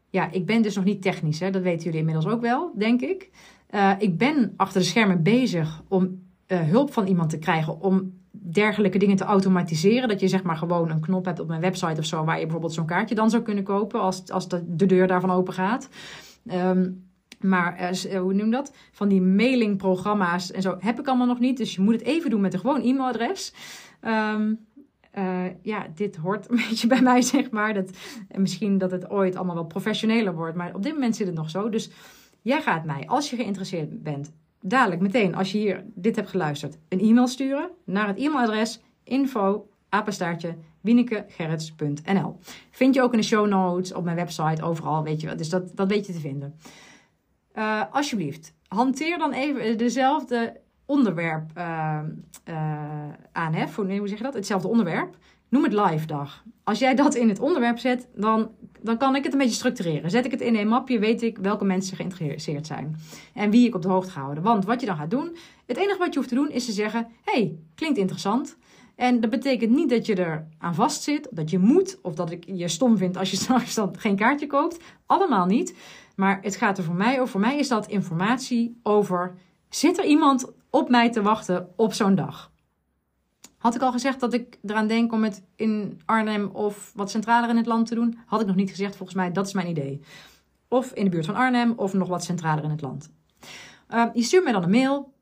ja, 0.09 0.31
ik 0.31 0.45
ben 0.45 0.61
dus 0.61 0.75
nog 0.75 0.85
niet 0.85 1.01
technisch, 1.01 1.39
hè, 1.39 1.49
dat 1.49 1.61
weten 1.61 1.83
jullie 1.83 1.99
inmiddels 1.99 2.27
ook 2.27 2.41
wel, 2.41 2.71
denk 2.75 3.01
ik. 3.01 3.29
Uh, 3.71 3.91
ik 3.97 4.17
ben 4.17 4.53
achter 4.57 4.81
de 4.81 4.87
schermen 4.87 5.23
bezig 5.23 5.81
om 5.87 6.21
uh, 6.47 6.59
hulp 6.59 6.93
van 6.93 7.07
iemand 7.07 7.29
te 7.29 7.37
krijgen 7.37 7.81
om 7.81 8.16
dergelijke 8.51 8.97
dingen 8.97 9.15
te 9.15 9.23
automatiseren. 9.23 10.07
Dat 10.07 10.19
je 10.19 10.27
zeg 10.27 10.43
maar 10.43 10.57
gewoon 10.57 10.89
een 10.89 10.99
knop 10.99 11.25
hebt 11.25 11.39
op 11.39 11.47
mijn 11.47 11.61
website 11.61 11.99
of 11.99 12.05
zo, 12.05 12.23
waar 12.23 12.35
je 12.35 12.43
bijvoorbeeld 12.43 12.73
zo'n 12.73 12.85
kaartje 12.85 13.15
dan 13.15 13.29
zou 13.29 13.43
kunnen 13.43 13.63
kopen 13.63 13.99
als, 13.99 14.31
als 14.31 14.47
de, 14.47 14.63
de 14.75 14.85
deur 14.85 15.07
daarvan 15.07 15.31
open 15.31 15.53
gaat. 15.53 15.89
Ehm, 16.47 16.89
maar 17.39 17.93
uh, 18.05 18.19
hoe 18.19 18.33
noem 18.33 18.51
dat? 18.51 18.73
Van 18.91 19.07
die 19.07 19.21
mailingprogramma's 19.21 20.51
en 20.51 20.61
zo 20.61 20.77
heb 20.79 20.99
ik 20.99 21.07
allemaal 21.07 21.27
nog 21.27 21.39
niet. 21.39 21.57
Dus 21.57 21.75
je 21.75 21.81
moet 21.81 21.93
het 21.93 22.03
even 22.03 22.29
doen 22.29 22.41
met 22.41 22.53
een 22.53 22.59
gewoon 22.59 22.81
e-mailadres. 22.81 23.53
Um, 24.01 24.65
uh, 25.17 25.45
ja, 25.61 25.87
dit 25.95 26.15
hoort 26.15 26.49
een 26.49 26.55
beetje 26.69 26.87
bij 26.87 27.01
mij, 27.01 27.21
zeg 27.21 27.49
maar. 27.51 27.73
Dat, 27.73 27.97
en 28.27 28.41
misschien 28.41 28.77
dat 28.77 28.91
het 28.91 29.09
ooit 29.09 29.35
allemaal 29.35 29.55
wel 29.55 29.65
professioneler 29.65 30.35
wordt. 30.35 30.55
Maar 30.55 30.75
op 30.75 30.83
dit 30.83 30.93
moment 30.93 31.15
zit 31.15 31.27
het 31.27 31.35
nog 31.35 31.49
zo. 31.49 31.69
Dus 31.69 31.89
jij 32.41 32.61
gaat 32.61 32.85
mij, 32.85 33.07
als 33.07 33.29
je 33.29 33.35
geïnteresseerd 33.35 34.03
bent, 34.03 34.33
dadelijk 34.61 35.01
meteen, 35.01 35.35
als 35.35 35.51
je 35.51 35.57
hier 35.57 35.83
dit 35.93 36.15
hebt 36.15 36.29
geluisterd, 36.29 36.77
een 36.89 36.99
e-mail 36.99 37.27
sturen 37.27 37.69
naar 37.83 38.07
het 38.07 38.17
e-mailadres 38.17 38.81
info. 39.03 39.69
Vind 42.71 42.95
je 42.95 43.01
ook 43.01 43.13
in 43.13 43.19
de 43.19 43.25
show 43.25 43.47
notes, 43.47 43.93
op 43.93 44.03
mijn 44.03 44.15
website, 44.15 44.63
overal, 44.63 45.03
weet 45.03 45.21
je 45.21 45.27
wel. 45.27 45.37
Dus 45.37 45.49
dat, 45.49 45.75
dat 45.75 45.87
weet 45.87 46.05
je 46.05 46.13
te 46.13 46.19
vinden. 46.19 46.55
Uh, 47.53 47.83
alsjeblieft, 47.91 48.53
hanteer 48.67 49.17
dan 49.17 49.33
even 49.33 49.77
dezelfde 49.77 50.59
onderwerp 50.85 51.51
uh, 51.57 51.99
uh, 52.49 53.09
aan. 53.31 53.53
Hè? 53.53 53.67
Voor, 53.67 53.91
hoe 53.97 54.07
zeg 54.07 54.17
je 54.17 54.23
dat? 54.23 54.33
Hetzelfde 54.33 54.67
onderwerp. 54.67 55.17
Noem 55.49 55.63
het 55.63 55.73
live 55.73 56.05
dag. 56.05 56.43
Als 56.67 56.79
jij 56.79 56.95
dat 56.95 57.15
in 57.15 57.29
het 57.29 57.39
onderwerp 57.39 57.79
zet, 57.79 58.07
dan, 58.15 58.51
dan 58.81 58.97
kan 58.97 59.15
ik 59.15 59.23
het 59.23 59.33
een 59.33 59.39
beetje 59.39 59.55
structureren. 59.55 60.09
Zet 60.09 60.25
ik 60.25 60.31
het 60.31 60.41
in 60.41 60.55
een 60.55 60.67
mapje, 60.67 60.99
weet 60.99 61.21
ik 61.21 61.37
welke 61.37 61.65
mensen 61.65 61.95
geïnteresseerd 61.95 62.67
zijn. 62.67 62.95
En 63.33 63.49
wie 63.49 63.67
ik 63.67 63.75
op 63.75 63.81
de 63.81 63.87
hoogte 63.87 64.11
ga 64.11 64.21
houden. 64.21 64.43
Want 64.43 64.65
wat 64.65 64.79
je 64.79 64.85
dan 64.85 64.95
gaat 64.95 65.11
doen, 65.11 65.35
het 65.65 65.77
enige 65.77 65.97
wat 65.97 66.13
je 66.13 66.15
hoeft 66.15 66.29
te 66.29 66.35
doen 66.35 66.49
is 66.49 66.65
te 66.65 66.71
zeggen: 66.71 67.07
hey, 67.23 67.55
klinkt 67.75 67.97
interessant. 67.97 68.57
En 68.95 69.21
dat 69.21 69.29
betekent 69.29 69.71
niet 69.71 69.89
dat 69.89 70.05
je 70.05 70.15
er 70.15 70.47
aan 70.57 70.75
vast 70.75 71.03
zit, 71.03 71.27
dat 71.31 71.49
je 71.49 71.59
moet, 71.59 71.99
of 72.01 72.15
dat 72.15 72.31
ik 72.31 72.43
je 72.47 72.67
stom 72.67 72.97
vind 72.97 73.17
als 73.17 73.31
je 73.31 73.37
straks 73.43 73.73
dan 73.73 73.95
geen 73.99 74.15
kaartje 74.15 74.47
koopt. 74.47 74.83
Allemaal 75.05 75.45
niet. 75.45 75.75
Maar 76.15 76.39
het 76.41 76.55
gaat 76.55 76.77
er 76.77 76.83
voor 76.83 76.95
mij 76.95 77.13
over. 77.13 77.27
Voor 77.27 77.41
mij 77.41 77.57
is 77.57 77.67
dat 77.67 77.87
informatie 77.87 78.79
over: 78.83 79.35
zit 79.69 79.97
er 79.97 80.05
iemand 80.05 80.51
op 80.69 80.89
mij 80.89 81.11
te 81.11 81.21
wachten 81.21 81.69
op 81.75 81.93
zo'n 81.93 82.15
dag? 82.15 82.51
Had 83.57 83.75
ik 83.75 83.81
al 83.81 83.91
gezegd 83.91 84.19
dat 84.19 84.33
ik 84.33 84.57
eraan 84.65 84.87
denk 84.87 85.13
om 85.13 85.23
het 85.23 85.43
in 85.55 86.01
Arnhem 86.05 86.49
of 86.53 86.91
wat 86.95 87.11
centraler 87.11 87.49
in 87.49 87.57
het 87.57 87.65
land 87.65 87.87
te 87.87 87.95
doen? 87.95 88.19
Had 88.25 88.41
ik 88.41 88.47
nog 88.47 88.55
niet 88.55 88.69
gezegd, 88.69 88.95
volgens 88.95 89.17
mij, 89.17 89.31
dat 89.31 89.47
is 89.47 89.53
mijn 89.53 89.67
idee. 89.67 90.01
Of 90.67 90.91
in 90.91 91.03
de 91.03 91.09
buurt 91.09 91.25
van 91.25 91.35
Arnhem 91.35 91.73
of 91.75 91.93
nog 91.93 92.07
wat 92.07 92.23
centraler 92.23 92.63
in 92.63 92.69
het 92.69 92.81
land. 92.81 93.11
Uh, 93.89 94.05
je 94.13 94.21
stuurt 94.21 94.43
mij 94.43 94.53
dan 94.53 94.63
een 94.63 94.69
mail, 94.69 95.13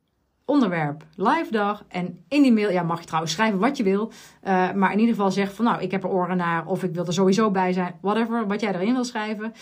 onderwerp 0.45 1.06
live 1.15 1.52
dag. 1.52 1.84
En 1.88 2.24
in 2.28 2.41
die 2.41 2.54
mail, 2.54 2.71
ja, 2.71 2.84
mag 2.84 3.00
je 3.00 3.06
trouwens 3.06 3.34
schrijven 3.34 3.60
wat 3.60 3.78
je 3.78 3.84
wil. 3.84 4.12
Uh, 4.43 4.71
maar 4.74 4.91
in 4.91 5.00
ieder 5.00 5.15
geval 5.15 5.32
zeg 5.32 5.54
van, 5.54 5.65
nou, 5.65 5.82
ik 5.82 5.91
heb 5.91 6.04
er 6.04 6.10
oren 6.10 6.38
naar 6.38 6.65
of 6.65 6.84
ik 6.84 6.93
wil 6.93 7.06
er 7.06 7.13
sowieso 7.13 7.52
bij 7.52 7.74
zijn. 7.74 7.95
Whatever, 8.02 8.48
wat 8.48 8.62
jij 8.62 8.74
erin 8.74 8.93
wil 8.93 9.04
schrijven. 9.04 9.54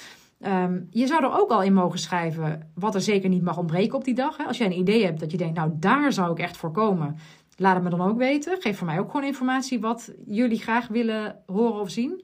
Um, 0.46 0.88
je 0.90 1.08
zou 1.08 1.24
er 1.24 1.40
ook 1.40 1.50
al 1.50 1.64
in 1.64 1.74
mogen 1.74 2.00
schrijven 2.00 2.72
wat 2.76 2.96
er 2.96 3.02
zeker 3.02 3.30
niet 3.30 3.44
mag 3.44 3.58
ontbreken 3.58 3.96
op 3.96 4.04
die 4.04 4.14
dag. 4.14 4.38
Hè? 4.38 4.44
Als 4.44 4.58
jij 4.58 4.68
een 4.68 4.78
idee 4.78 5.06
hebt 5.06 5.20
dat 5.20 5.32
je 5.32 5.38
denkt, 5.38 5.56
nou 5.56 5.72
daar 5.76 6.14
zou 6.14 6.32
ik 6.32 6.40
echt 6.40 6.58
voor 6.58 6.72
komen. 6.72 7.18
Laat 7.58 7.74
het 7.74 7.84
me 7.84 7.90
dan 7.90 8.02
ook 8.02 8.18
weten. 8.18 8.62
Geef 8.62 8.78
voor 8.78 8.88
mij 8.88 9.00
ook 9.00 9.12
gewoon 9.12 9.26
informatie 9.26 9.80
wat 9.80 10.14
jullie 10.26 10.60
graag 10.60 10.88
willen 10.88 11.44
horen 11.46 11.82
of 11.82 11.90
zien. 11.90 12.24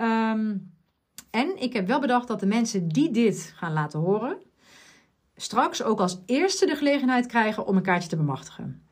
Um, 0.00 0.72
en 1.30 1.62
ik 1.62 1.72
heb 1.72 1.86
wel 1.86 2.00
bedacht 2.00 2.28
dat 2.28 2.40
de 2.40 2.46
mensen 2.46 2.88
die 2.88 3.10
dit 3.10 3.52
gaan 3.56 3.72
laten 3.72 4.00
horen, 4.00 4.36
straks 5.36 5.82
ook 5.82 6.00
als 6.00 6.22
eerste 6.26 6.66
de 6.66 6.76
gelegenheid 6.76 7.26
krijgen 7.26 7.66
om 7.66 7.76
een 7.76 7.82
kaartje 7.82 8.08
te 8.08 8.16
bemachtigen. 8.16 8.88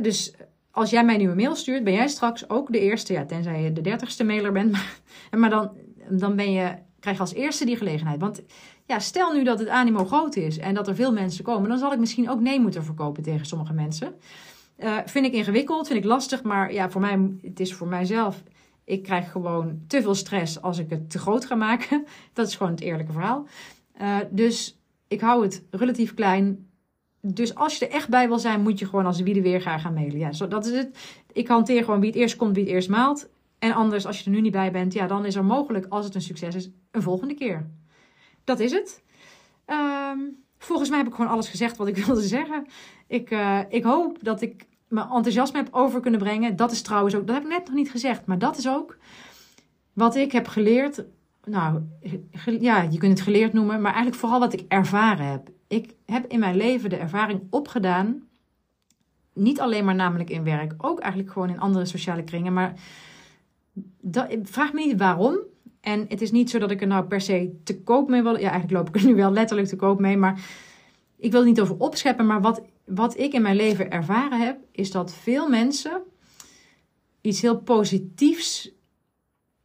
dus 0.00 0.34
als 0.70 0.90
jij 0.90 1.04
mij 1.04 1.16
nu 1.16 1.30
een 1.30 1.36
mail 1.36 1.56
stuurt, 1.56 1.84
ben 1.84 1.92
jij 1.92 2.08
straks 2.08 2.48
ook 2.48 2.72
de 2.72 2.80
eerste, 2.80 3.12
ja, 3.12 3.24
tenzij 3.24 3.62
je 3.62 3.72
de 3.72 3.80
dertigste 3.80 4.24
mailer 4.24 4.52
bent, 4.52 4.72
maar, 4.72 5.00
maar 5.30 5.50
dan, 5.50 5.70
dan 6.08 6.36
ben 6.36 6.52
je 6.52 6.74
krijg 7.00 7.16
je 7.16 7.22
als 7.22 7.34
eerste 7.34 7.64
die 7.64 7.76
gelegenheid. 7.76 8.20
Want 8.20 8.42
ja, 8.86 8.98
stel 8.98 9.32
nu 9.32 9.44
dat 9.44 9.58
het 9.58 9.68
animo 9.68 10.04
groot 10.04 10.36
is 10.36 10.58
en 10.58 10.74
dat 10.74 10.88
er 10.88 10.94
veel 10.94 11.12
mensen 11.12 11.44
komen, 11.44 11.68
dan 11.68 11.78
zal 11.78 11.92
ik 11.92 11.98
misschien 11.98 12.30
ook 12.30 12.40
nee 12.40 12.60
moeten 12.60 12.84
verkopen 12.84 13.22
tegen 13.22 13.46
sommige 13.46 13.72
mensen. 13.72 14.14
Uh, 14.82 14.98
vind 15.04 15.26
ik 15.26 15.32
ingewikkeld, 15.32 15.86
vind 15.86 15.98
ik 15.98 16.04
lastig, 16.04 16.42
maar 16.42 16.72
ja, 16.72 16.90
voor 16.90 17.00
mij, 17.00 17.30
het 17.42 17.60
is 17.60 17.74
voor 17.74 17.88
mijzelf. 17.88 18.42
Ik 18.84 19.02
krijg 19.02 19.30
gewoon 19.30 19.80
te 19.86 20.02
veel 20.02 20.14
stress 20.14 20.62
als 20.62 20.78
ik 20.78 20.90
het 20.90 21.10
te 21.10 21.18
groot 21.18 21.44
ga 21.44 21.54
maken. 21.54 22.04
Dat 22.32 22.46
is 22.46 22.56
gewoon 22.56 22.72
het 22.72 22.80
eerlijke 22.80 23.12
verhaal. 23.12 23.46
Uh, 24.00 24.16
dus 24.30 24.80
ik 25.08 25.20
hou 25.20 25.42
het 25.42 25.64
relatief 25.70 26.14
klein. 26.14 26.68
Dus 27.20 27.54
als 27.54 27.78
je 27.78 27.86
er 27.86 27.92
echt 27.92 28.08
bij 28.08 28.28
wil 28.28 28.38
zijn, 28.38 28.62
moet 28.62 28.78
je 28.78 28.86
gewoon 28.86 29.06
als 29.06 29.20
wie 29.20 29.34
de 29.34 29.42
weer 29.42 29.60
gaan 29.60 29.94
mailen. 29.94 30.18
Ja, 30.18 30.32
zo, 30.32 30.48
dat 30.48 30.66
is 30.66 30.76
het. 30.76 30.98
Ik 31.32 31.48
hanteer 31.48 31.84
gewoon 31.84 32.00
wie 32.00 32.10
het 32.10 32.18
eerst 32.18 32.36
komt, 32.36 32.54
wie 32.54 32.64
het 32.64 32.72
eerst 32.72 32.88
maalt. 32.88 33.28
En 33.58 33.72
anders, 33.72 34.06
als 34.06 34.18
je 34.18 34.24
er 34.24 34.30
nu 34.30 34.40
niet 34.40 34.52
bij 34.52 34.72
bent, 34.72 34.92
ja, 34.92 35.06
dan 35.06 35.24
is 35.24 35.34
er 35.34 35.44
mogelijk, 35.44 35.86
als 35.88 36.04
het 36.04 36.14
een 36.14 36.22
succes 36.22 36.54
is, 36.54 36.70
een 36.90 37.02
volgende 37.02 37.34
keer. 37.34 37.70
Dat 38.44 38.60
is 38.60 38.72
het. 38.72 39.02
Um, 39.66 40.44
volgens 40.58 40.88
mij 40.88 40.98
heb 40.98 41.06
ik 41.06 41.14
gewoon 41.14 41.30
alles 41.30 41.48
gezegd 41.48 41.76
wat 41.76 41.88
ik 41.88 41.96
wilde 42.06 42.22
zeggen. 42.22 42.66
Ik, 43.06 43.30
uh, 43.30 43.60
ik 43.68 43.82
hoop 43.82 44.24
dat 44.24 44.40
ik 44.40 44.66
mijn 44.90 45.08
enthousiasme 45.08 45.58
heb 45.58 45.68
over 45.70 46.00
kunnen 46.00 46.20
brengen. 46.20 46.56
Dat 46.56 46.72
is 46.72 46.82
trouwens 46.82 47.14
ook, 47.14 47.26
dat 47.26 47.34
heb 47.34 47.44
ik 47.44 47.50
net 47.50 47.66
nog 47.66 47.74
niet 47.74 47.90
gezegd, 47.90 48.26
maar 48.26 48.38
dat 48.38 48.56
is 48.56 48.68
ook 48.68 48.96
wat 49.92 50.16
ik 50.16 50.32
heb 50.32 50.48
geleerd. 50.48 51.04
Nou, 51.44 51.82
ja, 52.60 52.82
je 52.82 52.98
kunt 52.98 53.12
het 53.12 53.20
geleerd 53.20 53.52
noemen, 53.52 53.80
maar 53.80 53.92
eigenlijk 53.92 54.20
vooral 54.20 54.40
wat 54.40 54.52
ik 54.52 54.64
ervaren 54.68 55.26
heb. 55.26 55.50
Ik 55.66 55.94
heb 56.06 56.24
in 56.26 56.38
mijn 56.38 56.56
leven 56.56 56.90
de 56.90 56.96
ervaring 56.96 57.40
opgedaan. 57.50 58.22
Niet 59.32 59.60
alleen 59.60 59.84
maar 59.84 59.94
namelijk 59.94 60.30
in 60.30 60.44
werk, 60.44 60.74
ook 60.76 61.00
eigenlijk 61.00 61.32
gewoon 61.32 61.50
in 61.50 61.60
andere 61.60 61.84
sociale 61.84 62.24
kringen. 62.24 62.52
Maar 62.52 62.74
dat, 64.00 64.36
vraag 64.42 64.72
me 64.72 64.86
niet 64.86 64.98
waarom. 64.98 65.38
En 65.80 66.04
het 66.08 66.20
is 66.20 66.30
niet 66.30 66.50
zo 66.50 66.58
dat 66.58 66.70
ik 66.70 66.80
er 66.80 66.86
nou 66.86 67.04
per 67.04 67.20
se 67.20 67.60
te 67.64 67.82
koop 67.82 68.08
mee 68.08 68.22
wil. 68.22 68.38
Ja, 68.38 68.50
eigenlijk 68.50 68.72
loop 68.72 68.88
ik 68.88 69.02
er 69.02 69.08
nu 69.08 69.14
wel 69.14 69.32
letterlijk 69.32 69.68
te 69.68 69.76
koop 69.76 70.00
mee. 70.00 70.16
Maar 70.16 70.40
ik 71.16 71.30
wil 71.30 71.40
het 71.40 71.48
niet 71.48 71.60
over 71.60 71.76
opscheppen. 71.78 72.26
Maar 72.26 72.40
wat, 72.40 72.62
wat 72.94 73.18
ik 73.18 73.32
in 73.32 73.42
mijn 73.42 73.56
leven 73.56 73.90
ervaren 73.90 74.40
heb, 74.40 74.58
is 74.72 74.90
dat 74.90 75.14
veel 75.14 75.48
mensen 75.48 76.02
iets 77.20 77.40
heel 77.40 77.60
positiefs 77.60 78.72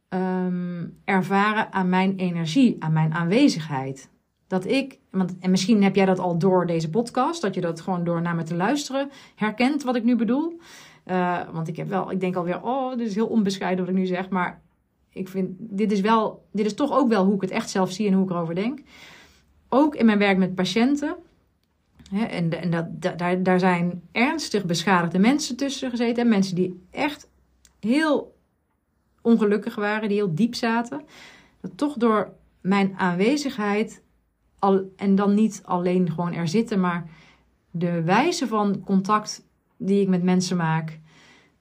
um, 0.08 1.00
ervaren 1.04 1.72
aan 1.72 1.88
mijn 1.88 2.16
energie, 2.16 2.76
aan 2.78 2.92
mijn 2.92 3.14
aanwezigheid. 3.14 4.10
Dat 4.46 4.66
ik, 4.66 4.98
want, 5.10 5.38
en 5.38 5.50
misschien 5.50 5.82
heb 5.82 5.96
jij 5.96 6.06
dat 6.06 6.18
al 6.18 6.38
door 6.38 6.66
deze 6.66 6.90
podcast, 6.90 7.42
dat 7.42 7.54
je 7.54 7.60
dat 7.60 7.80
gewoon 7.80 8.04
door 8.04 8.22
naar 8.22 8.34
me 8.34 8.42
te 8.42 8.54
luisteren 8.54 9.10
herkent 9.34 9.82
wat 9.82 9.96
ik 9.96 10.04
nu 10.04 10.16
bedoel. 10.16 10.60
Uh, 11.06 11.40
want 11.52 11.68
ik 11.68 11.76
heb 11.76 11.88
wel, 11.88 12.10
ik 12.10 12.20
denk 12.20 12.36
alweer, 12.36 12.62
oh, 12.62 12.96
dit 12.96 13.06
is 13.06 13.14
heel 13.14 13.26
onbescheiden 13.26 13.84
wat 13.84 13.94
ik 13.94 14.00
nu 14.00 14.06
zeg. 14.06 14.28
Maar 14.28 14.62
ik 15.10 15.28
vind, 15.28 15.50
dit 15.58 15.92
is 15.92 16.00
wel, 16.00 16.46
dit 16.52 16.66
is 16.66 16.74
toch 16.74 16.92
ook 16.92 17.08
wel 17.08 17.24
hoe 17.24 17.34
ik 17.34 17.40
het 17.40 17.50
echt 17.50 17.70
zelf 17.70 17.90
zie 17.90 18.06
en 18.06 18.12
hoe 18.12 18.24
ik 18.24 18.30
erover 18.30 18.54
denk. 18.54 18.80
Ook 19.68 19.94
in 19.94 20.06
mijn 20.06 20.18
werk 20.18 20.38
met 20.38 20.54
patiënten. 20.54 21.16
En 22.12 22.60
en 22.60 22.70
dat, 22.70 23.18
daar, 23.18 23.42
daar 23.42 23.58
zijn 23.58 24.02
ernstig 24.12 24.64
beschadigde 24.64 25.18
mensen 25.18 25.56
tussen 25.56 25.90
gezeten. 25.90 26.28
Mensen 26.28 26.54
die 26.54 26.86
echt 26.90 27.28
heel 27.80 28.36
ongelukkig 29.22 29.74
waren, 29.74 30.08
die 30.08 30.16
heel 30.16 30.34
diep 30.34 30.54
zaten. 30.54 31.02
Dat 31.60 31.76
toch 31.76 31.94
door 31.96 32.32
mijn 32.60 32.98
aanwezigheid, 32.98 34.02
al, 34.58 34.92
en 34.96 35.14
dan 35.14 35.34
niet 35.34 35.60
alleen 35.64 36.10
gewoon 36.10 36.32
er 36.32 36.48
zitten, 36.48 36.80
maar 36.80 37.08
de 37.70 38.02
wijze 38.02 38.46
van 38.46 38.80
contact 38.84 39.44
die 39.76 40.00
ik 40.00 40.08
met 40.08 40.22
mensen 40.22 40.56
maak. 40.56 40.98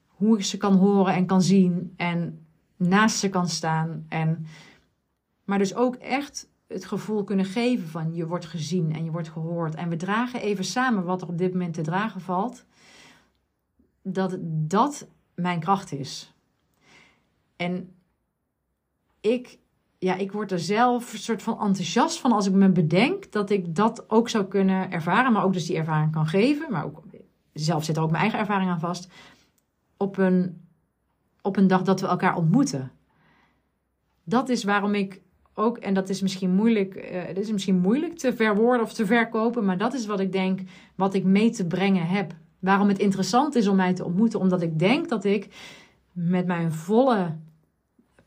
Hoe 0.08 0.38
ik 0.38 0.44
ze 0.44 0.58
kan 0.58 0.74
horen 0.74 1.14
en 1.14 1.26
kan 1.26 1.42
zien 1.42 1.94
en 1.98 2.46
naast 2.76 3.18
ze 3.18 3.30
kan 3.30 3.48
staan. 3.48 4.06
En, 4.10 4.46
maar 5.44 5.58
dus 5.58 5.76
ook 5.76 5.96
echt 5.96 6.50
het 6.76 6.86
gevoel 6.86 7.24
kunnen 7.24 7.46
geven 7.46 7.88
van 7.88 8.14
je 8.14 8.28
wordt 8.28 8.46
gezien 8.46 8.94
en 8.94 9.04
je 9.04 9.12
wordt 9.12 9.30
gehoord. 9.30 9.76
En 9.76 9.90
we 9.90 9.96
dragen 9.96 10.42
even 10.42 10.64
samen 10.64 11.04
wat 11.04 11.22
er 11.22 11.28
op 11.28 11.38
dit 11.38 11.52
moment 11.52 11.74
te 11.74 11.82
dragen 11.82 12.22
valt. 12.22 12.66
Dat 14.02 14.38
dat 14.42 15.08
mijn 15.36 15.60
kracht 15.60 15.92
is. 15.92 16.34
En 17.56 17.96
ik, 19.22 19.60
ja, 19.98 20.16
ik 20.16 20.32
word 20.32 20.52
er 20.52 20.60
zelf 20.60 21.14
een 21.14 21.20
soort 21.20 21.44
van 21.44 21.60
enthousiast 21.60 22.20
van 22.20 22.32
als 22.32 22.48
ik 22.48 22.54
me 22.54 22.70
bedenk 22.70 23.32
dat 23.32 23.50
ik 23.50 23.76
dat 23.76 24.10
ook 24.10 24.30
zou 24.30 24.46
kunnen 24.46 24.92
ervaren. 24.92 25.34
Maar 25.34 25.44
ook 25.44 25.54
dus 25.54 25.66
die 25.66 25.78
ervaring 25.78 26.12
kan 26.12 26.28
geven. 26.28 26.72
Maar 26.72 26.86
ook 26.86 27.04
zelf 27.54 27.84
zit 27.84 27.98
er 27.98 28.04
ook 28.04 28.12
mijn 28.12 28.22
eigen 28.22 28.40
ervaring 28.40 28.70
aan 28.70 28.80
vast. 28.80 29.12
Op 29.98 30.18
een, 30.18 30.68
op 31.42 31.58
een 31.58 31.68
dag 31.68 31.82
dat 31.82 32.02
we 32.02 32.08
elkaar 32.08 32.36
ontmoeten. 32.36 32.92
Dat 34.24 34.50
is 34.50 34.64
waarom 34.64 34.94
ik 34.94 35.24
ook, 35.56 35.78
en 35.78 35.94
dat 35.94 36.10
is 36.10 36.22
misschien 36.22 36.52
moeilijk, 36.52 36.96
uh, 36.96 37.36
is 37.36 37.52
misschien 37.52 37.80
moeilijk 37.80 38.18
te 38.18 38.36
verwoorden 38.36 38.86
of 38.86 38.94
te 38.94 39.06
verkopen, 39.06 39.66
maar 39.66 39.78
dat 39.78 39.94
is 39.94 40.06
wat 40.06 40.20
ik 40.20 40.32
denk, 40.32 40.60
wat 40.96 41.14
ik 41.14 41.24
mee 41.24 41.50
te 41.50 41.68
brengen 41.68 42.08
heb. 42.08 42.34
Waarom 42.60 42.88
het 42.88 43.00
interessant 43.00 43.56
is 43.56 43.68
om 43.68 43.76
mij 43.76 43.94
te 43.94 44.06
ontmoeten, 44.06 44.40
omdat 44.40 44.62
ik 44.62 44.80
denk 44.80 45.10
dat 45.10 45.24
ik 45.24 45.48
met 46.12 46.46
mijn 46.46 46.72
volle 46.72 47.36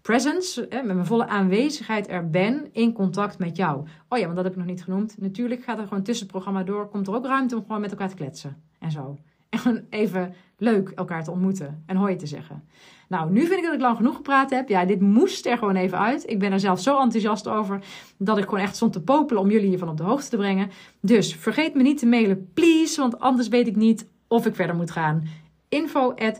presence, 0.01 0.69
met 0.71 0.85
mijn 0.85 1.07
volle 1.07 1.27
aanwezigheid 1.27 2.09
er 2.09 2.31
ben 2.31 2.69
in 2.73 2.93
contact 2.93 3.39
met 3.39 3.57
jou. 3.57 3.87
Oh 4.09 4.19
ja, 4.19 4.25
want 4.25 4.37
dat 4.37 4.45
heb 4.45 4.53
ik 4.53 4.59
nog 4.59 4.69
niet 4.69 4.85
genoemd. 4.85 5.17
Natuurlijk 5.19 5.63
gaat 5.63 5.79
er 5.79 5.87
gewoon 5.87 6.03
tussen 6.03 6.27
het 6.27 6.35
programma 6.35 6.63
door, 6.63 6.89
komt 6.89 7.07
er 7.07 7.15
ook 7.15 7.27
ruimte 7.27 7.57
om 7.57 7.63
gewoon 7.63 7.81
met 7.81 7.91
elkaar 7.91 8.09
te 8.09 8.15
kletsen 8.15 8.63
en 8.79 8.91
zo. 8.91 9.17
En 9.49 9.59
gewoon 9.59 9.85
even 9.91 10.35
leuk 10.59 10.89
elkaar 10.89 11.25
te 11.25 11.31
ontmoeten 11.31 11.83
en 11.87 11.97
hoi 11.97 12.17
te 12.17 12.27
zeggen. 12.27 12.63
Nou, 13.09 13.31
nu 13.31 13.41
vind 13.41 13.59
ik 13.59 13.65
dat 13.65 13.75
ik 13.75 13.81
lang 13.81 13.97
genoeg 13.97 14.17
gepraat 14.17 14.51
heb. 14.51 14.69
Ja, 14.69 14.85
dit 14.85 15.01
moest 15.01 15.47
er 15.47 15.59
gewoon 15.59 15.77
even 15.77 15.99
uit. 15.99 16.31
Ik 16.31 16.39
ben 16.39 16.53
er 16.53 16.61
zelf 16.61 16.81
zo 16.81 17.01
enthousiast 17.01 17.49
over 17.49 17.81
dat 18.17 18.39
ik 18.39 18.45
gewoon 18.45 18.61
echt 18.61 18.77
stond 18.77 18.93
te 18.93 19.03
popelen 19.03 19.43
om 19.43 19.51
jullie 19.51 19.69
hiervan 19.69 19.89
op 19.89 19.97
de 19.97 20.03
hoogte 20.03 20.31
te 20.31 20.37
brengen. 20.37 20.71
Dus 21.01 21.35
vergeet 21.35 21.75
me 21.75 21.83
niet 21.83 21.99
te 21.99 22.07
mailen, 22.07 22.51
please, 22.55 23.01
want 23.01 23.19
anders 23.19 23.49
weet 23.49 23.67
ik 23.67 23.77
niet 23.77 24.07
of 24.29 24.47
ik 24.47 24.55
verder 24.55 24.77
moet 24.77 24.91
gaan. 24.91 25.25
Info 25.69 26.15
at 26.15 26.39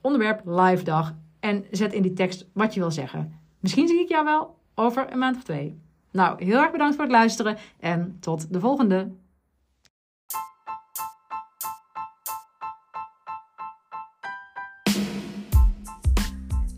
onderwerp 0.00 0.40
live 0.44 0.84
dag 0.84 1.14
en 1.40 1.64
zet 1.70 1.92
in 1.92 2.02
die 2.02 2.12
tekst 2.12 2.48
wat 2.52 2.74
je 2.74 2.80
wil 2.80 2.90
zeggen. 2.90 3.32
Misschien 3.60 3.88
zie 3.88 4.00
ik 4.00 4.08
jou 4.08 4.24
wel 4.24 4.56
over 4.74 5.12
een 5.12 5.18
maand 5.18 5.36
of 5.36 5.42
twee. 5.42 5.78
Nou, 6.12 6.44
heel 6.44 6.58
erg 6.58 6.70
bedankt 6.70 6.94
voor 6.94 7.04
het 7.04 7.12
luisteren 7.12 7.56
en 7.80 8.16
tot 8.20 8.52
de 8.52 8.60
volgende. 8.60 9.08